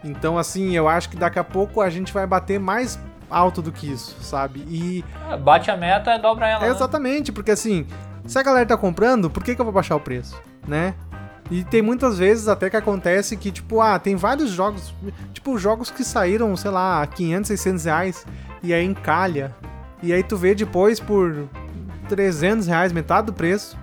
Então, 0.03 0.37
assim, 0.37 0.75
eu 0.75 0.87
acho 0.87 1.09
que 1.09 1.15
daqui 1.15 1.39
a 1.39 1.43
pouco 1.43 1.81
a 1.81 1.89
gente 1.89 2.11
vai 2.13 2.27
bater 2.27 2.59
mais 2.59 2.99
alto 3.29 3.61
do 3.61 3.71
que 3.71 3.89
isso, 3.89 4.15
sabe? 4.21 4.59
E 4.67 5.03
Ah, 5.29 5.37
Bate 5.37 5.69
a 5.69 5.77
meta 5.77 6.15
e 6.15 6.19
dobra 6.19 6.47
ela. 6.47 6.63
é 6.65 6.67
né? 6.69 6.75
exatamente, 6.75 7.31
porque 7.31 7.51
assim, 7.51 7.85
se 8.27 8.37
a 8.37 8.43
galera 8.43 8.65
tá 8.65 8.77
comprando, 8.77 9.29
por 9.29 9.43
que, 9.43 9.55
que 9.55 9.61
eu 9.61 9.65
vou 9.65 9.73
baixar 9.73 9.95
o 9.95 9.99
preço, 9.99 10.39
né? 10.67 10.93
E 11.49 11.63
tem 11.63 11.81
muitas 11.81 12.17
vezes 12.17 12.47
até 12.47 12.69
que 12.69 12.75
acontece 12.75 13.37
que, 13.37 13.51
tipo, 13.51 13.79
ah, 13.79 13.97
tem 13.97 14.15
vários 14.15 14.49
jogos, 14.49 14.93
tipo, 15.33 15.57
jogos 15.57 15.89
que 15.89 16.03
saíram, 16.03 16.55
sei 16.57 16.71
lá, 16.71 17.01
a 17.01 17.07
500, 17.07 17.47
600 17.47 17.85
reais, 17.85 18.25
e 18.61 18.73
aí 18.73 18.85
encalha. 18.85 19.55
E 20.03 20.11
aí 20.11 20.21
tu 20.21 20.35
vê 20.35 20.53
depois 20.53 20.99
por 20.99 21.47
300 22.09 22.67
reais, 22.67 22.91
metade 22.91 23.27
do 23.27 23.33
preço. 23.33 23.77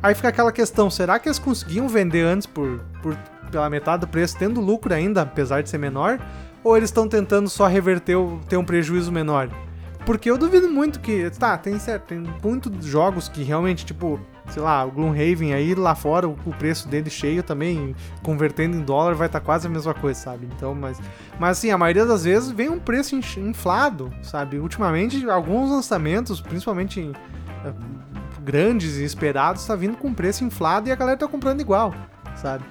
Aí 0.00 0.14
fica 0.14 0.28
aquela 0.28 0.52
questão, 0.52 0.88
será 0.88 1.18
que 1.18 1.28
eles 1.28 1.38
conseguiam 1.38 1.88
vender 1.88 2.24
antes 2.24 2.46
por, 2.46 2.80
por 3.02 3.16
pela 3.50 3.68
metade 3.68 4.02
do 4.02 4.08
preço, 4.08 4.36
tendo 4.38 4.60
lucro 4.60 4.94
ainda, 4.94 5.22
apesar 5.22 5.62
de 5.62 5.68
ser 5.68 5.78
menor? 5.78 6.20
Ou 6.62 6.76
eles 6.76 6.90
estão 6.90 7.08
tentando 7.08 7.48
só 7.50 7.66
reverter, 7.66 8.16
o, 8.16 8.40
ter 8.48 8.56
um 8.56 8.64
prejuízo 8.64 9.10
menor? 9.10 9.50
Porque 10.04 10.30
eu 10.30 10.38
duvido 10.38 10.68
muito 10.68 11.00
que. 11.00 11.30
Tá, 11.30 11.56
tem 11.58 11.78
certo, 11.78 12.06
tem 12.06 12.24
muitos 12.42 12.84
jogos 12.84 13.28
que 13.28 13.42
realmente, 13.42 13.84
tipo, 13.84 14.18
sei 14.48 14.62
lá, 14.62 14.84
o 14.84 14.90
Gloomhaven 14.90 15.52
aí 15.52 15.74
lá 15.74 15.94
fora, 15.94 16.28
o, 16.28 16.36
o 16.46 16.52
preço 16.52 16.88
dele 16.88 17.10
cheio 17.10 17.42
também, 17.42 17.94
convertendo 18.22 18.76
em 18.76 18.80
dólar, 18.80 19.14
vai 19.14 19.26
estar 19.26 19.40
quase 19.40 19.66
a 19.66 19.70
mesma 19.70 19.94
coisa, 19.94 20.18
sabe? 20.18 20.48
Então, 20.56 20.74
mas. 20.74 21.00
Mas 21.38 21.58
assim, 21.58 21.70
a 21.70 21.78
maioria 21.78 22.06
das 22.06 22.24
vezes 22.24 22.50
vem 22.50 22.68
um 22.68 22.78
preço 22.78 23.14
inflado, 23.14 24.12
sabe? 24.22 24.58
Ultimamente, 24.58 25.28
alguns 25.28 25.70
lançamentos, 25.70 26.40
principalmente 26.40 27.00
em, 27.00 27.12
eh, 27.64 27.72
grandes 28.42 28.96
e 28.96 29.04
esperados, 29.04 29.64
tá 29.66 29.76
vindo 29.76 29.96
com 29.96 30.12
preço 30.14 30.44
inflado 30.44 30.88
e 30.88 30.92
a 30.92 30.96
galera 30.96 31.18
tá 31.18 31.28
comprando 31.28 31.60
igual, 31.60 31.94
sabe? 32.34 32.64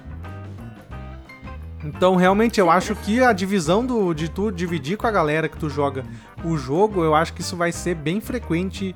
Então, 1.82 2.14
realmente, 2.14 2.60
eu 2.60 2.70
acho 2.70 2.94
que 2.94 3.22
a 3.22 3.32
divisão 3.32 3.84
do, 3.84 4.12
de 4.12 4.28
tu 4.28 4.50
dividir 4.50 4.98
com 4.98 5.06
a 5.06 5.10
galera 5.10 5.48
que 5.48 5.56
tu 5.56 5.70
joga 5.70 6.04
o 6.44 6.56
jogo, 6.56 7.04
eu 7.04 7.14
acho 7.14 7.32
que 7.32 7.40
isso 7.40 7.56
vai 7.56 7.72
ser 7.72 7.94
bem 7.94 8.20
frequente 8.20 8.94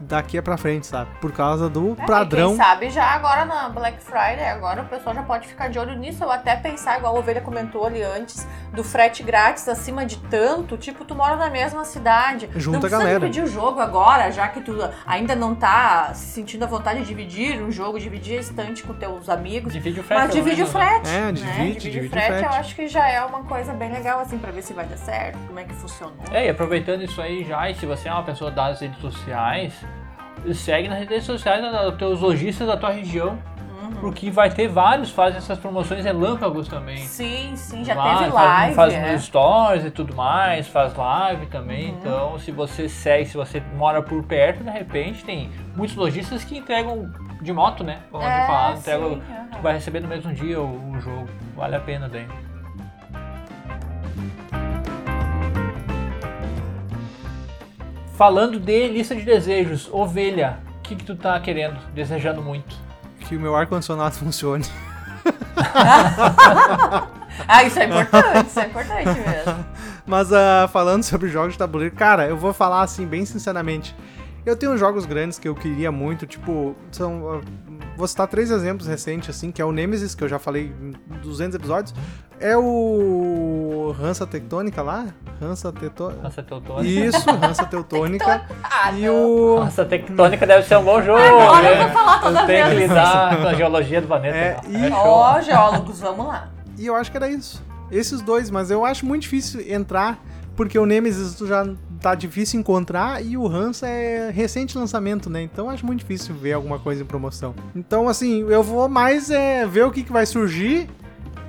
daqui 0.00 0.40
pra 0.42 0.56
frente, 0.56 0.86
sabe? 0.86 1.10
Por 1.20 1.32
causa 1.32 1.68
do 1.68 1.96
É, 1.98 2.06
padrão. 2.06 2.48
Quem 2.50 2.56
sabe 2.56 2.90
já 2.90 3.04
agora 3.06 3.44
na 3.44 3.68
Black 3.68 4.02
Friday, 4.02 4.48
agora 4.48 4.82
o 4.82 4.86
pessoal 4.86 5.14
já 5.14 5.22
pode 5.22 5.46
ficar 5.48 5.68
de 5.68 5.78
olho 5.78 5.94
nisso. 5.96 6.22
Eu 6.22 6.30
até 6.30 6.56
pensar, 6.56 6.98
igual 6.98 7.16
a 7.16 7.18
Ovelha 7.18 7.40
comentou 7.40 7.84
ali 7.86 8.02
antes, 8.02 8.46
do 8.72 8.84
frete 8.84 9.22
grátis 9.22 9.68
acima 9.68 10.04
de 10.04 10.18
tanto. 10.18 10.76
Tipo, 10.76 11.04
tu 11.04 11.14
mora 11.14 11.36
na 11.36 11.50
mesma 11.50 11.84
cidade. 11.84 12.48
Junta 12.56 12.78
não 12.78 12.78
a 12.78 12.80
precisa 12.80 12.98
galera. 12.98 13.20
dividir 13.20 13.44
o 13.44 13.46
jogo 13.46 13.80
agora, 13.80 14.30
já 14.30 14.48
que 14.48 14.60
tu 14.60 14.76
ainda 15.06 15.34
não 15.34 15.54
tá 15.54 16.12
se 16.14 16.26
sentindo 16.26 16.64
a 16.64 16.66
vontade 16.66 17.00
de 17.00 17.06
dividir 17.06 17.62
um 17.62 17.70
jogo, 17.70 17.98
dividir 17.98 18.38
a 18.38 18.40
estante 18.40 18.82
com 18.82 18.92
teus 18.94 19.28
amigos. 19.28 19.72
Divide 19.72 20.00
o 20.00 20.02
frete. 20.04 20.22
Mas 20.22 20.34
divide 20.34 20.62
o 20.62 20.66
né? 20.66 20.70
frete. 20.70 21.08
É, 21.08 21.20
né? 21.20 21.32
divide, 21.32 21.78
divide 21.78 21.98
o 22.00 22.06
o 22.06 22.10
frete. 22.10 22.26
frete. 22.26 22.44
Eu 22.44 22.50
acho 22.50 22.74
que 22.74 22.88
já 22.88 23.08
é 23.08 23.24
uma 23.24 23.42
coisa 23.44 23.72
bem 23.72 23.92
legal, 23.92 24.20
assim, 24.20 24.38
pra 24.38 24.50
ver 24.50 24.62
se 24.62 24.72
vai 24.72 24.86
dar 24.86 24.96
certo, 24.96 25.38
como 25.46 25.58
é 25.58 25.64
que 25.64 25.74
funcionou. 25.74 26.14
É, 26.32 26.46
e 26.46 26.48
aproveitando 26.48 27.02
isso 27.02 27.20
aí 27.20 27.44
já, 27.44 27.70
e 27.70 27.74
se 27.74 27.86
você 27.86 28.08
é 28.08 28.12
uma 28.12 28.22
pessoa 28.22 28.50
das 28.50 28.80
redes 28.80 28.98
sociais, 29.00 29.72
segue 30.54 30.88
nas 30.88 30.98
redes 30.98 31.24
sociais 31.24 31.64
os 31.64 31.96
teus 31.96 32.20
lojistas 32.20 32.66
da 32.66 32.76
tua 32.76 32.90
região, 32.90 33.38
Uhum. 33.82 33.90
porque 34.00 34.30
vai 34.30 34.50
ter 34.50 34.66
vários 34.68 35.10
fazem 35.10 35.38
essas 35.38 35.58
promoções 35.58 36.04
relâmpagos 36.04 36.66
também. 36.66 36.96
Sim, 36.98 37.52
sim, 37.54 37.84
já 37.84 37.94
Vai, 37.94 38.18
teve 38.18 38.30
faz- 38.30 38.34
live. 38.34 38.74
Faz, 38.74 38.94
é. 38.94 39.12
nos 39.12 39.22
stories 39.24 39.84
e 39.84 39.90
tudo 39.90 40.14
mais, 40.16 40.66
faz 40.66 40.94
live 40.94 41.46
também. 41.46 41.90
Uhum. 41.90 41.96
Então, 42.00 42.38
se 42.38 42.50
você 42.50 42.88
segue, 42.88 43.26
se 43.26 43.36
você 43.36 43.62
mora 43.76 44.02
por 44.02 44.22
perto, 44.24 44.64
de 44.64 44.70
repente, 44.70 45.24
tem 45.24 45.50
muitos 45.76 45.94
lojistas 45.96 46.42
que 46.42 46.56
entregam 46.58 47.10
de 47.40 47.52
moto, 47.52 47.84
né? 47.84 47.98
Vamos 48.10 48.26
É, 48.26 48.46
falar, 48.46 48.72
sim, 48.72 48.78
entregam, 48.80 49.12
aham. 49.12 49.48
tu 49.52 49.58
vai 49.62 49.74
receber 49.74 50.00
no 50.00 50.08
mesmo 50.08 50.32
dia 50.32 50.60
o, 50.60 50.92
o 50.92 51.00
jogo. 51.00 51.28
Vale 51.54 51.76
a 51.76 51.80
pena 51.80 52.08
daí. 52.08 52.26
Falando 58.16 58.58
de 58.58 58.88
lista 58.88 59.14
de 59.14 59.20
desejos, 59.20 59.90
ovelha, 59.92 60.58
o 60.78 60.80
que, 60.80 60.96
que 60.96 61.04
tu 61.04 61.14
tá 61.14 61.38
querendo, 61.38 61.76
desejando 61.94 62.40
muito? 62.40 62.74
Que 63.20 63.36
o 63.36 63.40
meu 63.40 63.54
ar-condicionado 63.54 64.14
funcione. 64.16 64.64
Ah, 67.46 67.62
isso 67.64 67.78
é 67.78 67.84
importante, 67.84 68.48
isso 68.48 68.58
é 68.58 68.66
importante 68.66 69.04
mesmo. 69.04 69.66
Mas 70.06 70.32
ah, 70.32 70.66
falando 70.72 71.02
sobre 71.02 71.28
jogos 71.28 71.52
de 71.52 71.58
tabuleiro, 71.58 71.94
cara, 71.94 72.26
eu 72.26 72.36
vou 72.36 72.54
falar 72.54 72.80
assim, 72.80 73.06
bem 73.06 73.26
sinceramente. 73.26 73.94
Eu 74.46 74.56
tenho 74.56 74.78
jogos 74.78 75.04
grandes 75.04 75.38
que 75.40 75.48
eu 75.48 75.54
queria 75.56 75.90
muito, 75.90 76.24
tipo, 76.24 76.76
são. 76.92 77.40
ah, 77.40 77.40
vou 77.96 78.06
citar 78.06 78.28
três 78.28 78.50
exemplos 78.50 78.86
recentes, 78.86 79.28
assim, 79.28 79.50
que 79.50 79.60
é 79.60 79.64
o 79.64 79.72
Nemesis, 79.72 80.14
que 80.14 80.22
eu 80.22 80.28
já 80.28 80.38
falei 80.38 80.72
em 80.80 80.92
200 81.20 81.56
episódios. 81.56 81.92
É 82.38 82.56
o 82.56 83.94
Hansa 84.00 84.26
Tectônica 84.26 84.82
lá? 84.82 85.06
Hansa. 85.42 85.72
Nossa, 86.22 86.42
teutônica. 86.42 86.88
Isso, 86.88 87.28
Hansa 87.30 87.64
Teutônica. 87.66 88.46
Ah, 88.62 88.92
e 88.92 89.08
o. 89.08 89.56
Nossa, 89.60 89.84
tectônica 89.84 90.46
deve 90.46 90.62
ser 90.66 90.76
um 90.76 90.84
bom 90.84 91.02
jogo. 91.02 91.18
Agora 91.18 91.62
né? 91.62 91.72
eu 91.72 91.84
vou 91.84 91.88
falar 91.92 92.20
toda 92.20 92.40
Eu 92.42 92.46
tenho 92.46 92.64
que 92.68 92.74
vez. 92.76 92.88
lidar 92.88 93.36
com 93.42 93.48
a 93.48 93.54
geologia 93.54 94.00
do 94.00 94.06
planeta. 94.06 94.36
É, 94.36 94.56
não. 94.68 94.80
e- 94.80 94.86
É. 94.86 94.94
Ó, 94.94 95.40
geólogos, 95.40 95.98
vamos 96.00 96.26
lá. 96.26 96.48
E 96.78 96.86
eu 96.86 96.94
acho 96.94 97.10
que 97.10 97.16
era 97.16 97.28
isso. 97.28 97.62
Esses 97.90 98.20
dois, 98.22 98.50
mas 98.50 98.70
eu 98.70 98.84
acho 98.84 99.04
muito 99.06 99.22
difícil 99.22 99.60
entrar, 99.70 100.18
porque 100.54 100.78
o 100.78 100.86
Nemesis 100.86 101.34
tu 101.34 101.46
já 101.46 101.66
tá 102.06 102.14
difícil 102.14 102.60
encontrar 102.60 103.20
e 103.24 103.36
o 103.36 103.48
Hansa 103.48 103.88
é 103.88 104.30
recente 104.30 104.78
lançamento, 104.78 105.28
né? 105.28 105.42
Então 105.42 105.68
acho 105.68 105.84
muito 105.84 105.98
difícil 105.98 106.36
ver 106.36 106.52
alguma 106.52 106.78
coisa 106.78 107.02
em 107.02 107.04
promoção. 107.04 107.52
Então, 107.74 108.08
assim, 108.08 108.48
eu 108.48 108.62
vou 108.62 108.88
mais 108.88 109.28
é, 109.28 109.66
ver 109.66 109.84
o 109.84 109.90
que, 109.90 110.04
que 110.04 110.12
vai 110.12 110.24
surgir. 110.24 110.88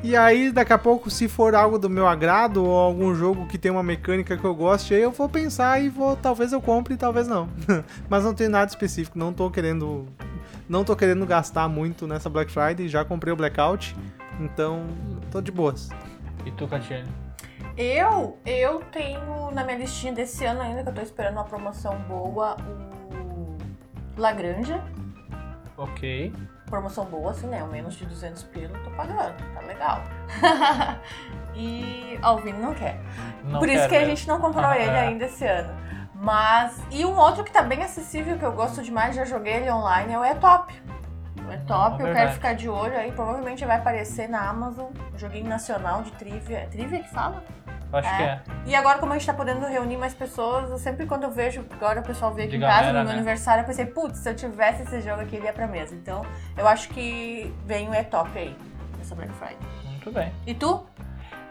E 0.01 0.15
aí, 0.15 0.51
daqui 0.51 0.73
a 0.73 0.77
pouco, 0.79 1.11
se 1.11 1.27
for 1.27 1.53
algo 1.53 1.77
do 1.77 1.87
meu 1.87 2.07
agrado 2.07 2.65
ou 2.65 2.75
algum 2.75 3.13
jogo 3.13 3.45
que 3.45 3.55
tem 3.55 3.69
uma 3.69 3.83
mecânica 3.83 4.35
que 4.35 4.43
eu 4.43 4.55
goste, 4.55 4.95
aí 4.95 5.01
eu 5.03 5.11
vou 5.11 5.29
pensar 5.29 5.79
e 5.79 5.89
vou, 5.89 6.15
talvez 6.15 6.51
eu 6.51 6.61
compre 6.61 6.97
talvez 6.97 7.27
não. 7.27 7.47
Mas 8.09 8.23
não 8.23 8.33
tem 8.33 8.47
nada 8.47 8.67
específico, 8.67 9.19
não 9.19 9.31
tô 9.31 9.51
querendo 9.51 10.07
não 10.67 10.83
tô 10.83 10.95
querendo 10.95 11.23
gastar 11.25 11.69
muito 11.69 12.07
nessa 12.07 12.31
Black 12.31 12.51
Friday, 12.51 12.87
já 12.87 13.05
comprei 13.05 13.31
o 13.31 13.35
Blackout, 13.35 13.95
então 14.39 14.87
tô 15.31 15.39
de 15.39 15.51
boas. 15.51 15.89
E 16.45 16.51
tu, 16.51 16.67
Catiane? 16.67 17.26
Eu, 17.77 18.39
eu 18.43 18.79
tenho 18.91 19.51
na 19.51 19.63
minha 19.63 19.77
listinha 19.77 20.11
desse 20.11 20.43
ano 20.43 20.61
ainda, 20.61 20.81
que 20.81 20.89
eu 20.89 20.93
tô 20.93 21.01
esperando 21.01 21.33
uma 21.33 21.43
promoção 21.43 21.95
boa, 22.07 22.57
o 23.13 23.55
Lagranja. 24.19 24.83
Ok. 25.77 26.33
Promoção 26.65 27.05
boa, 27.05 27.31
assim, 27.31 27.45
né? 27.47 27.63
O 27.63 27.67
menos 27.67 27.93
de 27.93 28.05
200 28.05 28.43
pila 28.45 28.75
eu 28.75 28.83
tô 28.83 28.89
pagando, 28.91 29.35
tá 29.53 29.61
legal. 29.61 30.01
e 31.55 32.17
Alvin 32.21 32.53
não 32.53 32.73
quer. 32.73 32.99
Não 33.43 33.59
Por 33.59 33.69
isso 33.69 33.87
quero 33.87 33.89
que 33.89 33.95
a 33.95 34.05
gente 34.05 34.27
não 34.27 34.41
comprou 34.41 34.65
Ah, 34.65 34.75
ele 34.77 34.89
é. 34.89 34.99
ainda 35.01 35.25
esse 35.25 35.45
ano. 35.45 35.71
Mas. 36.15 36.83
E 36.89 37.05
um 37.05 37.15
outro 37.15 37.43
que 37.43 37.51
tá 37.51 37.61
bem 37.61 37.83
acessível, 37.83 38.39
que 38.39 38.43
eu 38.43 38.51
gosto 38.53 38.81
demais, 38.81 39.15
já 39.15 39.23
joguei 39.23 39.53
ele 39.53 39.71
online, 39.71 40.13
é 40.13 40.19
o 40.19 40.25
E-Top. 40.25 40.73
O 41.47 41.53
E-Top, 41.53 42.01
eu 42.01 42.11
quero 42.11 42.31
ficar 42.31 42.53
de 42.53 42.67
olho 42.67 42.97
aí, 42.97 43.11
provavelmente 43.11 43.63
vai 43.63 43.77
aparecer 43.77 44.27
na 44.27 44.49
Amazon. 44.49 44.91
Joguinho 45.15 45.47
nacional 45.47 46.01
de 46.01 46.11
trivia. 46.13 46.57
É 46.61 46.65
trivia 46.65 47.03
que 47.03 47.09
fala? 47.09 47.43
Acho 47.93 48.07
É. 48.09 48.17
que 48.17 48.23
é. 48.23 48.41
E 48.65 48.75
agora, 48.75 48.99
como 48.99 49.13
a 49.13 49.17
gente 49.17 49.25
tá 49.25 49.33
podendo 49.33 49.65
reunir 49.65 49.97
mais 49.97 50.13
pessoas, 50.13 50.69
eu 50.69 50.77
sempre 50.77 51.05
quando 51.05 51.23
eu 51.23 51.31
vejo, 51.31 51.63
agora 51.71 52.01
o 52.01 52.03
pessoal 52.03 52.33
veio 52.33 52.47
aqui 52.47 52.57
De 52.57 52.63
em 52.63 52.67
casa 52.67 52.81
galera, 52.81 52.97
no 52.99 53.03
meu 53.05 53.07
né? 53.13 53.13
aniversário, 53.15 53.61
eu 53.61 53.65
pensei, 53.65 53.85
putz, 53.85 54.19
se 54.19 54.29
eu 54.29 54.35
tivesse 54.35 54.83
esse 54.83 55.01
jogo 55.01 55.21
aqui, 55.21 55.37
ele 55.37 55.45
ia 55.45 55.53
pra 55.53 55.67
mesa. 55.67 55.95
Então, 55.95 56.25
eu 56.57 56.67
acho 56.67 56.89
que 56.89 57.53
vem 57.65 57.87
o 57.89 57.93
E-Top 57.95 58.29
aí, 58.37 58.55
nessa 58.97 59.15
Black 59.15 59.31
Friday. 59.33 59.57
Muito 59.85 60.11
bem. 60.11 60.31
E 60.45 60.53
tu? 60.53 60.85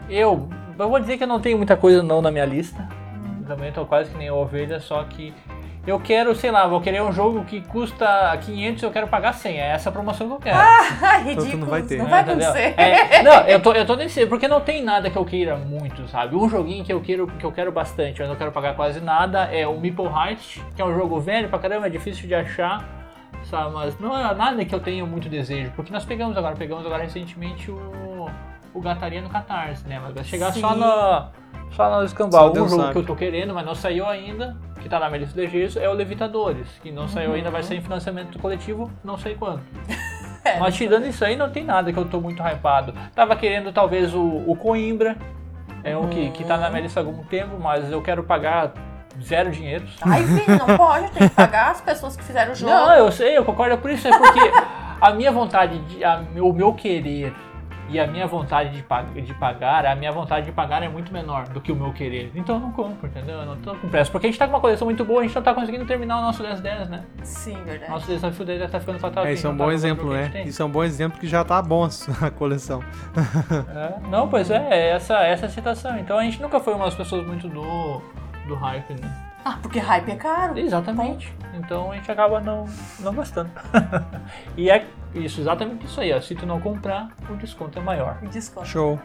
Eu, 0.09 0.47
eu 0.77 0.89
vou 0.89 0.99
dizer 0.99 1.17
que 1.17 1.23
eu 1.23 1.27
não 1.27 1.41
tenho 1.41 1.57
muita 1.57 1.75
coisa 1.75 2.01
não 2.03 2.21
na 2.21 2.31
minha 2.31 2.45
lista. 2.45 2.87
Também 3.47 3.71
tô 3.71 3.85
quase 3.85 4.09
que 4.11 4.17
nem 4.17 4.29
ovelha, 4.29 4.79
só 4.79 5.03
que 5.05 5.33
eu 5.87 5.97
quero, 6.01 6.35
sei 6.35 6.51
lá, 6.51 6.67
vou 6.67 6.81
querer 6.81 7.01
um 7.01 7.13
jogo 7.13 7.45
que 7.45 7.61
custa 7.61 8.37
500 8.41 8.83
e 8.83 8.85
eu 8.85 8.91
quero 8.91 9.07
pagar 9.07 9.33
100. 9.33 9.57
É 9.57 9.67
essa 9.69 9.87
a 9.87 9.91
promoção 9.91 10.27
que 10.27 10.33
eu 10.33 10.39
quero. 10.39 10.57
Ah, 10.57 11.17
ridículo. 11.23 11.59
não 11.59 11.67
vai 11.67 11.81
ter. 11.81 11.97
Não 11.97 12.07
vai 12.07 12.19
acontecer. 12.19 12.73
É, 12.77 13.23
não, 13.23 13.39
eu 13.47 13.61
tô, 13.61 13.71
eu 13.71 13.85
tô 13.85 13.95
nesse. 13.95 14.25
Porque 14.25 14.49
não 14.49 14.59
tem 14.59 14.83
nada 14.83 15.09
que 15.09 15.17
eu 15.17 15.23
queira 15.23 15.55
muito, 15.55 16.05
sabe? 16.09 16.35
Um 16.35 16.49
joguinho 16.49 16.83
que 16.83 16.91
eu 16.91 16.99
quero, 16.99 17.25
que 17.27 17.45
eu 17.45 17.53
quero 17.53 17.71
bastante, 17.71 18.19
mas 18.19 18.27
não 18.27 18.35
quero 18.35 18.51
pagar 18.51 18.75
quase 18.75 18.99
nada, 18.99 19.45
é 19.45 19.65
o 19.65 19.79
Meeple 19.79 20.07
Heart, 20.07 20.59
que 20.75 20.81
é 20.81 20.85
um 20.85 20.93
jogo 20.93 21.21
velho 21.21 21.47
pra 21.47 21.57
caramba, 21.57 21.87
é 21.87 21.89
difícil 21.89 22.27
de 22.27 22.35
achar, 22.35 22.83
sabe? 23.45 23.73
Mas 23.73 23.97
não 23.97 24.13
é 24.17 24.35
nada 24.35 24.65
que 24.65 24.75
eu 24.75 24.81
tenha 24.81 25.05
muito 25.05 25.29
desejo. 25.29 25.71
Porque 25.73 25.93
nós 25.93 26.03
pegamos 26.03 26.35
agora, 26.35 26.57
pegamos 26.57 26.85
agora 26.85 27.03
recentemente 27.03 27.71
o, 27.71 28.16
o 28.77 28.81
Gataria 28.81 29.21
no 29.21 29.29
Catarse, 29.29 29.87
né? 29.87 29.99
Mas 29.99 30.13
vai 30.13 30.23
chegar 30.23 30.53
só 30.53 30.73
Sim. 30.73 30.79
no. 30.79 31.47
Só 31.71 31.89
no 31.89 31.95
Só 31.95 32.03
escambau. 32.03 32.51
Um 32.51 32.55
jogo 32.55 32.69
sabe. 32.69 32.91
que 32.93 32.99
eu 32.99 33.05
tô 33.05 33.15
querendo, 33.15 33.53
mas 33.53 33.65
não 33.65 33.75
saiu 33.75 34.07
ainda, 34.07 34.55
que 34.81 34.87
tá 34.87 34.99
na 34.99 35.09
minha 35.09 35.19
lista 35.19 35.35
de 35.35 35.45
desejos, 35.47 35.75
é 35.75 35.89
o 35.89 35.93
Levitadores, 35.93 36.67
que 36.81 36.91
não 36.91 37.07
saiu 37.07 37.33
ainda, 37.33 37.51
vai 37.51 37.61
sair 37.61 37.77
em 37.77 37.81
financiamento 37.81 38.39
coletivo, 38.39 38.89
não 39.03 39.17
sei 39.17 39.35
quando. 39.35 39.61
É, 40.45 40.59
Mas 40.59 40.77
tirando 40.77 41.05
isso 41.05 41.25
aí, 41.25 41.35
não 41.35 41.49
tem 41.49 41.65
nada 41.65 41.91
que 41.91 41.99
eu 41.99 42.05
tô 42.05 42.21
muito 42.21 42.41
hypado. 42.41 42.93
Tava 43.13 43.35
querendo 43.35 43.73
talvez 43.73 44.13
o, 44.13 44.21
o 44.47 44.55
Coimbra, 44.55 45.17
é 45.83 45.97
um 45.97 46.07
que, 46.07 46.29
que 46.29 46.45
tá 46.45 46.55
na 46.55 46.69
minha 46.69 46.83
lista 46.83 47.01
há 47.01 47.03
algum 47.03 47.21
tempo, 47.25 47.59
mas 47.59 47.91
eu 47.91 48.01
quero 48.01 48.23
pagar 48.23 48.71
zero 49.21 49.51
dinheiro. 49.51 49.85
Ai, 50.01 50.23
filho, 50.25 50.57
não 50.57 50.77
pode, 50.77 51.11
tem 51.11 51.27
que 51.27 51.35
pagar 51.35 51.71
as 51.71 51.81
pessoas 51.81 52.15
que 52.15 52.23
fizeram 52.23 52.53
o 52.53 52.55
jogo. 52.55 52.71
Não, 52.71 52.93
eu 52.93 53.11
sei, 53.11 53.37
eu 53.37 53.43
concordo 53.43 53.77
por 53.77 53.91
isso, 53.91 54.07
é 54.07 54.17
porque 54.17 54.39
a 55.01 55.11
minha 55.11 55.33
vontade, 55.33 55.77
de, 55.79 56.01
a, 56.01 56.23
o 56.37 56.53
meu 56.53 56.73
querer 56.73 57.33
e 57.89 57.99
a 57.99 58.05
minha 58.07 58.27
vontade 58.27 58.69
de, 58.71 58.83
pag- 58.83 59.21
de 59.21 59.33
pagar, 59.33 59.85
a 59.85 59.95
minha 59.95 60.11
vontade 60.11 60.45
de 60.45 60.51
pagar 60.51 60.83
é 60.83 60.89
muito 60.89 61.11
menor 61.13 61.47
do 61.49 61.61
que 61.61 61.71
o 61.71 61.75
meu 61.75 61.91
querer. 61.93 62.31
Então 62.35 62.55
eu 62.55 62.61
não 62.61 62.71
compro, 62.71 63.07
entendeu? 63.07 63.37
Eu 63.39 63.45
não 63.45 63.57
tô 63.57 63.73
com 63.75 63.87
pressa. 63.89 64.11
Porque 64.11 64.27
a 64.27 64.29
gente 64.29 64.39
tá 64.39 64.45
com 64.47 64.53
uma 64.53 64.59
coleção 64.59 64.85
muito 64.85 65.03
boa, 65.05 65.21
a 65.21 65.23
gente 65.23 65.35
não 65.35 65.41
tá 65.41 65.53
conseguindo 65.53 65.85
terminar 65.85 66.19
o 66.19 66.21
nosso 66.21 66.43
10-10, 66.43 66.87
né? 66.89 67.03
Sim, 67.23 67.57
verdade. 67.63 67.91
Nosso 67.91 68.07
desafio 68.07 68.45
10 68.45 68.69
tá 68.71 68.79
ficando 68.79 68.99
fatal. 68.99 69.25
É, 69.25 69.33
isso 69.33 69.47
é 69.47 69.49
um 69.49 69.55
bom 69.57 69.71
exemplo, 69.71 70.11
né? 70.11 70.43
Isso 70.45 70.61
é 70.61 70.65
um 70.65 70.69
bom 70.69 70.83
exemplo 70.83 71.19
que 71.19 71.27
já 71.27 71.43
tá 71.43 71.61
bom 71.61 71.87
a 72.21 72.29
coleção. 72.31 72.81
É, 73.75 74.09
não, 74.09 74.27
pois 74.27 74.49
é, 74.51 74.67
é 74.69 74.89
essa, 74.89 75.15
essa 75.23 75.45
é 75.45 75.47
a 75.47 75.51
situação. 75.51 75.97
Então 75.97 76.17
a 76.17 76.23
gente 76.23 76.41
nunca 76.41 76.59
foi 76.59 76.73
umas 76.73 76.93
pessoas 76.93 77.25
muito 77.25 77.47
do, 77.47 78.01
do 78.47 78.55
hype, 78.55 78.93
né? 78.93 79.27
Ah, 79.45 79.57
porque 79.61 79.79
hype 79.79 80.09
é 80.09 80.15
caro. 80.15 80.57
Exatamente. 80.57 81.33
Então 81.53 81.91
a 81.91 81.95
gente 81.95 82.11
acaba 82.11 82.39
não, 82.39 82.65
não 82.99 83.13
gostando. 83.13 83.49
e 84.57 84.69
é 84.69 84.85
isso, 85.13 85.41
exatamente 85.41 85.85
isso 85.85 85.99
aí, 86.01 86.13
ó. 86.13 86.19
Se 86.19 86.35
tu 86.35 86.45
não 86.45 86.59
comprar, 86.59 87.09
o 87.29 87.35
desconto 87.35 87.79
é 87.79 87.81
maior. 87.81 88.21
Me 88.21 88.29
desconto. 88.29 88.67
Show. 88.67 88.99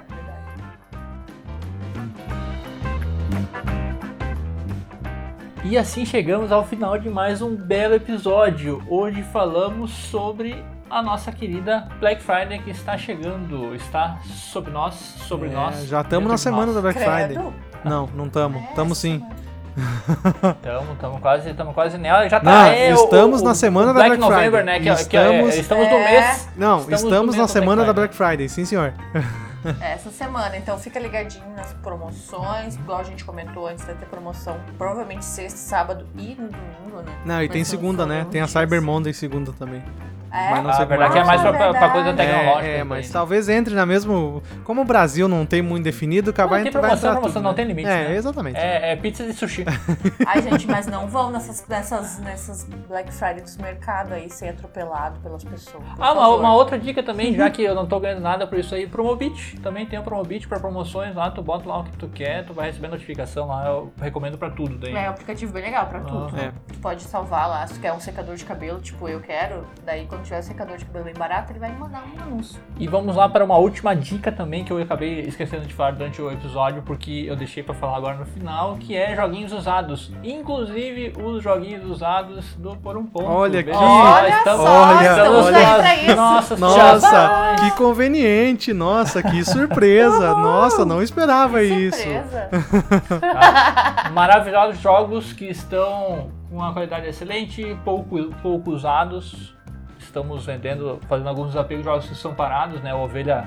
E 5.65 5.79
assim 5.79 6.05
chegamos 6.05 6.51
ao 6.51 6.65
final 6.67 6.99
de 6.99 7.09
mais 7.09 7.41
um 7.41 7.55
belo 7.55 7.95
episódio. 7.95 8.83
Hoje 8.89 9.23
falamos 9.23 9.93
sobre 9.93 10.63
a 10.93 11.03
nossa 11.03 11.33
querida 11.33 11.89
Black 11.99 12.23
Friday 12.23 12.59
que 12.61 12.71
está 12.71 12.97
chegando. 12.99 13.75
Está 13.75 14.19
sobre 14.25 14.71
nós, 14.71 14.95
sobre 14.95 15.49
É, 15.49 15.53
nós. 15.53 15.87
já 15.87 16.03
estamos 16.03 16.31
na 16.31 16.37
semana 16.39 16.67
nós. 16.67 16.75
da 16.75 16.81
Black 16.83 16.99
Friday. 16.99 17.29
Credo. 17.35 17.55
Não, 17.85 18.07
não 18.15 18.27
estamos. 18.27 18.63
É, 18.63 18.65
Estamos 18.69 18.99
sim. 18.99 19.19
semana. 19.19 19.43
Estamos, 20.53 20.91
estamos 20.93 21.21
quase, 21.21 21.49
estamos 21.51 21.75
quase 21.75 21.97
nela. 21.97 22.29
Já 22.29 22.39
tá, 22.39 22.45
Não, 22.51 22.67
é, 22.67 22.91
estamos 22.91 23.41
o- 23.41 23.45
na 23.45 23.55
semana 23.55 23.91
o 23.91 23.95
da 23.95 24.01
Black 24.01 24.17
Black 24.19 24.21
November, 24.21 24.61
Friday. 24.63 24.65
né? 24.67 24.81
Que, 24.81 24.89
é- 24.91 25.05
que 25.07 25.17
é- 25.17 25.23
Estamos- 25.33 25.55
estamos 25.55 25.89
no 25.89 25.95
É. 25.97 26.11
mês. 26.11 26.49
Não, 26.59 26.79
Estamos 26.81 27.03
estamos, 27.05 27.37
na 27.37 27.49
semana 27.49 27.85
da 27.87 27.93
Black 27.95 28.15
Black 28.15 28.15
Friday, 28.15 28.49
sim 28.51 28.67
senhor. 28.67 28.93
É, 29.81 29.93
Essa 29.95 30.11
semana, 30.11 30.57
então 30.59 30.77
fica 30.77 30.99
ligadinho 31.01 31.49
nas 31.57 31.73
promoções, 31.75 32.75
igual 32.75 32.99
a 32.99 33.05
gente 33.05 33.25
comentou 33.25 33.67
antes, 33.67 33.85
vai 33.85 33.95
ter 33.95 34.05
promoção 34.07 34.59
provavelmente 34.77 35.25
sexta, 35.25 35.57
sábado 35.57 36.05
e 36.19 36.35
no 36.39 36.49
domingo, 36.49 37.01
né? 37.07 37.13
Não, 37.25 37.37
e 37.37 37.47
Mas 37.47 37.51
tem 37.53 37.65
segunda, 37.65 38.05
né? 38.05 38.27
Tem 38.31 38.41
a 38.43 38.45
dias. 38.45 38.51
Cyber 38.51 38.83
Monday 38.83 39.15
segunda 39.15 39.53
também. 39.53 39.83
É? 40.33 40.51
Mas 40.51 40.63
não 40.63 40.71
Ah, 40.71 40.73
sei 40.75 40.85
a 40.85 40.89
verdade 40.89 41.13
como 41.13 41.13
que 41.13 41.19
é 41.19 41.23
é. 41.23 41.25
mais 41.27 41.41
pra, 41.43 41.51
Ah, 41.51 41.53
pra- 41.53 41.79
pra 41.79 41.91
coisa 41.91 42.07
verdade. 42.13 42.31
tecnológica. 42.31 42.67
É, 42.69 42.79
é, 42.79 42.85
mas 42.85 43.07
daí. 43.07 43.13
talvez 43.13 43.49
entre 43.49 43.75
na 43.75 43.85
mesmo. 43.85 44.43
Como 44.65 44.81
o 44.81 44.85
Brasil 44.85 45.29
não 45.29 45.45
tem 45.45 45.61
muito 45.61 45.85
definido, 45.85 46.31
acabar 46.31 46.57
tem 46.57 46.67
entre 46.69 46.73
vai 46.73 46.83
promoção, 46.83 47.11
entrar 47.11 47.21
promoção 47.21 47.33
tudo, 47.35 47.43
não 47.45 47.51
né? 47.51 47.57
tem 47.57 47.65
limite, 47.67 47.89
É, 47.89 48.09
né? 48.09 48.17
exatamente. 48.17 48.57
É, 48.59 48.93
é 48.93 48.97
pizza 48.97 49.25
de 49.25 49.33
sushi. 49.35 49.65
Ai, 50.27 50.41
gente, 50.43 50.67
mas 50.67 50.87
não 50.87 51.07
vão 51.07 51.31
nessas, 51.31 51.67
nessas, 51.69 52.19
nessas 52.21 52.65
Black 52.89 53.13
Friday 53.13 53.43
dos 53.43 53.57
mercados 53.59 54.13
aí 54.13 54.31
ser 54.31 54.49
atropelado 54.51 55.21
pelas 55.21 55.45
pessoas. 55.45 55.85
Ah, 55.99 56.13
uma, 56.13 56.29
uma 56.29 56.55
outra 56.55 56.79
dica 56.79 57.03
também, 57.03 57.35
já 57.35 57.51
que 57.51 57.63
eu 57.63 57.75
não 57.75 57.87
tô 57.87 58.01
ganhando 58.01 58.23
nada 58.23 58.47
por 58.47 58.59
isso 58.59 58.75
aí, 58.75 58.87
Promobit. 58.87 59.59
Também 59.61 59.85
tem 59.87 59.99
o 59.99 60.03
Promobit 60.03 60.49
pra 60.49 60.59
promoções 60.59 61.15
lá, 61.15 61.31
tu 61.31 61.43
bota 61.43 61.69
lá 61.69 61.81
o 61.81 61.85
que 61.85 61.97
tu 61.97 62.09
quer, 62.09 62.45
tu 62.47 62.55
vai 62.55 62.67
receber 62.69 62.89
notificação 62.89 63.49
lá, 63.49 63.67
eu 63.67 63.93
recomendo 64.01 64.39
pra 64.39 64.49
tudo 64.51 64.79
daí. 64.79 64.95
É 64.97 65.09
um 65.09 65.11
aplicativo 65.11 65.53
bem 65.53 65.63
legal 65.63 65.87
pra 65.87 66.01
tudo. 66.01 66.25
Aham. 66.27 66.39
É. 66.39 66.53
Tu 66.73 66.79
pode 66.79 67.03
salvar 67.03 67.49
lá, 67.49 67.67
se 67.67 67.75
tu 67.75 67.81
quer 67.81 67.93
um 67.93 68.01
secador 68.01 68.35
de 68.35 68.45
cabelo, 68.45 68.81
tipo 68.81 69.09
eu 69.09 69.21
quero, 69.21 69.67
daí 69.85 70.07
quando 70.07 70.22
tiver 70.23 70.39
um 70.39 70.43
secador 70.43 70.77
de 70.77 70.85
cabelo 70.85 71.05
bem 71.05 71.15
barato, 71.15 71.53
ele 71.53 71.59
vai 71.59 71.71
me 71.71 71.79
mandar 71.79 72.03
um 72.03 72.23
anúncio. 72.23 72.61
E 72.79 72.87
vamos 72.89 73.17
lá 73.17 73.29
para 73.29 73.45
uma 73.45 73.57
última 73.57 73.95
dica 73.95 74.31
também 74.33 74.65
que 74.65 74.73
eu 74.73 74.81
acabei 74.81 75.21
esquecendo 75.21 75.67
de 75.67 75.75
falar 75.75 75.93
durante 75.93 76.21
o 76.21 76.31
episódio, 76.31 76.83
porque 76.83 77.25
eu 77.27 77.37
deixei 77.37 77.63
pra 77.63 77.75
falar 77.75 77.97
agora 77.97 78.17
no 78.17 78.27
final, 78.27 78.77
que 78.77 78.97
é 78.97 79.15
joguinhos 79.15 79.53
usados. 79.53 80.13
Inclusive 80.23 81.13
os 81.23 81.43
joguinhos 81.43 81.85
usados 81.85 82.55
do 82.57 82.77
Por 82.77 82.97
um 82.97 83.05
Ponto. 83.07 83.27
Olha 83.27 83.61
aqui. 83.61 83.71
Olha 83.71 84.43
só, 84.45 84.63
Olha, 84.63 85.09
estamos 85.09 85.47
olha. 85.47 85.57
aí 85.59 85.77
pra 85.79 85.97
isso. 85.97 86.17
Nossa, 86.17 86.57
Nossa, 86.57 87.57
que 87.61 87.71
conveniente! 87.77 88.73
Nossa, 88.73 89.23
que 89.23 89.45
surpresa! 89.45 90.35
Nossa, 90.35 90.85
não 90.85 91.03
esperava 91.03 91.63
isso. 91.63 91.99
Surpresa. 91.99 92.49
Maravilhosos 94.13 94.81
jogos 94.81 95.33
que 95.33 95.47
estão 95.47 96.31
com 96.51 96.57
uma 96.57 96.73
qualidade 96.73 97.07
excelente, 97.07 97.77
pouco, 97.85 98.17
pouco 98.43 98.71
usados. 98.71 99.55
Estamos 100.13 100.45
vendendo, 100.45 101.01
fazendo 101.09 101.31
alguns 101.31 101.47
desafios 101.47 101.81
de 101.81 101.85
jogos 101.87 102.07
que 102.07 102.15
são 102.15 102.35
parados, 102.35 102.83
né? 102.83 102.93
O 102.93 102.99
Ovelha 102.99 103.47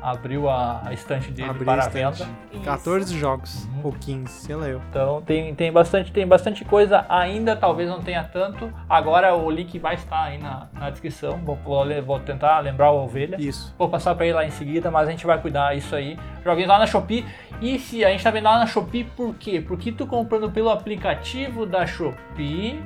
abriu 0.00 0.48
a, 0.48 0.80
a 0.86 0.94
estante 0.94 1.30
dele 1.30 1.50
Abri 1.50 1.66
para 1.66 1.84
a 1.84 1.88
venda. 1.90 2.10
estante. 2.12 2.30
Isso. 2.54 2.62
14 2.64 3.18
jogos, 3.18 3.64
Uhum. 3.66 3.80
ou 3.84 3.92
15, 3.92 4.32
sei 4.32 4.56
lá 4.56 4.66
eu. 4.66 4.80
Então 4.88 5.20
tem, 5.20 5.54
tem, 5.54 5.70
bastante, 5.70 6.10
tem 6.10 6.26
bastante 6.26 6.64
coisa 6.64 7.04
ainda, 7.06 7.54
talvez 7.54 7.86
não 7.90 8.00
tenha 8.00 8.24
tanto. 8.24 8.72
Agora 8.88 9.34
o 9.36 9.50
link 9.50 9.78
vai 9.78 9.94
estar 9.96 10.22
aí 10.22 10.38
na, 10.38 10.68
na 10.72 10.88
descrição. 10.88 11.36
Vou, 11.44 11.56
vou, 11.56 11.84
vou 12.02 12.18
tentar 12.20 12.60
lembrar 12.60 12.92
o 12.92 13.04
Ovelha. 13.04 13.36
Isso. 13.38 13.74
Vou 13.76 13.90
passar 13.90 14.14
pra 14.14 14.24
ele 14.24 14.34
lá 14.36 14.46
em 14.46 14.50
seguida, 14.50 14.90
mas 14.90 15.06
a 15.06 15.10
gente 15.10 15.26
vai 15.26 15.38
cuidar 15.38 15.76
isso 15.76 15.94
aí. 15.94 16.18
Joguinhos 16.42 16.68
lá 16.70 16.78
na 16.78 16.86
Shopee. 16.86 17.26
E 17.60 17.78
se 17.78 18.02
a 18.06 18.08
gente 18.08 18.24
tá 18.24 18.30
vendo 18.30 18.44
lá 18.44 18.58
na 18.58 18.66
Shopee, 18.66 19.04
por 19.04 19.34
quê? 19.34 19.60
Porque 19.60 19.92
tu 19.92 20.06
comprando 20.06 20.50
pelo 20.50 20.70
aplicativo 20.70 21.66
da 21.66 21.84
Shopee, 21.86 22.82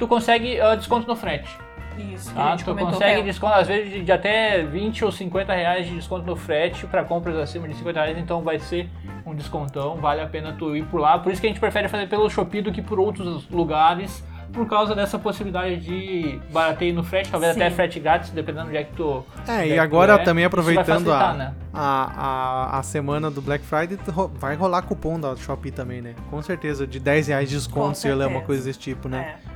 tu 0.00 0.08
consegue 0.08 0.60
ah, 0.60 0.74
desconto 0.74 1.06
no 1.06 1.14
frete. 1.14 1.56
Isso, 1.98 2.32
que 2.32 2.38
a 2.38 2.42
Tá? 2.42 2.50
gente 2.50 2.64
Tu 2.64 2.74
consegue 2.74 3.14
que 3.14 3.20
é- 3.20 3.22
desconto, 3.22 3.54
às 3.54 3.66
vezes, 3.66 4.04
de, 4.04 4.12
até 4.12 4.62
20 4.62 5.04
ou 5.04 5.12
50 5.12 5.52
reais 5.54 5.86
de 5.86 5.94
desconto 5.94 6.24
no 6.26 6.36
frete 6.36 6.86
para 6.86 7.04
compras 7.04 7.36
acima 7.36 7.68
de 7.68 7.74
50 7.74 8.00
reais, 8.02 8.18
então 8.18 8.42
vai 8.42 8.58
ser 8.58 8.88
um 9.26 9.34
descontão, 9.34 9.96
vale 9.96 10.20
a 10.20 10.26
pena 10.26 10.54
tu 10.58 10.76
ir 10.76 10.84
por 10.84 11.00
lá. 11.00 11.18
Por 11.18 11.32
isso 11.32 11.40
que 11.40 11.46
a 11.46 11.50
gente 11.50 11.60
prefere 11.60 11.88
fazer 11.88 12.08
pelo 12.08 12.28
Shopee 12.28 12.62
do 12.62 12.72
que 12.72 12.82
por 12.82 12.98
outros 12.98 13.48
lugares, 13.48 14.24
por 14.52 14.66
causa 14.68 14.94
dessa 14.94 15.18
possibilidade 15.18 15.76
de 15.76 16.38
barateio 16.52 16.94
no 16.94 17.02
frete, 17.02 17.30
talvez 17.30 17.54
Sim. 17.54 17.62
até 17.62 17.70
frete 17.70 17.98
grátis, 17.98 18.30
dependendo 18.30 18.64
de 18.66 18.70
onde 18.70 18.76
é 18.78 18.84
que 18.84 18.92
tu. 18.92 19.24
É, 19.48 19.62
é 19.62 19.68
e 19.68 19.78
agora 19.78 20.14
é. 20.14 20.18
também 20.18 20.44
aproveitando 20.44 21.10
a, 21.10 21.32
né? 21.32 21.54
a, 21.72 22.74
a, 22.74 22.78
a 22.78 22.82
semana 22.82 23.30
do 23.30 23.40
Black 23.40 23.64
Friday, 23.64 23.98
vai 24.34 24.54
rolar 24.54 24.82
cupom 24.82 25.18
da 25.18 25.34
Shopee 25.36 25.70
também, 25.70 26.02
né? 26.02 26.14
Com 26.30 26.42
certeza, 26.42 26.86
de 26.86 27.00
10 27.00 27.28
reais 27.28 27.48
de 27.48 27.56
desconto, 27.56 27.88
Com 27.88 27.94
se 27.94 28.08
ela 28.08 28.24
é 28.24 28.26
uma 28.26 28.42
coisa 28.42 28.64
desse 28.64 28.78
tipo, 28.78 29.08
né? 29.08 29.36
É. 29.48 29.51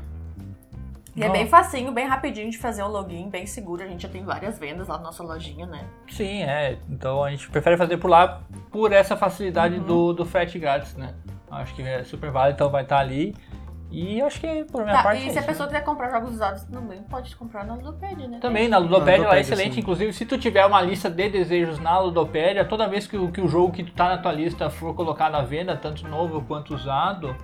E 1.16 1.24
é 1.24 1.30
bem 1.30 1.46
facinho, 1.48 1.90
bem 1.92 2.06
rapidinho 2.06 2.50
de 2.50 2.58
fazer 2.58 2.82
o 2.82 2.88
login, 2.88 3.30
bem 3.30 3.46
seguro. 3.46 3.82
A 3.82 3.86
gente 3.86 4.02
já 4.02 4.08
tem 4.08 4.22
várias 4.22 4.58
vendas 4.58 4.86
lá 4.88 4.98
na 4.98 5.04
nossa 5.04 5.22
lojinha, 5.22 5.64
né? 5.66 5.86
Sim, 6.10 6.42
é. 6.42 6.76
Então 6.90 7.24
a 7.24 7.30
gente 7.30 7.48
prefere 7.50 7.76
fazer 7.78 7.96
por 7.96 8.08
lá 8.10 8.42
por 8.70 8.92
essa 8.92 9.16
facilidade 9.16 9.76
Uhum. 9.76 9.84
do, 9.84 10.12
do 10.12 10.26
frete 10.26 10.58
grátis, 10.58 10.94
né? 10.94 11.14
Acho 11.50 11.74
que 11.74 11.82
é 11.82 12.04
super 12.04 12.30
válido, 12.30 12.56
então 12.56 12.70
vai 12.70 12.82
estar 12.82 12.98
ali. 12.98 13.34
E 13.90 14.20
acho 14.20 14.40
que 14.40 14.64
por 14.64 14.82
minha 14.82 14.96
Tá, 14.96 15.02
parte. 15.04 15.22
e 15.24 15.28
é 15.28 15.30
se 15.30 15.38
a 15.38 15.40
isso, 15.40 15.48
pessoa 15.48 15.68
quiser 15.68 15.84
comprar 15.84 16.10
jogos 16.10 16.32
usados 16.32 16.64
também, 16.64 17.02
pode 17.04 17.34
comprar 17.36 17.64
na 17.64 17.74
Ludopédia, 17.76 18.26
né? 18.28 18.38
Também 18.40 18.68
na 18.68 18.78
Ludopédia, 18.78 19.20
Na 19.20 19.24
ela 19.28 19.36
é 19.36 19.40
excelente. 19.40 19.74
sim. 19.76 19.80
Inclusive, 19.80 20.12
se 20.12 20.26
tu 20.26 20.36
tiver 20.36 20.66
uma 20.66 20.82
lista 20.82 21.08
de 21.08 21.28
desejos 21.30 21.78
na 21.78 21.98
Ludopédia, 22.00 22.64
toda 22.64 22.88
vez 22.88 23.06
que 23.06 23.16
o, 23.16 23.30
que 23.30 23.40
o 23.40 23.46
jogo 23.48 23.72
que 23.72 23.84
tu 23.84 23.92
tá 23.92 24.08
na 24.08 24.18
tua 24.18 24.32
lista 24.32 24.68
for 24.68 24.92
colocado 24.94 25.36
à 25.36 25.42
venda, 25.42 25.76
tanto 25.76 26.06
novo 26.08 26.42
quanto 26.42 26.74
usado, 26.74 27.34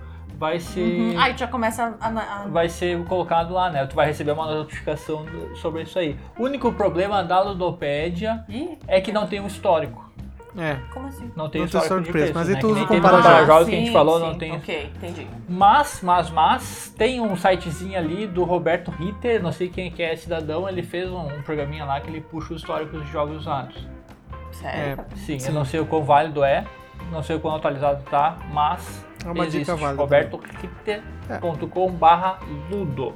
vai 0.43 0.59
ser. 0.59 0.81
Uhum. 0.81 1.19
Aí 1.19 1.33
tu 1.33 1.39
já 1.39 1.47
começa 1.47 1.95
a. 2.01 2.07
a- 2.09 2.47
Vai 2.49 2.67
ser 2.67 3.01
colocado 3.05 3.53
lá, 3.53 3.69
né? 3.69 3.85
Tu 3.85 3.95
vai 3.95 4.07
receber 4.07 4.33
uma 4.33 4.45
notificação 4.53 5.23
do- 5.23 5.55
sobre 5.55 5.83
isso 5.83 5.97
aí. 5.97 6.17
O 6.37 6.43
único 6.43 6.69
problema 6.73 7.23
da 7.23 7.41
Ludopédia 7.41 8.43
Ih, 8.49 8.77
é 8.85 8.99
que 8.99 9.13
não 9.13 9.25
tem 9.25 9.39
um 9.39 9.47
histórico. 9.47 10.03
É. 10.55 10.77
como 10.93 11.07
assim? 11.07 11.31
Não 11.35 11.49
tem 11.49 11.61
Não 11.61 11.67
tem 11.67 11.79
histórico 11.79 11.83
histórico 11.85 12.01
de 12.01 12.05
de 12.05 12.11
preço, 12.11 12.33
mas 12.35 12.47
aí 12.47 12.53
né? 12.53 12.59
tu 12.61 12.67
Que 12.67 12.71
usa 12.73 12.79
nem 12.81 12.87
comparador. 12.87 13.17
nos 13.23 13.25
Ah, 13.41 13.45
jogos 13.45 13.69
que 13.69 13.73
a 13.73 13.77
gente 13.79 13.87
sim, 13.87 13.93
falou, 13.93 14.19
sim. 14.19 14.25
não 14.27 14.37
tem. 14.37 14.51
Ok, 14.51 14.91
entendi. 14.97 15.27
Mas, 15.49 15.99
mas, 16.03 16.29
mas, 16.29 16.93
tem 16.95 17.19
um 17.21 17.35
sitezinho 17.35 17.97
ali 17.97 18.27
do 18.27 18.43
Roberto 18.43 18.91
Ritter, 18.91 19.41
não 19.41 19.51
sei 19.51 19.67
quem 19.69 19.89
que 19.89 20.03
é 20.03 20.15
cidadão, 20.15 20.69
ele 20.69 20.83
fez 20.83 21.09
um, 21.09 21.25
um 21.25 21.41
programinha 21.41 21.85
lá 21.85 21.99
que 22.01 22.07
ele 22.07 22.21
puxa 22.21 22.53
o 22.53 22.55
histórico 22.57 22.99
de 23.01 23.11
jogos 23.11 23.37
usados. 23.37 23.87
Sério? 24.51 25.03
Sim, 25.15 25.39
Sim. 25.39 25.47
eu 25.47 25.53
não 25.55 25.65
sei 25.65 25.79
o 25.79 25.87
quão 25.87 26.03
válido 26.03 26.43
é, 26.43 26.63
não 27.11 27.23
sei 27.23 27.35
o 27.35 27.39
quão 27.39 27.55
atualizado 27.55 28.03
tá, 28.11 28.37
mas 28.51 29.03
É 29.25 29.31
uma 29.31 29.45
existe. 29.45 29.59
dica 29.59 29.75
válida. 29.75 30.01
robertoritter.com 30.01 31.91
barra 31.91 32.39
ludo. 32.69 33.13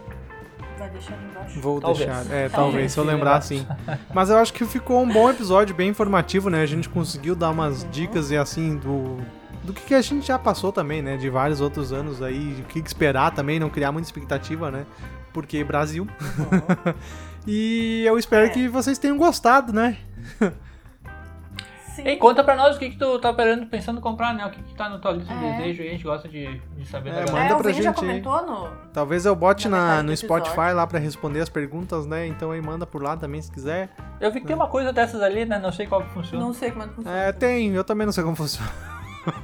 Vai 0.77 0.89
deixar 0.91 1.17
embaixo. 1.23 1.59
Vou 1.59 1.81
Talvez. 1.81 2.05
deixar. 2.07 2.21
É, 2.25 2.49
Talvez, 2.49 2.51
talvez, 2.51 2.91
se 2.91 2.99
eu 2.99 3.03
lembrar 3.03 3.35
assim. 3.37 3.65
Mas 4.13 4.29
eu 4.29 4.37
acho 4.37 4.53
que 4.53 4.63
ficou 4.65 5.01
um 5.01 5.09
bom 5.11 5.29
episódio, 5.29 5.73
bem 5.75 5.89
informativo, 5.89 6.49
né? 6.49 6.61
A 6.61 6.65
gente 6.67 6.87
conseguiu 6.87 7.35
dar 7.35 7.49
umas 7.49 7.87
dicas 7.91 8.29
e 8.31 8.37
assim 8.37 8.77
do. 8.77 9.17
Do 9.63 9.73
que, 9.73 9.81
que 9.81 9.93
a 9.93 10.01
gente 10.01 10.25
já 10.27 10.37
passou 10.39 10.71
também, 10.71 11.01
né? 11.01 11.17
De 11.17 11.29
vários 11.29 11.59
outros 11.59 11.91
anos 11.91 12.21
aí, 12.21 12.55
o 12.61 12.63
que 12.65 12.79
esperar 12.79 13.31
também, 13.31 13.59
não 13.59 13.69
criar 13.69 13.91
muita 13.91 14.07
expectativa, 14.07 14.71
né? 14.71 14.85
Porque 15.33 15.61
Brasil. 15.63 16.07
e 17.45 18.03
eu 18.05 18.17
espero 18.17 18.45
É. 18.45 18.49
que 18.49 18.67
vocês 18.69 18.97
tenham 18.97 19.17
gostado, 19.17 19.73
né? 19.73 19.97
Sim. 21.97 22.07
Ei, 22.07 22.15
conta 22.17 22.43
pra 22.43 22.55
nós 22.55 22.75
o 22.75 22.79
que, 22.79 22.89
que 22.91 22.95
tu 22.97 23.17
tá 23.19 23.31
esperando, 23.31 23.65
pensando 23.65 23.97
em 23.97 24.01
comprar, 24.01 24.33
né? 24.33 24.45
O 24.45 24.49
que, 24.51 24.61
que 24.61 24.73
tá 24.75 24.87
na 24.87 24.97
tua 24.99 25.11
lista 25.13 25.33
de 25.33 25.45
É. 25.45 25.51
desejo 25.57 25.81
aí, 25.81 25.87
a 25.89 25.91
gente 25.91 26.03
gosta 26.03 26.27
de, 26.29 26.59
de 26.77 26.85
saber 26.85 27.09
É, 27.09 27.13
da 27.13 27.19
manda 27.21 27.31
galera. 27.33 27.53
é, 27.53 27.57
pra 27.57 27.71
já 27.71 27.75
gente 27.77 27.87
aí. 27.87 27.93
comentou 27.93 28.45
no. 28.45 28.69
Talvez 28.93 29.25
eu 29.25 29.35
bote 29.35 29.67
Na 29.67 30.03
no. 30.03 30.15
Spotify 30.15 30.73
lá 30.73 30.85
pra 30.85 30.99
responder 30.99 31.41
as 31.41 31.49
perguntas, 31.49 32.05
né? 32.05 32.27
Então 32.27 32.51
aí 32.51 32.61
manda 32.61 32.85
por 32.85 33.01
lá 33.01 33.17
também 33.17 33.41
se 33.41 33.51
quiser. 33.51 33.89
Eu 34.21 34.31
vi 34.31 34.41
que 34.41 34.47
tem 34.47 34.55
uma 34.55 34.67
coisa 34.67 34.93
dessas 34.93 35.21
ali, 35.21 35.43
né? 35.45 35.57
Não 35.59 35.71
sei 35.71 35.87
qual 35.87 36.01
que 36.03 36.09
funciona. 36.09 36.45
Não 36.45 36.53
sei 36.53 36.71
como 36.71 36.83
é 36.83 36.87
que 36.87 36.93
funciona. 36.93 37.17
É, 37.17 37.31
tem, 37.31 37.73
eu 37.73 37.83
também 37.83 38.05
não 38.05 38.13
sei 38.13 38.23
como 38.23 38.35
funciona. 38.35 38.69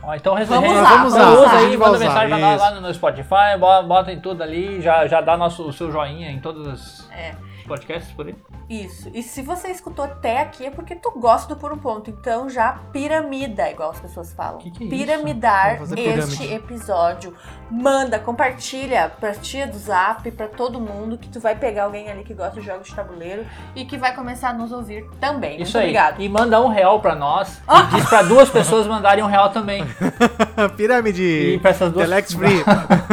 Ó, 0.01 0.13
então 0.15 0.33
Vamos 0.35 0.49
resenha- 0.49 0.71
usar, 0.81 0.89
vamos 0.97 1.13
usar. 1.13 1.29
usa 1.31 1.45
A 1.49 1.57
aí, 1.57 1.75
manda 1.77 1.91
usar, 1.91 2.05
mensagem 2.05 2.29
pra 2.29 2.37
nós 2.37 2.61
lá 2.61 2.79
no 2.79 2.93
Spotify, 2.93 3.57
bo- 3.59 3.83
bota 3.83 4.13
em 4.13 4.19
tudo 4.21 4.41
ali, 4.41 4.79
já, 4.81 5.05
já 5.07 5.19
dá 5.19 5.35
nosso, 5.35 5.67
o 5.67 5.73
seu 5.73 5.91
joinha 5.91 6.31
em 6.31 6.39
todos 6.39 6.65
os 6.67 7.11
É. 7.11 7.35
podcasts 7.63 8.11
por 8.13 8.27
aí. 8.27 8.35
Isso. 8.69 9.09
E 9.13 9.21
se 9.21 9.41
você 9.41 9.69
escutou 9.69 10.05
até 10.05 10.41
aqui 10.41 10.65
é 10.65 10.71
porque 10.71 10.95
tu 10.95 11.11
gosta 11.11 11.53
do 11.53 11.59
Por 11.59 11.71
um 11.71 11.77
Ponto. 11.77 12.09
Então 12.09 12.49
já 12.49 12.79
piramida, 12.91 13.69
igual 13.69 13.91
as 13.91 13.99
pessoas 13.99 14.33
falam. 14.33 14.59
Que 14.59 14.71
que 14.71 14.83
é 14.83 14.87
isso? 14.87 14.95
Piramidar 14.95 15.81
este 15.81 16.53
episódio. 16.53 17.35
Manda, 17.69 18.19
compartilha 18.19 19.09
pra 19.19 19.33
tia 19.33 19.67
do 19.67 19.77
Zap, 19.77 20.29
pra 20.31 20.47
todo 20.47 20.79
mundo, 20.79 21.17
que 21.17 21.27
tu 21.29 21.39
vai 21.39 21.55
pegar 21.55 21.85
alguém 21.85 22.09
ali 22.09 22.23
que 22.23 22.33
gosta 22.33 22.59
de 22.59 22.65
jogos 22.65 22.87
de 22.87 22.95
tabuleiro 22.95 23.45
e 23.75 23.85
que 23.85 23.97
vai 23.97 24.13
começar 24.15 24.49
a 24.49 24.53
nos 24.53 24.71
ouvir 24.71 25.09
também. 25.19 25.61
Isso 25.61 25.73
Muito 25.73 25.77
aí. 25.77 25.83
obrigada. 25.83 26.21
E 26.23 26.29
manda 26.29 26.61
um 26.61 26.67
real 26.67 26.99
pra 26.99 27.15
nós. 27.15 27.61
E 27.69 27.95
diz 27.95 28.07
pra 28.07 28.21
duas 28.21 28.49
pessoas 28.49 28.87
mandarem 28.87 29.23
um 29.23 29.27
real 29.27 29.49
também. 29.49 29.83
Pirâmide! 30.77 31.53
E 31.55 31.59
pra 31.59 31.71
essas 31.71 31.91
duas. 31.91 32.05
Telex 32.07 32.33
Free! 32.33 32.63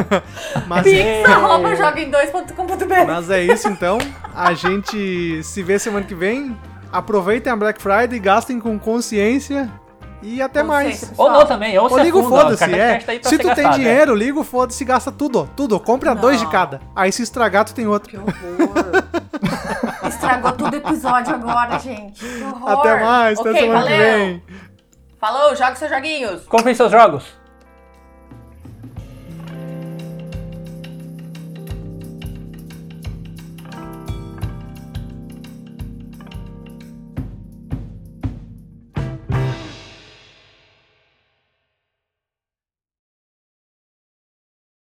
Mas 0.66 0.86
arroba 1.26 1.74
joguem2.com.br. 1.76 3.06
Mas 3.06 3.30
é 3.30 3.42
isso 3.42 3.68
então. 3.68 3.98
A 4.34 4.52
gente 4.54 5.42
se 5.42 5.62
vê 5.62 5.78
semana 5.78 6.04
que 6.04 6.14
vem. 6.14 6.56
Aproveitem 6.92 7.52
a 7.52 7.56
Black 7.56 7.80
Friday, 7.80 8.18
gastem 8.18 8.58
com 8.58 8.76
consciência 8.78 9.70
e 10.22 10.42
até 10.42 10.62
mais. 10.62 11.12
Ou 11.16 11.30
não 11.30 11.46
também, 11.46 11.78
ou, 11.78 11.84
Ou 11.84 11.98
se 11.98 12.02
liga 12.02 12.18
o 12.18 12.28
foda-se, 12.28 12.64
é. 12.64 12.98
tá 12.98 13.28
Se 13.28 13.38
tu 13.38 13.54
tem 13.54 13.66
é. 13.66 13.70
dinheiro, 13.70 14.14
liga 14.14 14.38
o 14.38 14.44
foda-se 14.44 14.82
e 14.82 14.86
gasta 14.86 15.10
tudo. 15.10 15.48
Tudo. 15.56 15.78
Compra 15.80 16.14
Não. 16.14 16.20
dois 16.20 16.38
de 16.40 16.46
cada. 16.48 16.80
Aí 16.94 17.10
se 17.12 17.22
estragar, 17.22 17.64
tu 17.64 17.74
tem 17.74 17.86
outro. 17.86 18.10
Que 18.10 18.16
horror. 18.16 18.32
Estragou 20.06 20.52
todo 20.52 20.72
o 20.72 20.76
episódio 20.76 21.34
agora, 21.34 21.78
gente. 21.78 22.22
Que 22.24 22.42
horror. 22.42 22.80
Até 22.80 23.00
mais, 23.00 23.38
até 23.38 23.50
Ok, 23.50 23.60
semana 23.60 23.82
que 23.86 23.88
valeu. 23.92 24.14
vem. 24.16 24.42
Falou, 25.20 25.54
joga 25.54 25.74
seus 25.76 25.90
joguinhos. 25.90 26.46
Comprem 26.46 26.74
seus 26.74 26.90
jogos. 26.90 27.39